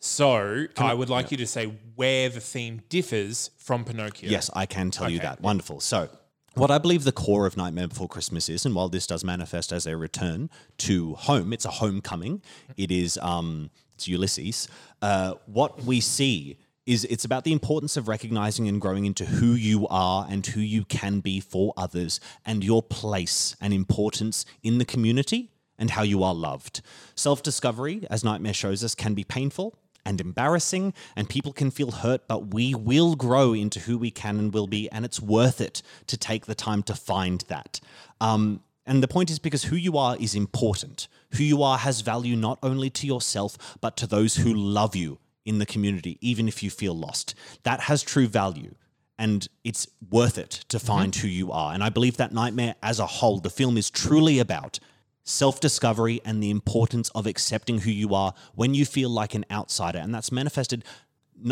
So 0.00 0.66
I 0.76 0.94
would 0.94 1.10
like 1.10 1.30
you 1.30 1.36
to 1.38 1.46
say 1.46 1.72
where 1.96 2.28
the 2.28 2.40
theme 2.40 2.82
differs 2.88 3.50
from 3.56 3.84
Pinocchio. 3.84 4.30
Yes, 4.30 4.48
I 4.54 4.66
can 4.66 4.90
tell 4.90 5.10
you 5.10 5.18
that. 5.20 5.40
Wonderful. 5.40 5.80
So, 5.80 6.08
what 6.54 6.70
I 6.70 6.78
believe 6.78 7.04
the 7.04 7.12
core 7.12 7.46
of 7.46 7.56
Nightmare 7.56 7.88
Before 7.88 8.08
Christmas 8.08 8.48
is, 8.48 8.64
and 8.64 8.74
while 8.74 8.88
this 8.88 9.06
does 9.06 9.24
manifest 9.24 9.72
as 9.72 9.86
a 9.86 9.96
return 9.96 10.50
to 10.78 11.14
home, 11.14 11.52
it's 11.52 11.64
a 11.64 11.70
homecoming. 11.70 12.42
It 12.76 12.90
is 12.92 13.18
um, 13.22 13.70
it's 13.94 14.06
Ulysses. 14.06 14.68
Uh, 15.02 15.34
what 15.46 15.82
we 15.82 16.00
see 16.00 16.58
is 16.88 17.04
it's 17.10 17.26
about 17.26 17.44
the 17.44 17.52
importance 17.52 17.98
of 17.98 18.08
recognizing 18.08 18.66
and 18.66 18.80
growing 18.80 19.04
into 19.04 19.26
who 19.26 19.52
you 19.52 19.86
are 19.88 20.26
and 20.28 20.46
who 20.46 20.60
you 20.60 20.86
can 20.86 21.20
be 21.20 21.38
for 21.38 21.74
others, 21.76 22.18
and 22.46 22.64
your 22.64 22.82
place 22.82 23.54
and 23.60 23.74
importance 23.74 24.46
in 24.62 24.78
the 24.78 24.86
community 24.86 25.50
and 25.78 25.90
how 25.90 26.02
you 26.02 26.22
are 26.22 26.34
loved. 26.34 26.80
Self 27.14 27.42
discovery, 27.42 28.06
as 28.10 28.24
Nightmare 28.24 28.54
shows 28.54 28.82
us, 28.82 28.94
can 28.94 29.12
be 29.12 29.22
painful 29.22 29.78
and 30.06 30.18
embarrassing, 30.18 30.94
and 31.14 31.28
people 31.28 31.52
can 31.52 31.70
feel 31.70 31.90
hurt, 31.90 32.26
but 32.26 32.54
we 32.54 32.74
will 32.74 33.14
grow 33.14 33.52
into 33.52 33.80
who 33.80 33.98
we 33.98 34.10
can 34.10 34.38
and 34.38 34.54
will 34.54 34.66
be, 34.66 34.90
and 34.90 35.04
it's 35.04 35.20
worth 35.20 35.60
it 35.60 35.82
to 36.06 36.16
take 36.16 36.46
the 36.46 36.54
time 36.54 36.82
to 36.84 36.94
find 36.94 37.44
that. 37.48 37.80
Um, 38.18 38.62
and 38.86 39.02
the 39.02 39.08
point 39.08 39.30
is 39.30 39.38
because 39.38 39.64
who 39.64 39.76
you 39.76 39.98
are 39.98 40.16
is 40.18 40.34
important. 40.34 41.08
Who 41.34 41.44
you 41.44 41.62
are 41.62 41.76
has 41.76 42.00
value 42.00 42.34
not 42.34 42.58
only 42.62 42.88
to 42.88 43.06
yourself, 43.06 43.76
but 43.82 43.98
to 43.98 44.06
those 44.06 44.36
who 44.36 44.54
love 44.54 44.96
you 44.96 45.18
in 45.48 45.58
the 45.58 45.66
community, 45.66 46.18
even 46.20 46.46
if 46.46 46.62
you 46.62 46.70
feel 46.70 46.94
lost. 46.94 47.34
That 47.62 47.80
has 47.80 48.02
true 48.02 48.26
value. 48.28 48.74
And 49.18 49.48
it's 49.64 49.88
worth 50.10 50.38
it 50.38 50.64
to 50.68 50.78
find 50.78 51.14
who 51.16 51.26
you 51.26 51.50
are. 51.50 51.74
And 51.74 51.82
I 51.82 51.88
believe 51.88 52.18
that 52.18 52.32
Nightmare 52.32 52.76
as 52.82 53.00
a 53.00 53.06
whole, 53.06 53.40
the 53.40 53.50
film 53.50 53.76
is 53.76 53.90
truly 53.90 54.38
about 54.38 54.78
self 55.24 55.58
discovery 55.58 56.20
and 56.24 56.40
the 56.40 56.50
importance 56.50 57.10
of 57.16 57.26
accepting 57.26 57.78
who 57.78 57.90
you 57.90 58.14
are 58.14 58.32
when 58.54 58.74
you 58.74 58.84
feel 58.84 59.10
like 59.10 59.34
an 59.34 59.44
outsider. 59.50 59.98
And 59.98 60.14
that's 60.14 60.30
manifested. 60.30 60.84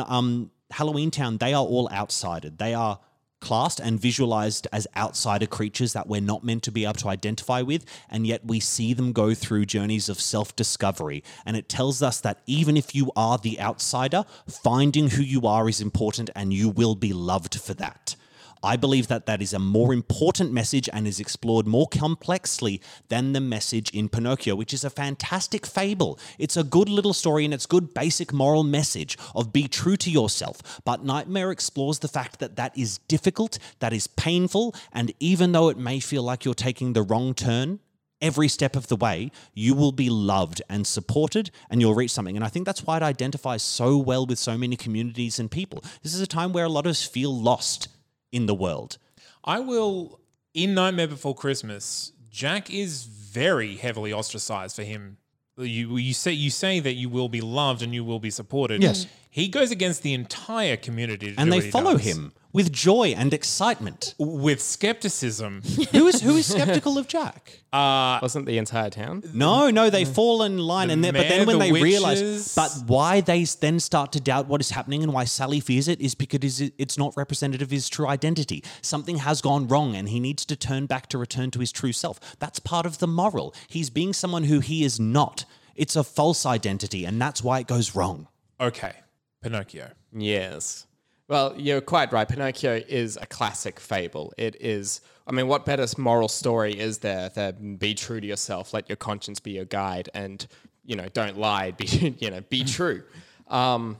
Um, 0.06 0.52
Halloween 0.70 1.10
Town, 1.10 1.38
they 1.38 1.54
are 1.54 1.64
all 1.64 1.88
outsided. 1.90 2.58
They 2.58 2.74
are 2.74 3.00
classed 3.40 3.80
and 3.80 4.00
visualized 4.00 4.66
as 4.72 4.86
outsider 4.96 5.46
creatures 5.46 5.92
that 5.92 6.08
we're 6.08 6.20
not 6.20 6.44
meant 6.44 6.62
to 6.64 6.72
be 6.72 6.84
able 6.84 6.94
to 6.94 7.08
identify 7.08 7.62
with. 7.62 7.84
And 8.08 8.26
yet 8.26 8.44
we 8.44 8.60
see 8.60 8.94
them 8.94 9.12
go 9.12 9.34
through 9.34 9.66
journeys 9.66 10.08
of 10.08 10.20
self 10.20 10.56
discovery. 10.56 11.22
And 11.44 11.56
it 11.56 11.68
tells 11.68 12.02
us 12.02 12.20
that 12.20 12.40
even 12.46 12.76
if 12.76 12.94
you 12.94 13.10
are 13.16 13.38
the 13.38 13.60
outsider, 13.60 14.24
finding 14.48 15.10
who 15.10 15.22
you 15.22 15.46
are 15.46 15.68
is 15.68 15.80
important 15.80 16.30
and 16.34 16.52
you 16.52 16.68
will 16.68 16.94
be 16.94 17.12
loved 17.12 17.60
for 17.60 17.74
that. 17.74 18.16
I 18.62 18.76
believe 18.76 19.08
that 19.08 19.26
that 19.26 19.42
is 19.42 19.52
a 19.52 19.58
more 19.58 19.92
important 19.92 20.52
message 20.52 20.88
and 20.92 21.06
is 21.06 21.20
explored 21.20 21.66
more 21.66 21.86
complexly 21.88 22.80
than 23.08 23.32
the 23.32 23.40
message 23.40 23.90
in 23.90 24.08
Pinocchio, 24.08 24.54
which 24.54 24.74
is 24.74 24.84
a 24.84 24.90
fantastic 24.90 25.66
fable. 25.66 26.18
It's 26.38 26.56
a 26.56 26.64
good 26.64 26.88
little 26.88 27.12
story 27.12 27.44
and 27.44 27.54
it's 27.54 27.66
good 27.66 27.94
basic 27.94 28.32
moral 28.32 28.64
message 28.64 29.16
of 29.34 29.52
be 29.52 29.68
true 29.68 29.96
to 29.98 30.10
yourself. 30.10 30.80
But 30.84 31.04
Nightmare 31.04 31.50
explores 31.50 32.00
the 32.00 32.08
fact 32.08 32.38
that 32.40 32.56
that 32.56 32.76
is 32.76 32.98
difficult, 33.08 33.58
that 33.80 33.92
is 33.92 34.06
painful, 34.06 34.74
and 34.92 35.12
even 35.20 35.52
though 35.52 35.68
it 35.68 35.78
may 35.78 36.00
feel 36.00 36.22
like 36.22 36.44
you're 36.44 36.54
taking 36.54 36.92
the 36.92 37.02
wrong 37.02 37.34
turn, 37.34 37.80
every 38.20 38.48
step 38.48 38.76
of 38.76 38.88
the 38.88 38.96
way, 38.96 39.30
you 39.54 39.74
will 39.74 39.92
be 39.92 40.08
loved 40.08 40.62
and 40.68 40.86
supported 40.86 41.50
and 41.70 41.80
you'll 41.80 41.94
reach 41.94 42.10
something. 42.10 42.36
And 42.36 42.44
I 42.44 42.48
think 42.48 42.66
that's 42.66 42.84
why 42.84 42.96
it 42.96 43.02
identifies 43.02 43.62
so 43.62 43.98
well 43.98 44.26
with 44.26 44.38
so 44.38 44.56
many 44.56 44.76
communities 44.76 45.38
and 45.38 45.50
people. 45.50 45.84
This 46.02 46.14
is 46.14 46.20
a 46.20 46.26
time 46.26 46.52
where 46.52 46.64
a 46.64 46.68
lot 46.68 46.86
of 46.86 46.90
us 46.90 47.04
feel 47.04 47.34
lost 47.34 47.88
in 48.32 48.46
the 48.46 48.54
world. 48.54 48.98
I 49.44 49.60
will 49.60 50.20
in 50.54 50.74
Nightmare 50.74 51.08
Before 51.08 51.34
Christmas. 51.34 52.12
Jack 52.30 52.70
is 52.70 53.04
very 53.04 53.76
heavily 53.76 54.12
ostracized 54.12 54.76
for 54.76 54.82
him. 54.82 55.18
You 55.56 55.96
you 55.96 56.12
say 56.12 56.32
you 56.32 56.50
say 56.50 56.80
that 56.80 56.94
you 56.94 57.08
will 57.08 57.28
be 57.30 57.40
loved 57.40 57.80
and 57.82 57.94
you 57.94 58.04
will 58.04 58.18
be 58.18 58.30
supported. 58.30 58.82
Yes. 58.82 59.06
he 59.30 59.48
goes 59.48 59.70
against 59.70 60.02
the 60.02 60.12
entire 60.12 60.76
community, 60.76 61.32
to 61.34 61.40
And 61.40 61.50
they 61.50 61.62
follow 61.70 61.92
does. 61.92 62.02
him 62.04 62.32
with 62.56 62.72
joy 62.72 63.08
and 63.20 63.32
excitement. 63.32 64.14
with 64.18 64.60
skepticism. 64.62 65.62
who 65.92 66.06
is 66.06 66.20
who 66.22 66.34
is 66.36 66.46
skeptical 66.46 66.96
of 66.98 67.06
Jack? 67.06 67.60
Uh, 67.72 68.18
Wasn't 68.22 68.46
the 68.46 68.56
entire 68.58 68.90
town? 68.90 69.22
No, 69.34 69.70
no, 69.70 69.90
they 69.90 70.04
mm. 70.04 70.14
fall 70.18 70.42
in 70.42 70.56
line, 70.58 70.88
The 70.88 70.94
and 70.94 71.04
then, 71.04 71.12
but 71.14 71.28
then 71.28 71.46
when 71.46 71.58
the 71.58 71.64
they 71.66 71.72
realize, 71.82 72.54
but 72.54 72.70
why 72.86 73.20
they 73.20 73.42
s- 73.42 73.54
then 73.54 73.78
start 73.80 74.12
to 74.12 74.20
doubt 74.20 74.46
what 74.48 74.60
is 74.60 74.70
happening 74.70 75.02
and 75.02 75.12
why 75.12 75.24
Sally 75.24 75.60
fears 75.60 75.86
it 75.86 76.00
is 76.00 76.14
because 76.14 76.60
it- 76.60 76.72
it's 76.78 76.96
not 76.96 77.14
representative 77.16 77.66
of 77.68 77.70
his 77.70 77.88
true 77.88 78.06
identity. 78.08 78.64
Something 78.80 79.18
has 79.18 79.42
gone 79.42 79.68
wrong, 79.68 79.94
and 79.94 80.08
he 80.08 80.18
needs 80.20 80.44
to 80.46 80.56
turn 80.56 80.86
back 80.86 81.08
to 81.10 81.18
return 81.18 81.50
to 81.52 81.58
his 81.60 81.70
true 81.72 81.92
self. 81.92 82.18
That's 82.38 82.58
part 82.58 82.86
of 82.86 82.98
the 82.98 83.06
moral. 83.22 83.54
He's 83.68 83.90
being 83.90 84.12
someone 84.14 84.44
who 84.44 84.60
he 84.60 84.82
is 84.84 84.98
not. 84.98 85.44
It's 85.74 85.96
a 85.96 86.04
false 86.04 86.46
identity, 86.46 87.04
and 87.04 87.20
that's 87.20 87.42
why 87.44 87.58
it 87.60 87.66
goes 87.66 87.94
wrong. 87.94 88.28
okay, 88.58 88.94
Pinocchio. 89.42 89.90
Yes. 90.16 90.86
Well, 91.28 91.54
you're 91.56 91.80
quite 91.80 92.12
right. 92.12 92.28
Pinocchio 92.28 92.82
is 92.86 93.18
a 93.20 93.26
classic 93.26 93.80
fable. 93.80 94.32
It 94.38 94.56
is, 94.60 95.00
I 95.26 95.32
mean, 95.32 95.48
what 95.48 95.64
better 95.64 95.86
moral 95.98 96.28
story 96.28 96.78
is 96.78 96.98
there 96.98 97.30
than 97.30 97.76
be 97.76 97.94
true 97.94 98.20
to 98.20 98.26
yourself, 98.26 98.72
let 98.72 98.88
your 98.88 98.96
conscience 98.96 99.40
be 99.40 99.52
your 99.52 99.64
guide, 99.64 100.08
and, 100.14 100.46
you 100.84 100.94
know, 100.94 101.08
don't 101.08 101.36
lie, 101.36 101.72
be, 101.72 102.16
you 102.20 102.30
know, 102.30 102.40
be 102.48 102.62
true. 102.62 103.02
Um, 103.48 103.96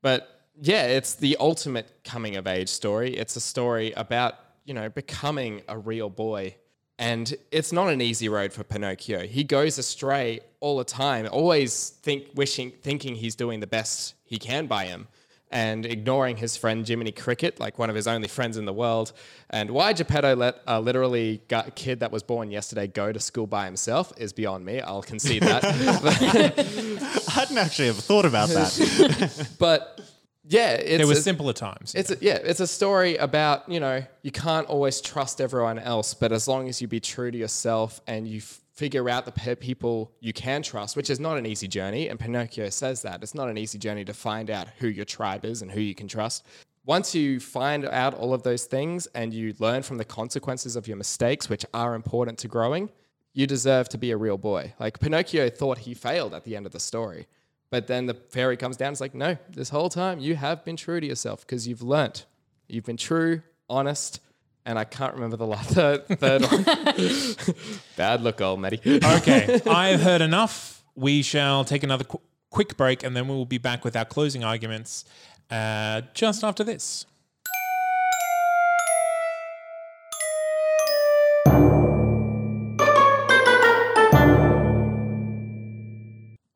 but 0.00 0.46
yeah, 0.60 0.86
it's 0.86 1.14
the 1.14 1.36
ultimate 1.40 2.04
coming 2.04 2.36
of 2.36 2.46
age 2.46 2.68
story. 2.68 3.16
It's 3.16 3.36
a 3.36 3.40
story 3.40 3.92
about, 3.92 4.34
you 4.64 4.72
know, 4.72 4.88
becoming 4.88 5.62
a 5.68 5.78
real 5.78 6.08
boy. 6.08 6.56
And 6.98 7.34
it's 7.50 7.72
not 7.72 7.88
an 7.88 8.00
easy 8.00 8.28
road 8.28 8.52
for 8.52 8.64
Pinocchio. 8.64 9.26
He 9.26 9.44
goes 9.44 9.76
astray 9.76 10.40
all 10.60 10.78
the 10.78 10.84
time, 10.84 11.28
always 11.30 11.90
think, 12.02 12.28
wishing, 12.34 12.70
thinking 12.70 13.14
he's 13.14 13.34
doing 13.34 13.60
the 13.60 13.66
best 13.66 14.14
he 14.24 14.38
can 14.38 14.66
by 14.66 14.86
him, 14.86 15.08
and 15.52 15.84
ignoring 15.84 16.38
his 16.38 16.56
friend 16.56 16.88
Jiminy 16.88 17.12
Cricket, 17.12 17.60
like 17.60 17.78
one 17.78 17.90
of 17.90 17.94
his 17.94 18.08
only 18.08 18.26
friends 18.26 18.56
in 18.56 18.64
the 18.64 18.72
world. 18.72 19.12
And 19.50 19.70
why 19.70 19.92
Geppetto 19.92 20.34
let 20.34 20.62
a 20.66 20.80
literally 20.80 21.42
gu- 21.48 21.70
kid 21.74 22.00
that 22.00 22.10
was 22.10 22.22
born 22.22 22.50
yesterday 22.50 22.86
go 22.86 23.12
to 23.12 23.20
school 23.20 23.46
by 23.46 23.66
himself 23.66 24.12
is 24.16 24.32
beyond 24.32 24.64
me. 24.64 24.80
I'll 24.80 25.02
concede 25.02 25.42
that. 25.42 25.62
I 27.28 27.30
hadn't 27.30 27.58
actually 27.58 27.88
ever 27.88 28.00
thought 28.00 28.24
about 28.24 28.48
that. 28.48 29.54
but 29.58 30.00
yeah, 30.44 30.70
it's 30.72 30.98
There 30.98 31.06
were 31.06 31.14
simpler 31.14 31.52
times. 31.52 31.94
It's 31.94 32.10
a, 32.10 32.16
yeah, 32.20 32.38
it's 32.42 32.60
a 32.60 32.66
story 32.66 33.16
about 33.16 33.68
you 33.68 33.78
know 33.78 34.04
you 34.22 34.32
can't 34.32 34.66
always 34.66 35.00
trust 35.00 35.40
everyone 35.40 35.78
else, 35.78 36.14
but 36.14 36.32
as 36.32 36.48
long 36.48 36.68
as 36.68 36.80
you 36.80 36.88
be 36.88 36.98
true 36.98 37.30
to 37.30 37.38
yourself 37.38 38.00
and 38.06 38.26
you 38.26 38.38
f- 38.38 38.61
figure 38.72 39.08
out 39.08 39.26
the 39.26 39.56
people 39.56 40.12
you 40.20 40.32
can 40.32 40.62
trust, 40.62 40.96
which 40.96 41.10
is 41.10 41.20
not 41.20 41.38
an 41.38 41.46
easy 41.46 41.68
journey, 41.68 42.08
and 42.08 42.18
Pinocchio 42.18 42.70
says 42.70 43.02
that 43.02 43.22
it's 43.22 43.34
not 43.34 43.48
an 43.48 43.58
easy 43.58 43.78
journey 43.78 44.04
to 44.04 44.14
find 44.14 44.50
out 44.50 44.68
who 44.78 44.88
your 44.88 45.04
tribe 45.04 45.44
is 45.44 45.62
and 45.62 45.70
who 45.70 45.80
you 45.80 45.94
can 45.94 46.08
trust. 46.08 46.44
once 46.84 47.14
you 47.14 47.38
find 47.38 47.84
out 47.86 48.14
all 48.14 48.34
of 48.34 48.42
those 48.42 48.64
things 48.64 49.06
and 49.14 49.32
you 49.32 49.54
learn 49.58 49.82
from 49.82 49.98
the 49.98 50.04
consequences 50.04 50.74
of 50.74 50.88
your 50.88 50.96
mistakes, 50.96 51.48
which 51.48 51.64
are 51.72 51.94
important 51.94 52.38
to 52.38 52.48
growing, 52.48 52.90
you 53.32 53.46
deserve 53.46 53.88
to 53.88 53.98
be 53.98 54.10
a 54.10 54.16
real 54.16 54.36
boy. 54.36 54.74
Like 54.78 54.98
Pinocchio 54.98 55.48
thought 55.48 55.78
he 55.78 55.94
failed 55.94 56.34
at 56.34 56.44
the 56.44 56.56
end 56.56 56.66
of 56.66 56.72
the 56.72 56.80
story. 56.80 57.26
But 57.70 57.86
then 57.86 58.06
the 58.06 58.14
fairy 58.14 58.56
comes 58.56 58.76
down. 58.76 58.92
It's 58.92 59.00
like, 59.00 59.14
no, 59.14 59.38
this 59.48 59.70
whole 59.70 59.88
time 59.88 60.18
you 60.18 60.34
have 60.36 60.64
been 60.64 60.76
true 60.76 61.00
to 61.00 61.06
yourself 61.06 61.46
because 61.46 61.66
you've 61.66 61.82
learnt. 61.82 62.26
You've 62.68 62.84
been 62.84 62.98
true, 62.98 63.42
honest, 63.68 64.20
and 64.64 64.78
I 64.78 64.84
can't 64.84 65.14
remember 65.14 65.36
the 65.36 65.46
last 65.46 65.70
third, 65.74 66.06
third 66.06 66.42
one. 66.42 66.64
Bad 67.96 68.22
look, 68.22 68.40
old 68.40 68.60
Matty. 68.60 68.80
Okay, 68.86 69.60
I've 69.66 70.00
heard 70.02 70.20
enough. 70.20 70.84
We 70.94 71.22
shall 71.22 71.64
take 71.64 71.82
another 71.82 72.04
qu- 72.04 72.20
quick 72.50 72.76
break 72.76 73.02
and 73.02 73.16
then 73.16 73.28
we 73.28 73.34
will 73.34 73.46
be 73.46 73.58
back 73.58 73.84
with 73.84 73.96
our 73.96 74.04
closing 74.04 74.44
arguments 74.44 75.04
uh, 75.50 76.02
just 76.14 76.44
after 76.44 76.62
this. 76.64 77.06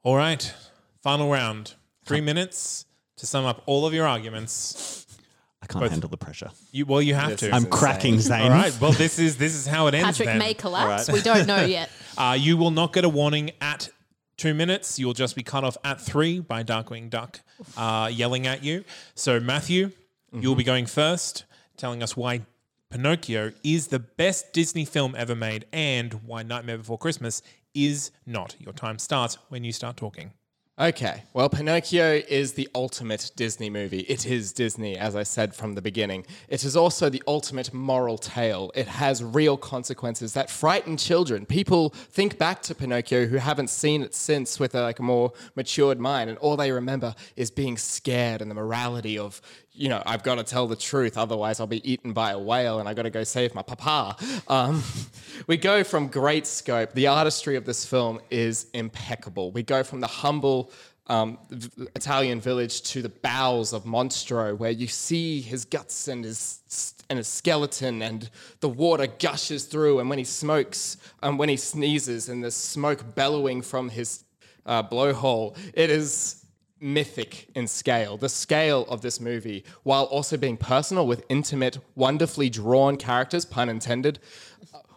All 0.03 0.17
right, 0.17 0.55
final 1.03 1.29
round. 1.31 1.75
Three 2.05 2.21
minutes 2.21 2.87
to 3.17 3.27
sum 3.27 3.45
up 3.45 3.63
all 3.67 3.85
of 3.87 3.93
your 3.93 4.07
arguments. 4.07 5.06
I 5.69 5.73
can't 5.81 5.91
handle 5.91 6.09
the 6.09 6.17
pressure. 6.17 6.51
You 6.73 6.87
well, 6.87 7.03
you 7.03 7.15
have 7.15 7.31
This 7.31 7.41
to. 7.41 7.47
is 7.47 7.53
I'm 7.53 7.57
insane. 7.65 7.71
cracking, 7.71 8.21
Zane. 8.21 8.43
all 8.43 8.51
right. 8.51 8.81
Well, 8.81 8.93
this 8.93 9.19
is 9.19 9.37
this 9.37 9.55
is 9.55 9.67
how 9.67 9.87
it 9.89 9.95
ends. 9.95 10.07
Patrick 10.07 10.27
then. 10.29 10.39
may 10.39 10.55
collapse. 10.55 11.11
We 11.11 11.21
don't 11.21 11.47
know 11.47 11.65
yet. 11.65 11.91
Uh, 12.19 12.33
you 12.33 12.57
will 12.57 12.71
not 12.71 12.95
get 12.95 13.05
a 13.05 13.09
warning 13.11 13.51
at 13.61 13.91
two 14.39 14.55
minutes. 14.55 14.99
You'll 14.99 15.13
just 15.13 15.37
be 15.37 15.43
cut 15.43 15.65
off 15.65 15.77
at 15.85 16.01
three 16.01 16.41
by 16.41 16.63
Darkwing 16.65 17.11
Duck 17.11 17.41
uh, 17.77 18.09
yelling 18.11 18.47
at 18.47 18.65
you. 18.65 18.85
So, 19.15 19.39
Matthew, 19.39 19.91
you'll 20.33 20.55
be 20.55 20.65
going 20.65 20.87
first, 20.87 21.45
telling 21.77 22.03
us 22.03 22.17
why 22.17 22.41
Pinocchio 22.91 23.53
is 23.63 23.89
the 23.89 23.99
best 23.99 24.55
Disney 24.55 24.87
film 24.87 25.15
ever 25.15 25.35
made 25.35 25.67
and 25.75 26.15
why 26.25 26.43
Nightmare 26.43 26.79
Before 26.79 26.97
Christmas 26.97 27.43
is 27.75 28.13
not. 28.25 28.57
Your 28.61 28.73
time 28.73 28.99
starts 28.99 29.37
when 29.51 29.63
you 29.63 29.73
start 29.73 29.99
talking. 29.99 30.33
Okay, 30.79 31.23
well, 31.33 31.49
Pinocchio 31.49 32.21
is 32.29 32.53
the 32.53 32.69
ultimate 32.75 33.31
Disney 33.35 33.71
movie. 33.71 34.01
It 34.01 34.27
is 34.27 34.53
Disney, 34.53 34.99
as 34.99 35.17
I 35.17 35.23
said 35.23 35.55
from 35.55 35.75
the 35.75 35.81
beginning. 35.81 36.27
It 36.51 36.65
is 36.65 36.77
also 36.77 37.09
the 37.09 37.23
ultimate 37.27 37.73
moral 37.73 38.19
tale. 38.19 38.71
It 38.75 38.87
has 38.87 39.25
real 39.25 39.57
consequences 39.57 40.35
that 40.35 40.51
frighten 40.51 40.99
children. 40.99 41.47
People 41.47 41.89
think 41.89 42.37
back 42.37 42.61
to 42.61 42.75
Pinocchio 42.75 43.25
who 43.25 43.39
haven't 43.39 43.71
seen 43.71 44.03
it 44.03 44.15
since 44.15 44.61
with 44.61 44.75
a, 44.75 44.83
like 44.83 44.99
a 44.99 45.03
more 45.03 45.33
matured 45.55 45.99
mind, 45.99 46.29
and 46.29 46.39
all 46.41 46.59
they 46.59 46.71
remember 46.71 47.15
is 47.37 47.51
being 47.51 47.79
scared 47.79 48.43
and 48.43 48.51
the 48.51 48.55
morality 48.55 49.19
of, 49.19 49.41
you 49.77 49.89
know, 49.89 50.03
I've 50.07 50.23
got 50.23 50.37
to 50.37 50.45
tell 50.45 50.67
the 50.67 50.77
truth, 50.77 51.19
otherwise 51.19 51.61
I'll 51.61 51.67
be 51.67 51.89
eaten 51.91 52.13
by 52.13 52.31
a 52.33 52.39
whale, 52.39 52.81
and 52.81 52.89
I've 52.89 52.97
got 52.97 53.03
to 53.03 53.11
go 53.11 53.25
save 53.25 53.55
my 53.55 53.63
papa. 53.63 54.17
Um, 54.49 54.83
we 55.47 55.57
go 55.57 55.85
from 55.85 56.09
great 56.09 56.47
scope. 56.47 56.93
The 56.93 57.07
artistry 57.07 57.57
of 57.57 57.65
this 57.65 57.85
film 57.85 58.21
is 58.31 58.67
impeccable. 58.73 59.51
We 59.53 59.63
go 59.63 59.83
from 59.83 60.01
the 60.01 60.07
humble 60.07 60.73
um, 61.09 61.39
Italian 61.95 62.41
village 62.41 62.83
to 62.83 63.03
the 63.03 63.09
bowels 63.09 63.73
of 63.73 63.85
Monstro, 63.85 64.57
where 64.57 64.71
you 64.71 64.87
see 64.87 65.41
his 65.41 65.65
guts 65.65 66.09
and 66.09 66.25
his 66.25 66.95
and 67.09 67.19
his 67.19 67.29
skeleton, 67.29 68.03
and 68.03 68.29
the 68.61 68.69
water 68.69 69.07
gushes 69.07 69.67
through, 69.67 70.01
and 70.01 70.11
when 70.11 70.19
he 70.19 70.25
smokes, 70.25 70.97
and 71.23 71.39
when 71.39 71.49
he 71.49 71.57
sneezes, 71.57 72.29
and 72.29 72.43
the 72.43 72.51
smoke 72.51 73.15
bellowing 73.15 73.63
from 73.63 73.89
his 73.89 74.25
uh, 74.65 74.83
blowhole, 74.83 75.57
it 75.73 75.91
is 75.91 76.46
mythic 76.87 77.49
in 77.55 77.67
scale. 77.67 78.17
The 78.17 78.29
scale 78.29 78.87
of 78.89 79.03
this 79.03 79.21
movie, 79.21 79.65
while 79.83 80.05
also 80.05 80.37
being 80.37 80.57
personal 80.57 81.07
with 81.07 81.25
intimate, 81.29 81.79
wonderfully 81.97 82.49
drawn 82.49 82.97
characters, 82.97 83.45
pun 83.45 83.69
intended. 83.69 84.21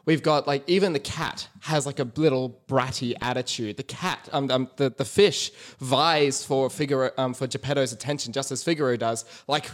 We've 0.05 0.23
got 0.23 0.47
like 0.47 0.63
even 0.67 0.93
the 0.93 0.99
cat 0.99 1.47
has 1.61 1.85
like 1.85 1.99
a 1.99 2.07
little 2.15 2.61
bratty 2.67 3.15
attitude. 3.21 3.77
The 3.77 3.83
cat, 3.83 4.29
um, 4.31 4.49
um 4.49 4.69
the, 4.77 4.89
the 4.91 5.05
fish 5.05 5.51
vies 5.79 6.45
for 6.45 6.69
Figaro, 6.69 7.11
um, 7.17 7.33
for 7.33 7.47
Geppetto's 7.47 7.91
attention 7.91 8.33
just 8.33 8.51
as 8.51 8.63
Figaro 8.63 8.95
does, 8.95 9.25
like 9.47 9.69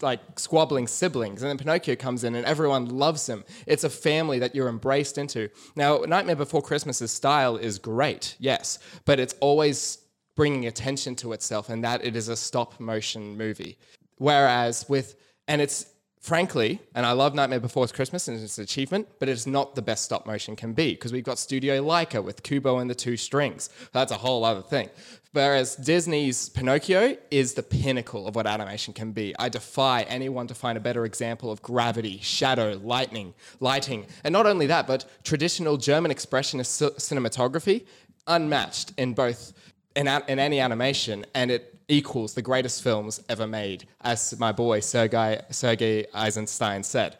like 0.00 0.20
squabbling 0.38 0.86
siblings. 0.86 1.42
And 1.42 1.50
then 1.50 1.58
Pinocchio 1.58 1.94
comes 1.96 2.24
in 2.24 2.34
and 2.34 2.46
everyone 2.46 2.86
loves 2.88 3.28
him. 3.28 3.44
It's 3.66 3.84
a 3.84 3.90
family 3.90 4.38
that 4.38 4.54
you're 4.54 4.68
embraced 4.68 5.18
into. 5.18 5.50
Now, 5.76 5.98
Nightmare 5.98 6.36
Before 6.36 6.62
Christmas's 6.62 7.10
style 7.10 7.56
is 7.56 7.78
great, 7.78 8.36
yes, 8.38 8.78
but 9.04 9.20
it's 9.20 9.34
always 9.40 9.98
bringing 10.34 10.66
attention 10.66 11.14
to 11.16 11.32
itself 11.32 11.68
and 11.68 11.84
that 11.84 12.04
it 12.04 12.16
is 12.16 12.28
a 12.28 12.36
stop 12.36 12.78
motion 12.80 13.36
movie. 13.36 13.78
Whereas 14.16 14.88
with, 14.88 15.16
and 15.48 15.60
it's 15.60 15.86
frankly, 16.22 16.80
and 16.94 17.04
I 17.04 17.12
love 17.12 17.34
Nightmare 17.34 17.58
Before 17.58 17.86
Christmas 17.88 18.28
and 18.28 18.40
it's 18.40 18.56
an 18.56 18.64
achievement, 18.64 19.08
but 19.18 19.28
it's 19.28 19.46
not 19.46 19.74
the 19.74 19.82
best 19.82 20.04
stop 20.04 20.24
motion 20.24 20.54
can 20.54 20.72
be 20.72 20.92
because 20.92 21.12
we've 21.12 21.24
got 21.24 21.38
Studio 21.38 21.82
Laika 21.82 22.22
with 22.22 22.44
Kubo 22.44 22.78
and 22.78 22.88
the 22.88 22.94
Two 22.94 23.16
Strings. 23.16 23.70
That's 23.92 24.12
a 24.12 24.16
whole 24.16 24.44
other 24.44 24.62
thing. 24.62 24.88
Whereas 25.32 25.76
Disney's 25.76 26.50
Pinocchio 26.50 27.16
is 27.30 27.54
the 27.54 27.62
pinnacle 27.62 28.28
of 28.28 28.36
what 28.36 28.46
animation 28.46 28.94
can 28.94 29.12
be. 29.12 29.34
I 29.38 29.48
defy 29.48 30.02
anyone 30.02 30.46
to 30.46 30.54
find 30.54 30.78
a 30.78 30.80
better 30.80 31.04
example 31.04 31.50
of 31.50 31.60
gravity, 31.62 32.18
shadow, 32.22 32.78
lightning, 32.84 33.34
lighting, 33.58 34.06
and 34.24 34.32
not 34.32 34.46
only 34.46 34.66
that, 34.66 34.86
but 34.86 35.06
traditional 35.24 35.76
German 35.76 36.12
expressionist 36.12 36.78
ci- 36.78 36.94
cinematography, 36.98 37.86
unmatched 38.26 38.92
in 38.98 39.14
both 39.14 39.54
in, 39.96 40.08
in 40.08 40.38
any 40.38 40.60
animation, 40.60 41.24
and 41.34 41.50
it 41.50 41.78
equals 41.88 42.34
the 42.34 42.42
greatest 42.42 42.82
films 42.82 43.20
ever 43.28 43.46
made, 43.46 43.86
as 44.00 44.38
my 44.38 44.52
boy 44.52 44.80
Sergei 44.80 45.40
Sergei 45.50 46.06
Eisenstein 46.14 46.82
said. 46.82 47.18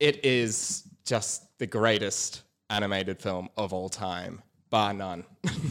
It 0.00 0.24
is 0.24 0.84
just 1.04 1.58
the 1.58 1.66
greatest 1.66 2.42
animated 2.70 3.20
film 3.20 3.48
of 3.56 3.72
all 3.72 3.88
time, 3.88 4.42
bar 4.70 4.92
none. 4.92 5.24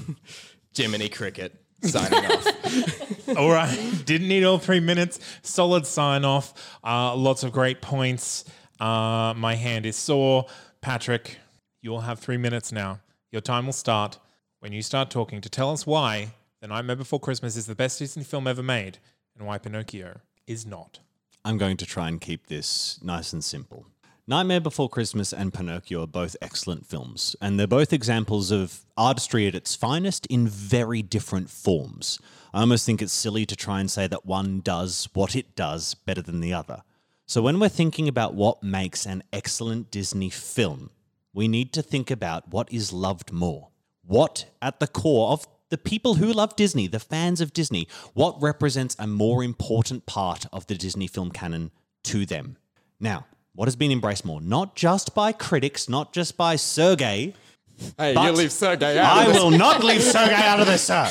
Jiminy 0.75 1.09
Cricket 1.09 1.53
signing 1.81 2.25
off. 2.25 3.27
All 3.37 3.49
right. 3.49 4.03
Didn't 4.05 4.27
need 4.27 4.43
all 4.43 4.57
three 4.57 4.79
minutes. 4.79 5.19
Solid 5.41 5.85
sign 5.85 6.25
off. 6.25 6.77
Uh, 6.83 7.15
lots 7.15 7.43
of 7.43 7.51
great 7.51 7.81
points. 7.81 8.45
Uh, 8.79 9.33
my 9.35 9.55
hand 9.55 9.85
is 9.85 9.95
sore. 9.95 10.45
Patrick, 10.81 11.37
you 11.81 11.91
will 11.91 12.01
have 12.01 12.19
three 12.19 12.37
minutes 12.37 12.71
now. 12.71 12.99
Your 13.31 13.41
time 13.41 13.65
will 13.65 13.73
start 13.73 14.19
when 14.65 14.73
you 14.73 14.81
start 14.81 15.11
talking 15.11 15.41
to 15.41 15.47
tell 15.47 15.69
us 15.69 15.85
why 15.85 16.29
The 16.59 16.67
Nightmare 16.67 16.95
Before 16.95 17.19
Christmas 17.19 17.55
is 17.55 17.67
the 17.67 17.75
best 17.75 17.99
Disney 17.99 18.23
film 18.23 18.47
ever 18.47 18.63
made 18.63 18.97
and 19.37 19.45
why 19.45 19.59
Pinocchio 19.59 20.21
is 20.47 20.65
not. 20.65 20.97
I'm 21.45 21.59
going 21.59 21.77
to 21.77 21.85
try 21.85 22.07
and 22.07 22.19
keep 22.19 22.47
this 22.47 22.99
nice 23.03 23.31
and 23.31 23.43
simple. 23.43 23.85
Nightmare 24.25 24.59
Before 24.59 24.89
Christmas 24.89 25.31
and 25.31 25.53
Pinocchio 25.53 26.01
are 26.01 26.07
both 26.07 26.35
excellent 26.41 26.87
films, 26.87 27.35
and 27.39 27.59
they're 27.59 27.67
both 27.67 27.93
examples 27.93 28.49
of 28.49 28.83
artistry 28.97 29.45
at 29.45 29.53
its 29.53 29.75
finest 29.75 30.25
in 30.31 30.47
very 30.47 31.03
different 31.03 31.51
forms. 31.51 32.19
I 32.51 32.61
almost 32.61 32.87
think 32.87 33.03
it's 33.03 33.13
silly 33.13 33.45
to 33.45 33.55
try 33.55 33.79
and 33.79 33.91
say 33.91 34.07
that 34.07 34.25
one 34.25 34.61
does 34.61 35.07
what 35.13 35.35
it 35.35 35.55
does 35.55 35.93
better 35.93 36.23
than 36.23 36.39
the 36.39 36.55
other. 36.55 36.81
So 37.27 37.39
when 37.43 37.59
we're 37.59 37.69
thinking 37.69 38.07
about 38.07 38.33
what 38.33 38.63
makes 38.63 39.05
an 39.05 39.21
excellent 39.31 39.91
Disney 39.91 40.31
film, 40.31 40.89
we 41.35 41.47
need 41.47 41.71
to 41.73 41.83
think 41.83 42.09
about 42.09 42.49
what 42.49 42.73
is 42.73 42.91
loved 42.91 43.31
more. 43.31 43.67
What, 44.07 44.45
at 44.61 44.79
the 44.79 44.87
core 44.87 45.31
of 45.31 45.47
the 45.69 45.77
people 45.77 46.15
who 46.15 46.31
love 46.31 46.55
Disney, 46.55 46.87
the 46.87 46.99
fans 46.99 47.41
of 47.41 47.53
Disney, 47.53 47.87
what 48.13 48.41
represents 48.41 48.95
a 48.99 49.07
more 49.07 49.43
important 49.43 50.05
part 50.05 50.45
of 50.53 50.67
the 50.67 50.75
Disney 50.75 51.07
film 51.07 51.31
canon 51.31 51.71
to 52.03 52.25
them? 52.25 52.57
Now, 52.99 53.25
what 53.55 53.67
has 53.67 53.75
been 53.75 53.91
embraced 53.91 54.25
more? 54.25 54.41
Not 54.41 54.75
just 54.75 55.15
by 55.15 55.31
critics, 55.31 55.89
not 55.89 56.13
just 56.13 56.37
by 56.37 56.55
Sergei. 56.55 57.33
Hey, 57.97 58.13
you 58.13 58.31
leave 58.31 58.51
Sergei 58.51 58.97
out. 58.99 59.17
I 59.17 59.25
of 59.25 59.33
this. 59.33 59.43
will 59.43 59.51
not 59.51 59.83
leave 59.83 60.03
Sergei 60.03 60.33
out 60.33 60.59
of 60.59 60.67
this, 60.67 60.83
sir. 60.83 61.09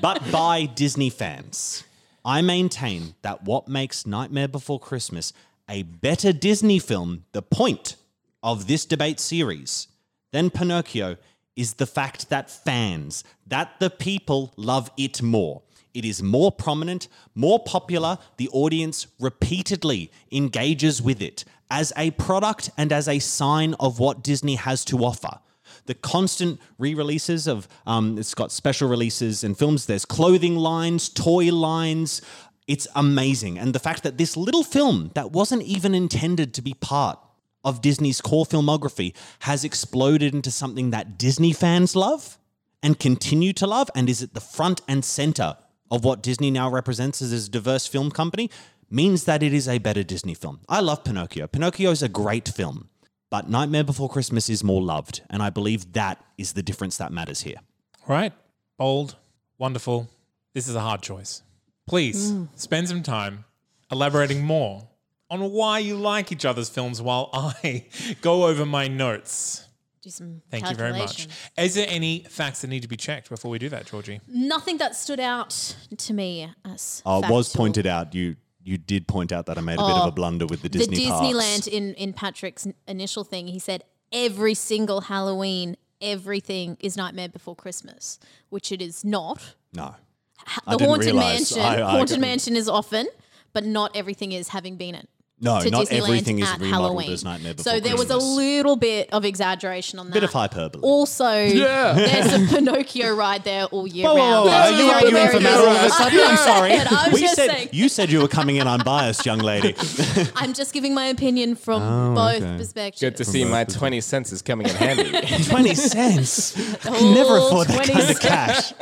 but 0.00 0.20
by 0.30 0.66
Disney 0.66 1.10
fans. 1.10 1.84
I 2.24 2.42
maintain 2.42 3.14
that 3.22 3.44
what 3.44 3.68
makes 3.68 4.06
Nightmare 4.06 4.48
Before 4.48 4.80
Christmas 4.80 5.32
a 5.68 5.82
better 5.82 6.32
Disney 6.32 6.78
film, 6.78 7.24
the 7.32 7.42
point 7.42 7.96
of 8.42 8.66
this 8.66 8.84
debate 8.84 9.20
series, 9.20 9.88
than 10.32 10.50
Pinocchio 10.50 11.16
is 11.56 11.74
the 11.74 11.86
fact 11.86 12.28
that 12.30 12.50
fans, 12.50 13.24
that 13.46 13.78
the 13.80 13.90
people 13.90 14.52
love 14.56 14.90
it 14.96 15.22
more. 15.22 15.62
It 15.92 16.04
is 16.04 16.22
more 16.22 16.50
prominent, 16.50 17.06
more 17.34 17.62
popular. 17.62 18.18
The 18.36 18.48
audience 18.48 19.06
repeatedly 19.20 20.10
engages 20.32 21.00
with 21.00 21.22
it 21.22 21.44
as 21.70 21.92
a 21.96 22.10
product 22.12 22.70
and 22.76 22.92
as 22.92 23.08
a 23.08 23.20
sign 23.20 23.74
of 23.74 23.98
what 24.00 24.22
Disney 24.22 24.56
has 24.56 24.84
to 24.86 24.98
offer 24.98 25.38
the 25.86 25.94
constant 25.94 26.60
re-releases 26.78 27.46
of 27.46 27.68
um, 27.86 28.18
it's 28.18 28.34
got 28.34 28.52
special 28.52 28.88
releases 28.88 29.44
and 29.44 29.58
films 29.58 29.86
there's 29.86 30.04
clothing 30.04 30.56
lines 30.56 31.08
toy 31.08 31.52
lines 31.52 32.22
it's 32.66 32.86
amazing 32.94 33.58
and 33.58 33.74
the 33.74 33.78
fact 33.78 34.02
that 34.02 34.16
this 34.18 34.36
little 34.36 34.64
film 34.64 35.10
that 35.14 35.32
wasn't 35.32 35.62
even 35.62 35.94
intended 35.94 36.54
to 36.54 36.62
be 36.62 36.74
part 36.74 37.18
of 37.64 37.80
disney's 37.80 38.20
core 38.20 38.44
filmography 38.44 39.14
has 39.40 39.64
exploded 39.64 40.34
into 40.34 40.50
something 40.50 40.90
that 40.90 41.18
disney 41.18 41.52
fans 41.52 41.96
love 41.96 42.38
and 42.82 42.98
continue 42.98 43.52
to 43.52 43.66
love 43.66 43.90
and 43.94 44.08
is 44.08 44.22
at 44.22 44.34
the 44.34 44.40
front 44.40 44.80
and 44.86 45.04
center 45.04 45.56
of 45.90 46.04
what 46.04 46.22
disney 46.22 46.50
now 46.50 46.70
represents 46.70 47.22
as 47.22 47.32
a 47.32 47.50
diverse 47.50 47.86
film 47.86 48.10
company 48.10 48.50
means 48.94 49.24
that 49.24 49.42
it 49.42 49.52
is 49.52 49.68
a 49.68 49.78
better 49.78 50.02
Disney 50.02 50.34
film. 50.34 50.60
I 50.68 50.80
love 50.80 51.04
Pinocchio. 51.04 51.46
Pinocchio 51.46 51.90
is 51.90 52.02
a 52.02 52.08
great 52.08 52.48
film, 52.48 52.88
but 53.30 53.50
Nightmare 53.50 53.84
Before 53.84 54.08
Christmas 54.08 54.48
is 54.48 54.62
more 54.62 54.82
loved, 54.82 55.22
and 55.28 55.42
I 55.42 55.50
believe 55.50 55.92
that 55.94 56.24
is 56.38 56.52
the 56.52 56.62
difference 56.62 56.96
that 56.98 57.12
matters 57.12 57.42
here. 57.42 57.58
Right? 58.06 58.32
Bold, 58.78 59.16
wonderful. 59.58 60.08
This 60.52 60.68
is 60.68 60.74
a 60.74 60.80
hard 60.80 61.02
choice. 61.02 61.42
Please 61.86 62.32
mm. 62.32 62.48
spend 62.54 62.88
some 62.88 63.02
time 63.02 63.44
elaborating 63.90 64.42
more 64.42 64.88
on 65.30 65.50
why 65.52 65.78
you 65.78 65.96
like 65.96 66.30
each 66.32 66.44
other's 66.44 66.68
films 66.68 67.00
while 67.02 67.30
I 67.32 67.86
go 68.20 68.46
over 68.46 68.64
my 68.66 68.88
notes. 68.88 69.66
Do 70.02 70.10
some 70.10 70.42
Thank 70.50 70.68
you 70.68 70.76
very 70.76 70.92
much. 70.92 71.28
Is 71.56 71.74
there 71.74 71.86
any 71.88 72.26
facts 72.28 72.60
that 72.60 72.68
need 72.68 72.82
to 72.82 72.88
be 72.88 72.96
checked 72.96 73.30
before 73.30 73.50
we 73.50 73.58
do 73.58 73.70
that, 73.70 73.86
Georgie? 73.86 74.20
Nothing 74.28 74.76
that 74.78 74.94
stood 74.94 75.18
out 75.20 75.74
to 75.96 76.12
me 76.12 76.48
as 76.64 77.02
Uh, 77.06 77.22
was 77.28 77.54
pointed 77.54 77.86
out, 77.86 78.14
you 78.14 78.36
you 78.62 78.78
did 78.78 79.06
point 79.06 79.30
out 79.32 79.44
that 79.46 79.58
I 79.58 79.60
made 79.60 79.74
a 79.74 79.86
bit 79.86 79.96
of 79.96 80.04
Oh, 80.04 80.08
a 80.08 80.12
blunder 80.12 80.46
with 80.46 80.62
the 80.62 80.68
the 80.68 80.78
Disney 80.78 81.06
Disneyland 81.06 81.52
parks. 81.64 81.66
in 81.66 81.94
in 81.94 82.12
Patrick's 82.12 82.66
initial 82.86 83.24
thing. 83.24 83.46
He 83.48 83.58
said 83.58 83.82
every 84.12 84.54
single 84.54 85.02
Halloween, 85.02 85.76
everything 86.00 86.76
is 86.80 86.96
Nightmare 86.96 87.28
Before 87.30 87.56
Christmas, 87.56 88.18
which 88.50 88.70
it 88.72 88.80
is 88.82 89.04
not. 89.04 89.54
No. 89.72 89.94
Ha- 90.36 90.60
I 90.66 90.72
The 90.72 90.78
didn't 90.78 90.88
Haunted 90.90 91.06
realise. 91.14 91.50
Mansion, 91.56 91.60
I- 91.60 91.86
I- 91.88 91.90
Haunted 91.92 92.20
Mansion 92.20 92.56
is 92.56 92.68
often, 92.68 93.06
but 93.54 93.64
not 93.64 93.94
everything 93.96 94.32
is 94.32 94.48
having 94.48 94.76
been 94.76 94.94
it. 94.94 95.08
No, 95.44 95.60
to 95.60 95.70
not 95.70 95.86
Disneyland 95.86 96.02
everything 96.02 96.38
is 96.40 96.48
at 96.48 96.58
remodeled 96.60 96.72
Halloween. 96.90 97.12
as 97.12 97.24
Nightmare 97.24 97.54
Before 97.54 97.72
So 97.74 97.80
there 97.80 97.94
was 97.96 98.06
a 98.10 98.14
Christmas. 98.14 98.36
little 98.36 98.76
bit 98.76 99.10
of 99.12 99.24
exaggeration 99.24 99.98
on 99.98 100.06
that. 100.06 100.14
Bit 100.14 100.24
of 100.24 100.32
hyperbole. 100.32 100.82
Also, 100.82 101.24
there's 101.28 102.32
a 102.32 102.54
Pinocchio 102.54 103.14
ride 103.14 103.44
there 103.44 103.66
all 103.66 103.86
year 103.86 104.06
Whoa, 104.06 104.14
whoa, 104.14 104.20
round. 104.20 104.44
whoa, 104.46 104.50
That's 104.50 104.70
Are 104.72 104.78
you 104.80 104.86
very, 104.90 104.94
arguing 105.04 105.26
for 105.26 105.32
good. 105.34 105.42
Matt 105.42 105.58
all 105.60 105.68
of 105.68 105.82
a 105.84 105.90
sudden? 105.90 106.20
I'm 106.20 106.36
sorry. 106.36 106.72
I 106.72 107.04
was 107.04 107.12
we 107.12 107.20
just 107.20 107.34
said 107.36 107.50
saying, 107.50 107.68
you 107.72 107.88
said 107.88 108.10
you 108.10 108.20
were 108.20 108.28
coming 108.28 108.56
in 108.56 108.66
unbiased, 108.66 109.26
young 109.26 109.38
lady. 109.40 109.74
I'm 110.34 110.54
just 110.54 110.72
giving 110.72 110.94
my 110.94 111.06
opinion 111.06 111.54
from 111.56 111.82
Oh, 111.82 112.14
both 112.14 112.42
okay. 112.42 112.56
perspectives. 112.56 113.00
Good 113.00 113.16
to 113.16 113.24
see 113.24 113.44
my 113.44 113.64
20 113.64 114.00
cents 114.00 114.32
is 114.32 114.40
coming 114.42 114.66
in 114.68 114.74
handy. 114.74 115.10
Twenty 115.44 115.74
cents. 115.74 116.56
I 116.86 116.98
can 116.98 117.14
never 117.14 117.36
afford 117.36 117.68
that 117.68 117.84
20 117.84 117.92
kind 117.92 118.10
of 118.10 118.20
cash. 118.20 118.72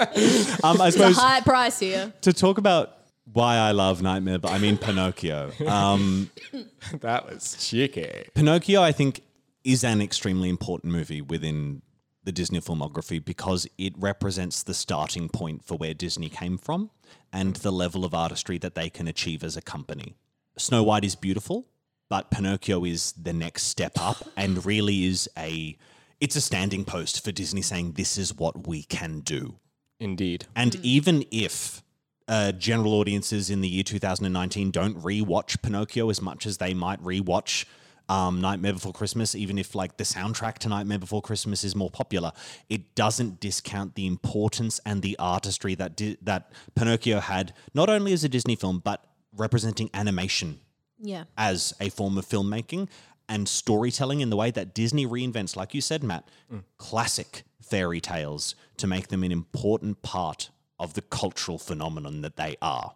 Um, 0.63 0.81
I 0.81 0.87
It's 0.89 0.97
a 0.97 0.99
suppose 1.01 1.17
high 1.17 1.41
price 1.41 1.79
here. 1.79 2.13
to 2.23 2.33
talk 2.33 2.59
about 2.59 2.97
why 3.25 3.57
I 3.57 3.73
love 3.73 4.03
Nightmare, 4.03 4.39
but 4.39 4.51
I 4.51 4.59
mean 4.59 4.77
Pinocchio. 4.77 5.53
Um, 5.67 6.31
that 7.01 7.27
was 7.27 7.57
cheeky. 7.61 8.29
Pinocchio, 8.35 8.83
I 8.83 8.93
think, 8.93 9.23
is 9.65 9.85
an 9.85 10.03
extremely 10.03 10.49
important 10.49 10.93
movie 10.93 11.21
within 11.21 11.83
the 12.25 12.33
Disney 12.33 12.61
filmography 12.61 13.25
because 13.25 13.67
it 13.79 13.95
represents 13.99 14.63
the 14.63 14.75
starting 14.75 15.29
point 15.29 15.65
for 15.65 15.77
where 15.77 15.95
Disney 15.95 16.29
came 16.29 16.59
from 16.59 16.91
and 17.33 17.57
the 17.57 17.73
level 17.73 18.05
of 18.05 18.15
artistry 18.15 18.59
that 18.59 18.75
they 18.75 18.89
can 18.89 19.09
achieve 19.09 19.43
as 19.43 19.57
a 19.57 19.63
company. 19.63 20.17
Snow 20.57 20.83
White 20.83 21.05
is 21.05 21.17
beautiful, 21.17 21.67
but 22.09 22.31
Pinocchio 22.31 22.85
is 22.85 23.13
the 23.13 23.33
next 23.33 23.65
step 23.65 23.93
up 23.99 24.17
and 24.37 24.65
really 24.65 25.05
is 25.05 25.29
a 25.37 25.77
it's 26.21 26.37
a 26.37 26.41
standing 26.41 26.85
post 26.85 27.25
for 27.25 27.33
Disney 27.33 27.63
saying 27.63 27.93
this 27.93 28.17
is 28.17 28.37
what 28.37 28.69
we 28.69 28.85
can 28.85 29.21
do. 29.21 29.57
Indeed. 29.99 30.47
And 30.55 30.77
even 30.77 31.25
if 31.33 31.82
uh, 32.29 32.53
general 32.53 32.95
audiences 32.95 33.51
in 33.51 33.61
the 33.61 33.69
year 33.69 33.83
2019 33.83 34.71
don't 34.71 35.01
rewatch 35.03 35.61
Pinocchio 35.63 36.11
as 36.11 36.21
much 36.23 36.47
as 36.47 36.59
they 36.59 36.75
might 36.75 37.03
rewatch 37.03 37.65
um, 38.09 38.41
Nightmare 38.41 38.73
Before 38.75 38.93
Christmas, 38.93 39.35
even 39.35 39.59
if 39.59 39.75
like 39.75 39.97
the 39.97 40.05
soundtrack 40.05 40.59
to 40.59 40.69
Nightmare 40.69 40.99
Before 40.99 41.23
Christmas 41.23 41.65
is 41.65 41.75
more 41.77 41.91
popular, 41.91 42.33
it 42.69 42.95
doesn't 42.95 43.41
discount 43.41 43.95
the 43.95 44.07
importance 44.07 44.81
and 44.85 45.03
the 45.03 45.17
artistry 45.19 45.75
that 45.77 45.97
di- 45.97 46.19
that 46.23 46.51
Pinocchio 46.75 47.21
had, 47.21 47.55
not 47.75 47.89
only 47.89 48.13
as 48.13 48.25
a 48.25 48.29
Disney 48.29 48.57
film 48.57 48.81
but 48.85 49.05
representing 49.37 49.89
animation 49.95 50.61
Yeah. 50.99 51.25
as 51.39 51.75
a 51.81 51.89
form 51.91 52.19
of 52.19 52.27
filmmaking 52.27 52.89
and 53.29 53.49
storytelling 53.49 54.21
in 54.21 54.29
the 54.31 54.37
way 54.37 54.51
that 54.51 54.75
Disney 54.75 55.07
reinvents, 55.07 55.57
like 55.57 55.73
you 55.73 55.81
said, 55.81 56.03
Matt, 56.03 56.29
classic 56.77 57.45
fairy 57.63 58.01
tales 58.01 58.55
to 58.77 58.87
make 58.87 59.09
them 59.09 59.23
an 59.23 59.33
important 59.33 60.03
part 60.03 60.51
of 60.79 60.95
the 60.95 61.03
cultural 61.03 61.59
phenomenon 61.59 62.23
that 62.23 62.37
they 62.37 62.57
are. 62.63 62.95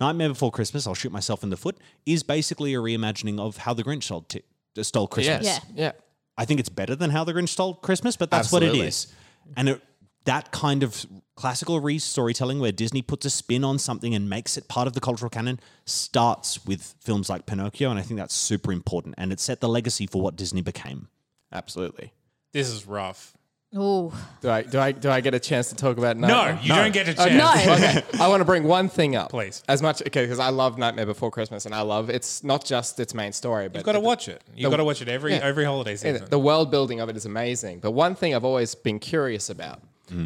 Nightmare 0.00 0.28
Before 0.28 0.50
Christmas, 0.50 0.86
I'll 0.86 0.94
shoot 0.94 1.12
myself 1.12 1.42
in 1.42 1.50
the 1.50 1.56
foot, 1.56 1.78
is 2.06 2.22
basically 2.22 2.74
a 2.74 2.78
reimagining 2.78 3.40
of 3.40 3.58
How 3.58 3.74
the 3.74 3.82
Grinch 3.82 4.04
Stole, 4.04 4.22
t- 4.22 4.42
uh, 4.78 4.82
stole 4.82 5.08
Christmas. 5.08 5.44
Yes. 5.44 5.66
Yeah. 5.74 5.92
I 6.36 6.44
think 6.44 6.60
it's 6.60 6.68
better 6.68 6.94
than 6.94 7.10
How 7.10 7.24
the 7.24 7.32
Grinch 7.32 7.50
Stole 7.50 7.74
Christmas, 7.74 8.16
but 8.16 8.30
that's 8.30 8.52
what 8.52 8.62
it 8.62 8.74
is. 8.74 9.12
Absolutely. 9.46 9.54
And 9.56 9.68
it, 9.68 9.82
that 10.24 10.52
kind 10.52 10.82
of 10.82 11.04
classical 11.36 11.80
re 11.80 11.98
storytelling 11.98 12.58
where 12.58 12.72
Disney 12.72 13.02
puts 13.02 13.26
a 13.26 13.30
spin 13.30 13.64
on 13.64 13.78
something 13.78 14.14
and 14.14 14.28
makes 14.28 14.56
it 14.56 14.68
part 14.68 14.86
of 14.86 14.94
the 14.94 15.00
cultural 15.00 15.28
canon 15.28 15.60
starts 15.84 16.64
with 16.64 16.94
films 17.00 17.28
like 17.28 17.46
Pinocchio. 17.46 17.90
And 17.90 17.98
I 17.98 18.02
think 18.02 18.18
that's 18.18 18.34
super 18.34 18.72
important. 18.72 19.16
And 19.18 19.32
it 19.32 19.40
set 19.40 19.60
the 19.60 19.68
legacy 19.68 20.06
for 20.06 20.22
what 20.22 20.36
Disney 20.36 20.62
became. 20.62 21.08
Absolutely. 21.52 22.12
This 22.52 22.68
is 22.68 22.86
rough. 22.86 23.36
Oh, 23.76 24.12
Do 24.40 24.50
I 24.50 24.62
do 24.62 24.78
I 24.78 24.92
do 24.92 25.10
I 25.10 25.20
get 25.20 25.34
a 25.34 25.40
chance 25.40 25.68
to 25.70 25.74
talk 25.74 25.98
about 25.98 26.16
No, 26.16 26.28
Nightmare? 26.28 26.58
you 26.62 26.68
don't 26.68 26.92
get 26.92 27.08
a 27.08 27.14
chance. 27.14 27.66
no. 27.66 27.72
okay, 27.74 28.02
I 28.22 28.28
want 28.28 28.40
to 28.40 28.44
bring 28.44 28.64
one 28.64 28.88
thing 28.88 29.16
up, 29.16 29.30
Please. 29.30 29.62
As 29.68 29.82
much 29.82 30.00
okay, 30.02 30.22
because 30.24 30.38
I 30.38 30.50
love 30.50 30.78
Nightmare 30.78 31.06
Before 31.06 31.30
Christmas, 31.30 31.66
and 31.66 31.74
I 31.74 31.80
love 31.80 32.08
it's 32.10 32.44
not 32.44 32.64
just 32.64 33.00
its 33.00 33.14
main 33.14 33.32
story, 33.32 33.68
but 33.68 33.78
You've 33.78 33.84
got 33.86 33.92
to 33.92 33.98
the- 33.98 34.04
watch 34.04 34.28
it. 34.28 34.42
You've 34.54 34.70
got 34.70 34.76
to 34.76 34.84
watch 34.84 35.02
it 35.02 35.08
every 35.08 35.32
yeah. 35.32 35.40
every 35.42 35.64
holiday 35.64 35.96
season. 35.96 36.26
the 36.30 36.38
world 36.38 36.70
building 36.70 37.00
of 37.00 37.08
it 37.08 37.16
is 37.16 37.26
amazing. 37.26 37.80
But 37.80 37.90
one 37.92 38.14
thing 38.14 38.34
I've 38.34 38.44
always 38.44 38.74
been 38.74 38.98
curious 39.00 39.50
about 39.50 39.80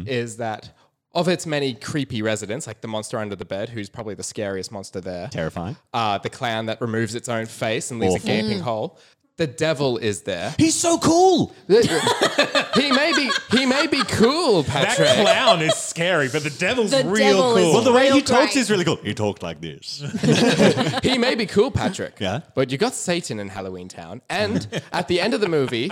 is 0.05 0.37
that 0.37 0.71
of 1.15 1.27
its 1.27 1.47
many 1.47 1.73
creepy 1.73 2.21
residents, 2.21 2.67
like 2.67 2.81
the 2.81 2.87
monster 2.87 3.17
under 3.17 3.35
the 3.35 3.45
bed, 3.45 3.69
who's 3.69 3.89
probably 3.89 4.13
the 4.13 4.21
scariest 4.21 4.71
monster 4.71 5.01
there, 5.01 5.27
Terrifying. 5.29 5.75
uh, 5.91 6.19
the 6.19 6.29
clown 6.29 6.67
that 6.67 6.79
removes 6.81 7.15
its 7.15 7.27
own 7.27 7.47
face 7.47 7.89
and 7.89 7.99
leaves 7.99 8.13
Awful. 8.17 8.29
a 8.29 8.41
gaping 8.41 8.59
hole. 8.59 8.99
The 9.39 9.47
devil 9.47 9.97
is 9.97 10.23
there. 10.23 10.53
He's 10.57 10.75
so 10.75 10.97
cool. 10.99 11.53
he 11.69 12.91
may 12.91 13.13
be 13.15 13.31
he 13.51 13.65
may 13.65 13.87
be 13.87 14.03
cool, 14.03 14.65
Patrick. 14.65 15.07
that 15.07 15.21
clown 15.25 15.61
is 15.61 15.75
scary, 15.75 16.27
but 16.27 16.43
the 16.43 16.49
devil's 16.49 16.91
The 16.91 17.05
real 17.05 17.37
devil 17.37 17.55
is- 17.57 17.63
cool. 17.63 17.73
Well, 17.75 17.81
the 17.83 17.93
way 17.93 18.07
he 18.07 18.11
Real 18.15 18.21
talks 18.21 18.53
great. 18.53 18.55
is 18.57 18.69
really 18.69 18.83
cool. 18.83 18.97
He 18.97 19.13
talked 19.13 19.41
like 19.41 19.61
this. 19.61 20.03
he 21.03 21.17
may 21.17 21.35
be 21.35 21.45
cool, 21.45 21.71
Patrick. 21.71 22.19
Yeah. 22.19 22.41
But 22.53 22.69
you 22.69 22.77
got 22.77 22.93
Satan 22.95 23.39
in 23.39 23.47
Halloween 23.47 23.87
Town, 23.87 24.21
and 24.29 24.67
at 24.91 25.07
the 25.07 25.21
end 25.21 25.33
of 25.33 25.39
the 25.39 25.47
movie, 25.47 25.87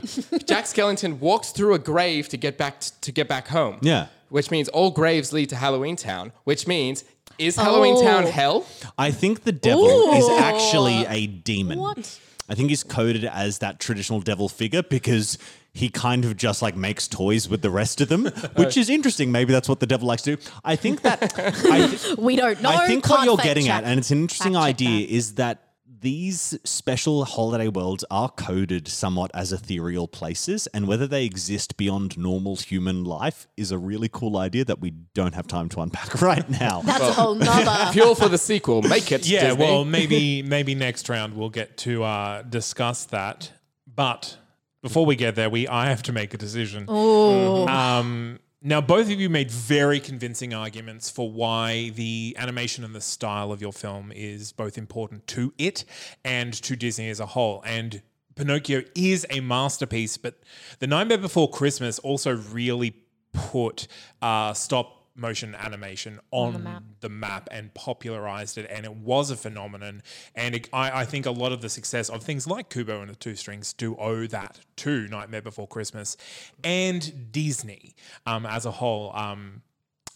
Jack 0.45 0.65
Skellington 0.65 1.19
walks 1.19 1.51
through 1.51 1.73
a 1.73 1.79
grave 1.79 2.27
to 2.29 2.37
get 2.37 2.57
back 2.57 2.81
t- 2.81 2.91
to 2.99 3.11
get 3.13 3.29
back 3.29 3.47
home. 3.47 3.77
Yeah. 3.81 4.07
Which 4.29 4.51
means 4.51 4.67
all 4.67 4.91
graves 4.91 5.31
lead 5.31 5.47
to 5.49 5.55
Halloween 5.55 5.95
Town. 5.95 6.33
Which 6.43 6.67
means 6.67 7.05
is 7.37 7.55
Halloween 7.55 7.95
Oh. 7.97 8.01
Town 8.03 8.23
hell? 8.25 8.65
I 8.97 9.11
think 9.11 9.43
the 9.45 9.53
devil 9.53 9.87
is 10.15 10.25
Ooh. 10.27 10.37
actually 10.37 11.05
a 11.05 11.27
demon. 11.27 11.79
What? 11.79 12.19
I 12.49 12.55
think 12.55 12.69
he's 12.69 12.83
coded 12.83 13.25
as 13.25 13.59
that 13.59 13.79
traditional 13.79 14.21
devil 14.21 14.47
figure 14.47 14.81
because 14.81 15.37
he 15.73 15.89
kind 15.89 16.23
of 16.25 16.37
just 16.37 16.61
like 16.61 16.75
makes 16.75 17.07
toys 17.07 17.47
with 17.49 17.61
the 17.61 17.69
rest 17.69 17.99
of 18.01 18.07
them, 18.09 18.25
which 18.55 18.77
is 18.77 18.89
interesting. 18.89 19.31
Maybe 19.31 19.51
that's 19.53 19.67
what 19.69 19.79
the 19.79 19.85
devil 19.85 20.07
likes 20.07 20.21
to 20.23 20.35
do. 20.37 20.41
I 20.63 20.75
think 20.75 21.01
that 21.01 21.37
I, 21.37 21.87
th- 21.95 22.17
We 22.17 22.35
don't 22.35 22.61
know. 22.61 22.69
I 22.69 22.87
think 22.87 23.07
what 23.09 23.25
you're 23.25 23.37
getting 23.37 23.65
check. 23.65 23.75
at, 23.75 23.83
and 23.83 23.99
it's 23.99 24.11
an 24.11 24.19
interesting 24.21 24.53
Fact 24.53 24.63
idea, 24.65 25.05
that. 25.07 25.13
is 25.13 25.35
that 25.35 25.66
these 25.99 26.57
special 26.63 27.25
holiday 27.25 27.67
worlds 27.67 28.05
are 28.11 28.29
coded 28.29 28.87
somewhat 28.87 29.31
as 29.33 29.51
ethereal 29.51 30.07
places, 30.07 30.67
and 30.67 30.87
whether 30.87 31.07
they 31.07 31.25
exist 31.25 31.77
beyond 31.77 32.17
normal 32.17 32.55
human 32.57 33.03
life 33.03 33.47
is 33.57 33.71
a 33.71 33.77
really 33.77 34.09
cool 34.09 34.37
idea 34.37 34.63
that 34.65 34.79
we 34.79 34.91
don't 35.13 35.33
have 35.35 35.47
time 35.47 35.69
to 35.69 35.81
unpack 35.81 36.21
right 36.21 36.49
now. 36.49 36.81
That's 36.81 37.01
a 37.01 37.13
whole 37.13 37.35
nother. 37.35 37.91
Fuel 37.93 38.15
for 38.15 38.29
the 38.29 38.37
sequel. 38.37 38.81
Make 38.81 39.11
it. 39.11 39.27
yeah, 39.27 39.49
Disney. 39.49 39.63
well, 39.65 39.85
maybe 39.97 40.43
maybe 40.43 40.75
next 40.75 41.09
round 41.09 41.35
we'll 41.35 41.49
get 41.49 41.77
to 41.77 42.03
uh, 42.03 42.41
discuss 42.43 43.05
that. 43.05 43.51
But 43.93 44.37
before 44.83 45.05
we 45.05 45.15
get 45.15 45.35
there, 45.35 45.49
we 45.49 45.67
I 45.67 45.87
have 45.87 46.03
to 46.03 46.11
make 46.13 46.33
a 46.33 46.37
decision. 46.37 46.85
Oh, 46.87 47.67
Um, 47.67 48.39
now, 48.61 48.81
both 48.81 49.11
of 49.11 49.19
you 49.19 49.29
made 49.29 49.51
very 49.51 49.99
convincing 49.99 50.51
arguments 50.51 51.11
for 51.11 51.31
why 51.31 51.89
the 51.89 52.35
animation 52.39 52.83
and 52.83 52.95
the 52.95 53.01
style 53.01 53.51
of 53.51 53.61
your 53.61 53.71
film 53.71 54.11
is 54.11 54.51
both 54.51 54.79
important 54.79 55.27
to 55.27 55.53
it 55.59 55.85
and 56.25 56.53
to 56.53 56.75
Disney 56.75 57.09
as 57.09 57.19
a 57.19 57.27
whole. 57.27 57.61
And 57.65 58.01
Pinocchio 58.35 58.83
is 58.95 59.27
a 59.29 59.41
masterpiece, 59.41 60.17
but 60.17 60.39
The 60.79 60.87
Nightmare 60.87 61.19
Before 61.19 61.49
Christmas 61.49 61.99
also 61.99 62.35
really 62.35 62.95
put 63.31 63.87
uh, 64.23 64.53
stop 64.53 64.96
motion 65.17 65.55
animation 65.55 66.19
on, 66.31 66.53
the, 67.01 67.09
map. 67.09 67.49
and 67.51 67.73
popularized 67.73 68.57
it, 68.57 68.67
and 68.69 68.85
it 68.85 68.95
was 68.95 69.31
a 69.31 69.35
phenomenon. 69.35 70.03
And 70.35 70.55
it, 70.55 70.69
I, 70.71 71.01
I 71.01 71.05
think 71.05 71.25
a 71.25 71.31
lot 71.31 71.51
of 71.51 71.61
the 71.61 71.69
success 71.69 72.09
of 72.09 72.23
things 72.23 72.47
like 72.47 72.69
Kubo 72.69 73.01
and 73.01 73.09
the 73.09 73.15
Two 73.15 73.35
Strings 73.35 73.73
do 73.73 73.95
owe 73.97 74.27
that 74.27 74.59
to 74.77 75.07
Nightmare 75.07 75.41
Before 75.41 75.67
Christmas 75.67 76.17
and 76.63 77.31
Disney 77.31 77.95
um, 78.25 78.45
as 78.45 78.65
a 78.65 78.71
whole. 78.71 79.11
Um, 79.15 79.63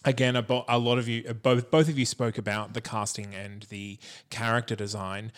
again, 0.04 0.36
a, 0.36 0.42
bo- 0.42 0.64
a 0.68 0.78
lot 0.78 0.98
of 0.98 1.08
you, 1.08 1.34
both 1.34 1.70
both 1.70 1.88
of 1.88 1.98
you 1.98 2.06
spoke 2.06 2.38
about 2.38 2.74
the 2.74 2.80
casting 2.80 3.34
and 3.34 3.64
the 3.64 3.98
character 4.30 4.76
design. 4.76 5.32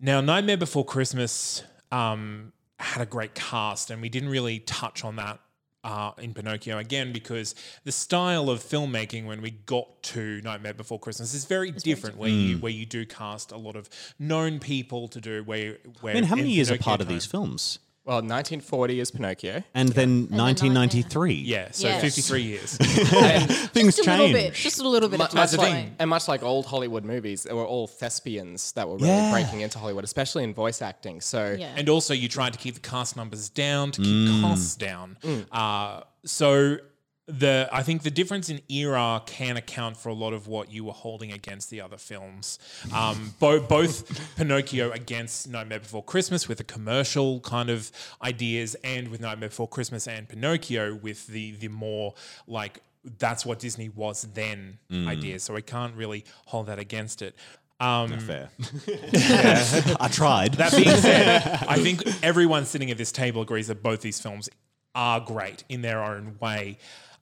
Now, 0.00 0.20
Nightmare 0.20 0.56
Before 0.56 0.84
Christmas 0.84 1.64
um, 1.90 2.52
had 2.78 3.02
a 3.02 3.06
great 3.06 3.34
cast, 3.34 3.90
and 3.90 4.00
we 4.00 4.08
didn't 4.08 4.28
really 4.28 4.60
touch 4.60 5.04
on 5.04 5.16
that 5.16 5.40
uh, 5.84 6.12
in 6.18 6.34
Pinocchio 6.34 6.78
again 6.78 7.12
because 7.12 7.54
the 7.84 7.92
style 7.92 8.50
of 8.50 8.60
filmmaking 8.60 9.26
when 9.26 9.40
we 9.40 9.50
got 9.50 10.02
to 10.02 10.40
Nightmare 10.42 10.74
Before 10.74 10.98
Christmas 10.98 11.34
is 11.34 11.44
very 11.44 11.70
different. 11.70 12.16
Where 12.16 12.28
you 12.30 12.58
where 12.58 12.72
you 12.72 12.86
do 12.86 13.06
cast 13.06 13.52
a 13.52 13.56
lot 13.56 13.76
of 13.76 13.88
known 14.18 14.58
people 14.58 15.08
to 15.08 15.20
do 15.20 15.42
where 15.44 15.78
where. 16.00 16.14
I 16.16 16.20
mean, 16.20 16.24
how 16.24 16.36
many 16.36 16.50
in 16.50 16.54
years 16.54 16.70
are 16.70 16.74
Pinocchio 16.74 16.84
part 16.84 17.00
of 17.00 17.08
these 17.08 17.26
films? 17.26 17.78
Well, 18.08 18.16
1940 18.22 19.00
is 19.00 19.10
Pinocchio. 19.10 19.62
And 19.74 19.90
then 19.90 20.22
Nightmare. 20.30 20.38
1993. 20.46 21.34
Yeah, 21.34 21.68
so 21.72 21.88
Yes. 21.88 22.00
53 22.00 22.40
years. 22.42 22.76
Things 22.78 23.96
Just 23.96 24.08
a 24.08 24.12
little 24.16 24.32
bit. 24.32 24.54
Just 24.54 24.80
a 24.80 24.88
little 24.88 25.10
bit 25.10 25.18
Mu- 25.18 25.26
of 25.26 25.34
much 25.34 25.50
time. 25.50 25.58
like, 25.58 25.86
and 25.98 26.08
much 26.08 26.26
like 26.26 26.42
old 26.42 26.64
Hollywood 26.64 27.04
movies, 27.04 27.42
they 27.42 27.52
were 27.52 27.66
all 27.66 27.86
thespians 27.86 28.72
that 28.72 28.88
were 28.88 28.96
really 28.96 29.08
Yeah. 29.08 29.30
breaking 29.30 29.60
into 29.60 29.78
Hollywood, 29.78 30.04
especially 30.04 30.42
in 30.44 30.54
voice 30.54 30.80
acting. 30.80 31.20
So 31.20 31.54
Yeah. 31.58 31.74
and 31.76 31.86
also 31.90 32.14
you 32.14 32.28
tried 32.30 32.54
to 32.54 32.58
keep 32.58 32.76
the 32.76 32.80
cast 32.80 33.14
numbers 33.14 33.50
down 33.50 33.92
to 33.92 34.00
keep 34.00 34.40
costs 34.40 34.74
down. 34.76 35.18
Uh, 35.52 36.00
so 36.24 36.78
the 37.28 37.68
I 37.70 37.82
think 37.82 38.02
the 38.02 38.10
difference 38.10 38.48
in 38.48 38.60
era 38.70 39.22
can 39.26 39.58
account 39.58 39.98
for 39.98 40.08
a 40.08 40.14
lot 40.14 40.32
of 40.32 40.48
what 40.48 40.72
you 40.72 40.84
were 40.84 40.92
holding 40.94 41.30
against 41.30 41.68
the 41.68 41.80
other 41.82 41.98
films. 41.98 42.58
Um, 42.94 43.34
bo- 43.38 43.60
both 43.60 44.36
Pinocchio 44.36 44.90
against 44.92 45.48
Nightmare 45.48 45.80
Before 45.80 46.02
Christmas 46.02 46.48
with 46.48 46.56
the 46.58 46.64
commercial 46.64 47.40
kind 47.40 47.68
of 47.68 47.92
ideas, 48.22 48.74
and 48.82 49.08
with 49.08 49.20
Nightmare 49.20 49.50
Before 49.50 49.68
Christmas 49.68 50.08
and 50.08 50.26
Pinocchio 50.28 50.94
with 50.94 51.26
the 51.26 51.52
the 51.52 51.68
more 51.68 52.14
like 52.46 52.80
that's 53.18 53.44
what 53.46 53.58
Disney 53.58 53.90
was 53.90 54.26
then 54.34 54.78
ideas. 54.92 55.42
So 55.42 55.54
I 55.54 55.60
can't 55.60 55.94
really 55.94 56.24
hold 56.46 56.66
that 56.66 56.78
against 56.78 57.22
it. 57.22 57.34
Um, 57.80 58.18
Fair. 58.18 58.48
I 60.00 60.08
tried. 60.10 60.54
that 60.54 60.72
being 60.72 60.96
said, 60.96 61.42
I 61.68 61.78
think 61.78 62.02
everyone 62.24 62.64
sitting 62.64 62.90
at 62.90 62.98
this 62.98 63.12
table 63.12 63.42
agrees 63.42 63.68
that 63.68 63.82
both 63.82 64.00
these 64.00 64.20
films 64.20 64.48
are 64.94 65.20
great 65.20 65.62
in 65.68 65.82
their 65.82 66.02
own 66.02 66.36
way. 66.40 66.78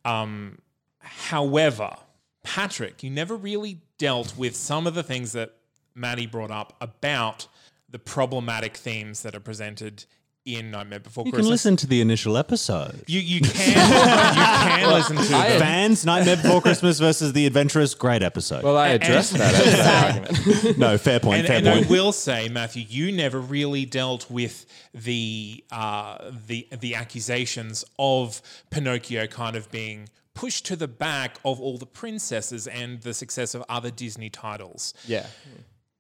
Um, 0.07 0.59
however, 1.01 1.97
Patrick, 2.45 3.03
you 3.03 3.11
never 3.11 3.37
really 3.37 3.81
dealt 3.99 4.37
with 4.37 4.55
some 4.55 4.87
of 4.87 4.95
the 4.95 5.03
things 5.03 5.33
that 5.33 5.57
Maddie 5.95 6.27
brought 6.27 6.53
up 6.53 6.77
about 6.81 7.49
the 7.91 7.99
problematic 7.99 8.77
themes 8.77 9.23
that 9.23 9.35
are 9.35 9.41
presented 9.41 10.05
in 10.47 10.71
Nightmare 10.71 11.01
Before 11.01 11.25
Christmas. 11.25 11.39
you 11.39 11.43
can 11.43 11.51
listen 11.51 11.77
to 11.77 11.87
the 11.87 12.01
initial 12.01 12.39
episode. 12.39 13.03
You 13.07 13.21
you 13.21 13.41
can 13.41 13.69
you 13.69 13.75
can 13.75 14.93
listen 14.93 15.17
to 15.17 15.23
them. 15.25 15.61
Fans, 15.61 16.07
Nightmare 16.07 16.37
Before 16.37 16.63
Christmas 16.63 16.99
versus 17.01 17.33
The 17.33 17.47
Adventurous, 17.47 17.95
great 17.95 18.23
episode. 18.23 18.63
well, 18.63 18.77
I 18.77 18.89
addressed 18.89 19.35
that 19.35 19.55
as 19.67 19.75
an 19.75 20.25
argument. 20.25 20.79
no, 20.79 20.97
fair 20.97 21.21
point, 21.21 21.41
and, 21.41 21.47
fair 21.47 21.57
point. 21.57 21.67
and 21.67 21.69
I 21.69 21.79
point. 21.81 21.91
will 21.91 22.13
say, 22.13 22.49
Matthew, 22.49 22.85
you 22.89 23.13
never 23.13 23.41
really 23.41 23.85
dealt 23.85 24.31
with 24.31 24.65
the 24.95 25.65
uh, 25.71 26.31
the 26.47 26.69
the 26.81 26.95
accusations 26.95 27.85
of 27.99 28.41
Pinocchio 28.71 29.27
kind 29.27 29.57
of 29.57 29.71
being 29.71 30.09
pushed 30.35 30.65
to 30.67 30.77
the 30.77 30.89
back 30.89 31.39
of 31.45 31.61
all 31.61 31.79
the 31.79 31.87
princesses 31.87 32.67
and 32.67 33.01
the 33.03 33.15
success 33.15 33.55
of 33.55 33.65
other 33.69 33.91
Disney 33.91 34.31
titles. 34.31 34.95
Yeah. 35.07 35.27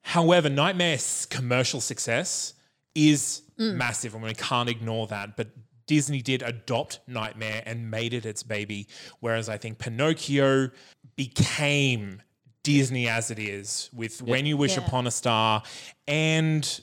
However, 0.03 0.49
Nightmare's 0.49 1.27
commercial 1.27 1.81
success 1.81 2.53
is 2.97 3.43
mm. 3.61 3.75
massive, 3.75 4.15
and 4.15 4.25
we 4.25 4.35
can't 4.35 4.69
ignore 4.69 5.07
that. 5.09 5.37
But 5.37 5.49
Disney 5.87 6.23
did 6.23 6.43
adopt 6.43 7.01
Nightmare 7.07 7.63
and 7.65 7.91
made 7.91 8.13
it 8.15 8.27
its 8.27 8.43
baby, 8.43 8.89
whereas 9.21 9.49
I 9.49 9.59
think 9.59 9.79
Pinocchio 9.79 10.71
became 11.15 12.23
Disney 12.65 13.07
as 13.09 13.31
it 13.31 13.39
is 13.39 13.91
with 13.95 14.21
When 14.23 14.47
You 14.47 14.57
Wish 14.57 14.77
Yeah. 14.77 14.85
Upon 14.85 15.07
a 15.07 15.11
Star 15.13 15.63
and 16.09 16.81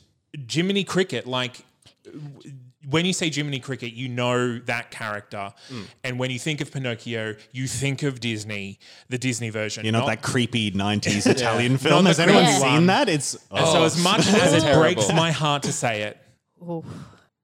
Jiminy 0.49 0.85
Cricket. 0.85 1.27
Like, 1.27 1.65
when 2.89 3.05
you 3.05 3.13
say 3.13 3.29
Jiminy 3.29 3.59
Cricket, 3.59 3.93
you 3.93 4.09
know 4.09 4.59
that 4.59 4.91
character. 4.91 5.53
Mm. 5.69 5.85
And 6.03 6.19
when 6.19 6.31
you 6.31 6.39
think 6.39 6.61
of 6.61 6.71
Pinocchio, 6.71 7.35
you 7.51 7.67
think 7.67 8.03
of 8.03 8.19
Disney, 8.19 8.79
the 9.09 9.17
Disney 9.17 9.49
version. 9.49 9.85
you 9.85 9.91
know 9.91 9.99
not- 9.99 10.07
that 10.07 10.21
creepy 10.21 10.71
90s 10.71 11.25
Italian 11.29 11.77
film? 11.77 12.03
Not 12.03 12.09
Has 12.09 12.19
anyone 12.19 12.43
creepy 12.45 12.59
seen 12.59 12.85
that? 12.87 13.09
It's 13.09 13.35
And 13.51 13.65
so, 13.65 13.79
oh, 13.79 13.85
as 13.85 14.01
much 14.03 14.27
as 14.27 14.63
it 14.63 14.73
breaks 14.75 15.11
my 15.13 15.31
heart 15.31 15.63
to 15.63 15.73
say 15.73 16.03
it, 16.03 16.17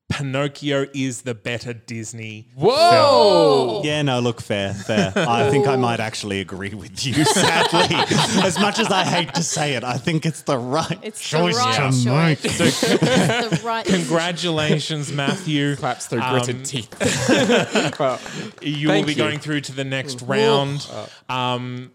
Pinocchio 0.10 0.88
is 0.94 1.22
the 1.22 1.36
better 1.36 1.72
Disney. 1.74 2.48
Whoa! 2.56 3.82
Yeah, 3.84 4.02
no, 4.02 4.20
look, 4.20 4.42
fair, 4.42 4.74
fair. 4.74 5.14
I 5.16 5.50
think 5.52 5.68
I 5.68 5.76
might 5.76 6.00
actually 6.00 6.42
agree 6.42 6.74
with 6.74 7.06
you, 7.06 7.14
sadly. 7.26 7.96
as 8.44 8.60
much 8.60 8.80
as 8.80 8.88
I 8.92 9.04
hate 9.04 9.34
to 9.36 9.44
say 9.44 9.76
it, 9.76 9.84
I 9.84 9.98
think 9.98 10.26
it's 10.26 10.42
the 10.42 10.58
right 10.58 10.98
It's 11.04 11.22
choice 11.22 11.56
the 11.56 11.62
right 11.64 11.92
to 11.94 12.04
choice. 12.04 12.06
make. 12.06 12.46
It's 12.60 12.82
the 12.82 13.62
right. 13.64 13.86
Congratulations, 14.40 15.12
Matthew. 15.12 15.76
Claps 15.78 16.08
through 16.08 16.22
Um, 16.22 16.34
gritted 16.34 16.66
teeth. 16.66 18.00
well, 18.00 18.20
You 18.62 18.88
will 18.90 19.04
be 19.06 19.12
you. 19.14 19.18
going 19.18 19.40
through 19.40 19.62
to 19.62 19.72
the 19.74 19.84
next 19.86 20.22
round. 20.24 20.88
Um, 21.30 21.92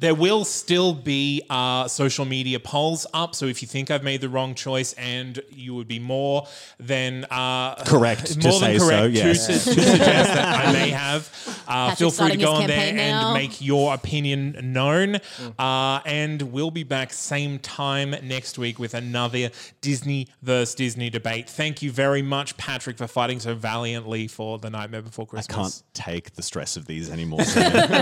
there 0.00 0.14
will 0.14 0.44
still 0.46 0.94
be 0.94 1.42
uh, 1.50 1.86
social 1.86 2.24
media 2.24 2.58
polls 2.58 3.06
up. 3.12 3.34
So 3.34 3.46
if 3.46 3.60
you 3.60 3.68
think 3.68 3.90
I've 3.90 4.02
made 4.02 4.22
the 4.22 4.30
wrong 4.30 4.54
choice 4.54 4.94
and 4.94 5.40
you 5.50 5.74
would 5.74 5.88
be 5.88 5.98
more 5.98 6.46
than 6.78 7.26
uh, 7.30 7.74
Correct 7.84 8.26
to 8.40 8.48
more 8.48 8.60
than 8.60 8.78
say 8.78 8.78
so, 8.78 9.04
yes. 9.04 9.46
to, 9.46 9.58
su- 9.58 9.74
to 9.74 9.82
suggest 9.82 10.34
that 10.34 10.66
I 10.66 10.72
may 10.72 10.90
have, 10.90 11.64
uh, 11.68 11.94
feel 11.94 12.10
free 12.10 12.30
to 12.30 12.36
go 12.38 12.52
on 12.52 12.66
there 12.66 12.94
now. 12.94 13.28
and 13.28 13.34
make 13.34 13.60
your 13.60 13.92
opinion 13.94 14.72
known. 14.72 15.14
Mm. 15.14 15.54
Uh, 15.58 16.00
and 16.06 16.42
we'll 16.42 16.70
be 16.70 16.82
back 16.82 17.12
same 17.12 17.58
time 17.58 18.14
next 18.22 18.58
week 18.58 18.78
with 18.78 18.94
another 18.94 19.50
Disney 19.82 20.28
versus 20.42 20.74
Disney 20.74 21.10
debate. 21.10 21.48
Thank 21.48 21.82
you 21.82 21.92
very 21.92 22.22
much, 22.22 22.56
Patrick, 22.56 22.96
for 22.96 23.06
fighting 23.06 23.38
so 23.38 23.54
valiantly 23.54 24.28
for 24.28 24.58
the 24.58 24.70
Nightmare 24.70 25.02
Before 25.02 25.26
Christmas. 25.26 25.54
I 25.56 25.60
can't 25.60 25.82
take 25.92 26.34
the 26.36 26.42
stress 26.42 26.76
of 26.78 26.86
these 26.86 27.10
anymore. 27.10 27.40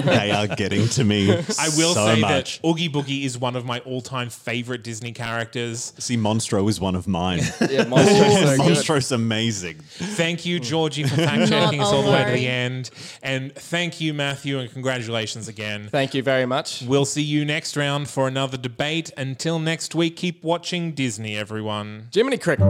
They 0.08 0.30
are 0.30 0.46
getting 0.46 0.88
to 0.90 1.04
me 1.04 1.30
I 1.58 1.68
will 1.76 1.87
so 1.94 2.06
say 2.06 2.20
much. 2.20 2.60
that 2.60 2.68
Oogie 2.68 2.88
Boogie 2.88 3.24
is 3.24 3.38
one 3.38 3.56
of 3.56 3.64
my 3.64 3.80
all-time 3.80 4.28
favorite 4.30 4.82
Disney 4.82 5.12
characters. 5.12 5.92
See, 5.98 6.16
Monstro 6.16 6.68
is 6.68 6.80
one 6.80 6.94
of 6.94 7.06
mine. 7.06 7.38
yeah, 7.60 7.84
Monstro's 7.84 8.56
so. 8.56 8.62
Monstro's 8.62 9.12
amazing. 9.12 9.78
Thank 9.88 10.46
you, 10.46 10.60
Georgie, 10.60 11.04
for 11.04 11.16
fact-checking 11.16 11.80
us 11.82 11.92
all 11.92 12.02
the 12.02 12.10
way 12.10 12.24
to 12.24 12.32
the 12.32 12.46
end, 12.46 12.90
and 13.22 13.54
thank 13.54 14.00
you, 14.00 14.14
Matthew, 14.14 14.58
and 14.58 14.70
congratulations 14.72 15.48
again. 15.48 15.88
Thank 15.90 16.14
you 16.14 16.22
very 16.22 16.46
much. 16.46 16.82
We'll 16.82 17.04
see 17.04 17.22
you 17.22 17.44
next 17.44 17.76
round 17.76 18.08
for 18.08 18.28
another 18.28 18.56
debate. 18.56 19.10
Until 19.16 19.58
next 19.58 19.94
week, 19.94 20.16
keep 20.16 20.42
watching 20.42 20.92
Disney, 20.92 21.36
everyone. 21.36 22.08
Jiminy 22.12 22.38
Cricket. 22.38 22.66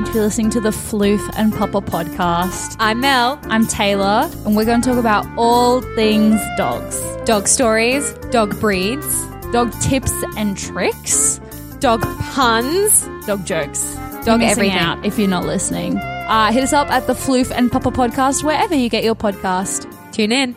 Need 0.00 0.06
to 0.06 0.12
be 0.14 0.20
listening 0.20 0.48
to 0.50 0.60
the 0.60 0.70
Floof 0.70 1.20
and 1.36 1.52
Papa 1.52 1.82
podcast. 1.82 2.74
I'm 2.78 3.00
Mel. 3.00 3.38
I'm 3.44 3.66
Taylor, 3.66 4.30
and 4.46 4.56
we're 4.56 4.64
going 4.64 4.80
to 4.80 4.88
talk 4.88 4.98
about 4.98 5.26
all 5.36 5.82
things 5.94 6.40
dogs 6.56 6.98
Dog 7.26 7.46
stories, 7.46 8.14
dog 8.30 8.58
breeds, 8.60 9.26
dog 9.52 9.72
tips 9.82 10.10
and 10.38 10.56
tricks, 10.56 11.38
dog 11.80 12.00
puns. 12.32 13.06
dog 13.26 13.44
jokes, 13.44 13.94
Dog 14.24 14.40
everything. 14.40 14.70
out 14.78 15.04
if 15.04 15.18
you're 15.18 15.28
not 15.28 15.44
listening. 15.44 15.98
Uh, 15.98 16.50
hit 16.50 16.62
us 16.64 16.72
up 16.72 16.90
at 16.90 17.06
the 17.06 17.12
Floof 17.12 17.50
and 17.54 17.70
Papa 17.70 17.90
podcast, 17.90 18.42
wherever 18.42 18.74
you 18.74 18.88
get 18.88 19.04
your 19.04 19.14
podcast. 19.14 19.84
Tune 20.12 20.32
in. 20.32 20.56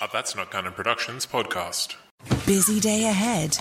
A 0.00 0.08
That's 0.12 0.36
Not 0.36 0.52
Canon 0.52 0.74
Productions 0.74 1.26
podcast. 1.26 1.96
Busy 2.46 2.78
day 2.78 3.06
ahead? 3.06 3.58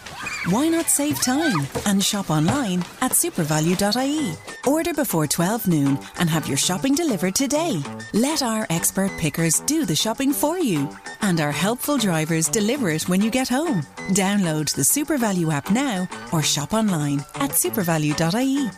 Why 0.50 0.70
not 0.70 0.86
save 0.86 1.22
time 1.22 1.68
and 1.86 2.02
shop 2.02 2.30
online 2.30 2.80
at 3.02 3.12
supervalu.ie? 3.12 4.34
Order 4.66 4.93
before 4.93 5.28
12 5.28 5.68
noon 5.68 6.00
and 6.20 6.30
have 6.30 6.48
your 6.48 6.56
shopping 6.56 6.95
delivered 6.95 7.36
today. 7.36 7.84
Let 8.14 8.41
our 8.41 8.66
expert 8.70 9.12
pickers 9.18 9.60
do 9.66 9.84
the 9.84 9.93
shopping 9.93 10.32
for 10.32 10.58
you, 10.58 10.89
and 11.20 11.41
our 11.41 11.52
helpful 11.52 11.98
drivers 11.98 12.48
deliver 12.48 12.91
it 12.91 13.10
when 13.10 13.20
you 13.20 13.30
get 13.30 13.50
home. 13.50 13.82
Download 14.12 14.74
the 14.74 14.84
SuperValu 14.84 15.52
app 15.52 15.70
now 15.70 16.08
or 16.32 16.41
shop 16.41 16.74
online 16.74 17.26
at 17.36 17.52
supervalu.ie. 17.52 18.70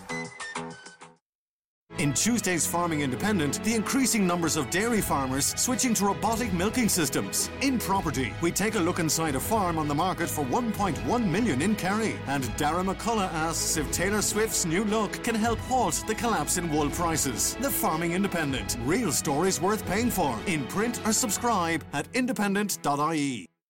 In 2.00 2.14
Tuesday's 2.14 2.66
Farming 2.66 3.02
Independent, 3.02 3.62
the 3.66 3.76
increasing 3.76 4.26
numbers 4.26 4.56
of 4.56 4.70
dairy 4.70 5.02
farmers 5.02 5.54
switching 5.60 5.94
to 5.96 6.06
robotic 6.06 6.54
milking 6.54 6.88
systems. 6.88 7.50
In 7.60 7.78
property, 7.78 8.34
we 8.42 8.54
take 8.54 8.76
a 8.76 8.80
look 8.80 9.00
inside 9.00 9.36
a 9.36 9.40
farm 9.40 9.78
on 9.78 9.90
the 9.90 9.94
market 9.94 10.30
for 10.30 10.46
1.1 10.46 11.30
million 11.30 11.62
in 11.62 11.76
Kerry. 11.76 12.16
And 12.28 12.56
Dara 12.56 12.82
McCullough 12.86 13.34
asks 13.34 13.76
if 13.76 13.92
Taylor 13.92 14.22
Swift's 14.22 14.66
new 14.66 14.86
look 14.86 15.22
can 15.26 15.36
help 15.36 15.60
halt 15.60 16.02
the 16.08 16.16
collapse 16.16 16.58
in 16.58 16.72
wool 16.72 16.90
prices. 16.90 17.58
The 17.60 17.70
Farming 17.70 18.14
Independent. 18.14 18.78
Real 18.86 19.12
stories 19.12 19.60
worth 19.60 19.86
paying 19.86 20.10
for. 20.10 20.40
In 20.48 20.66
print 20.68 21.02
or 21.06 21.12
subscribe 21.12 21.84
at 21.92 22.08
independent.ie. 22.14 23.50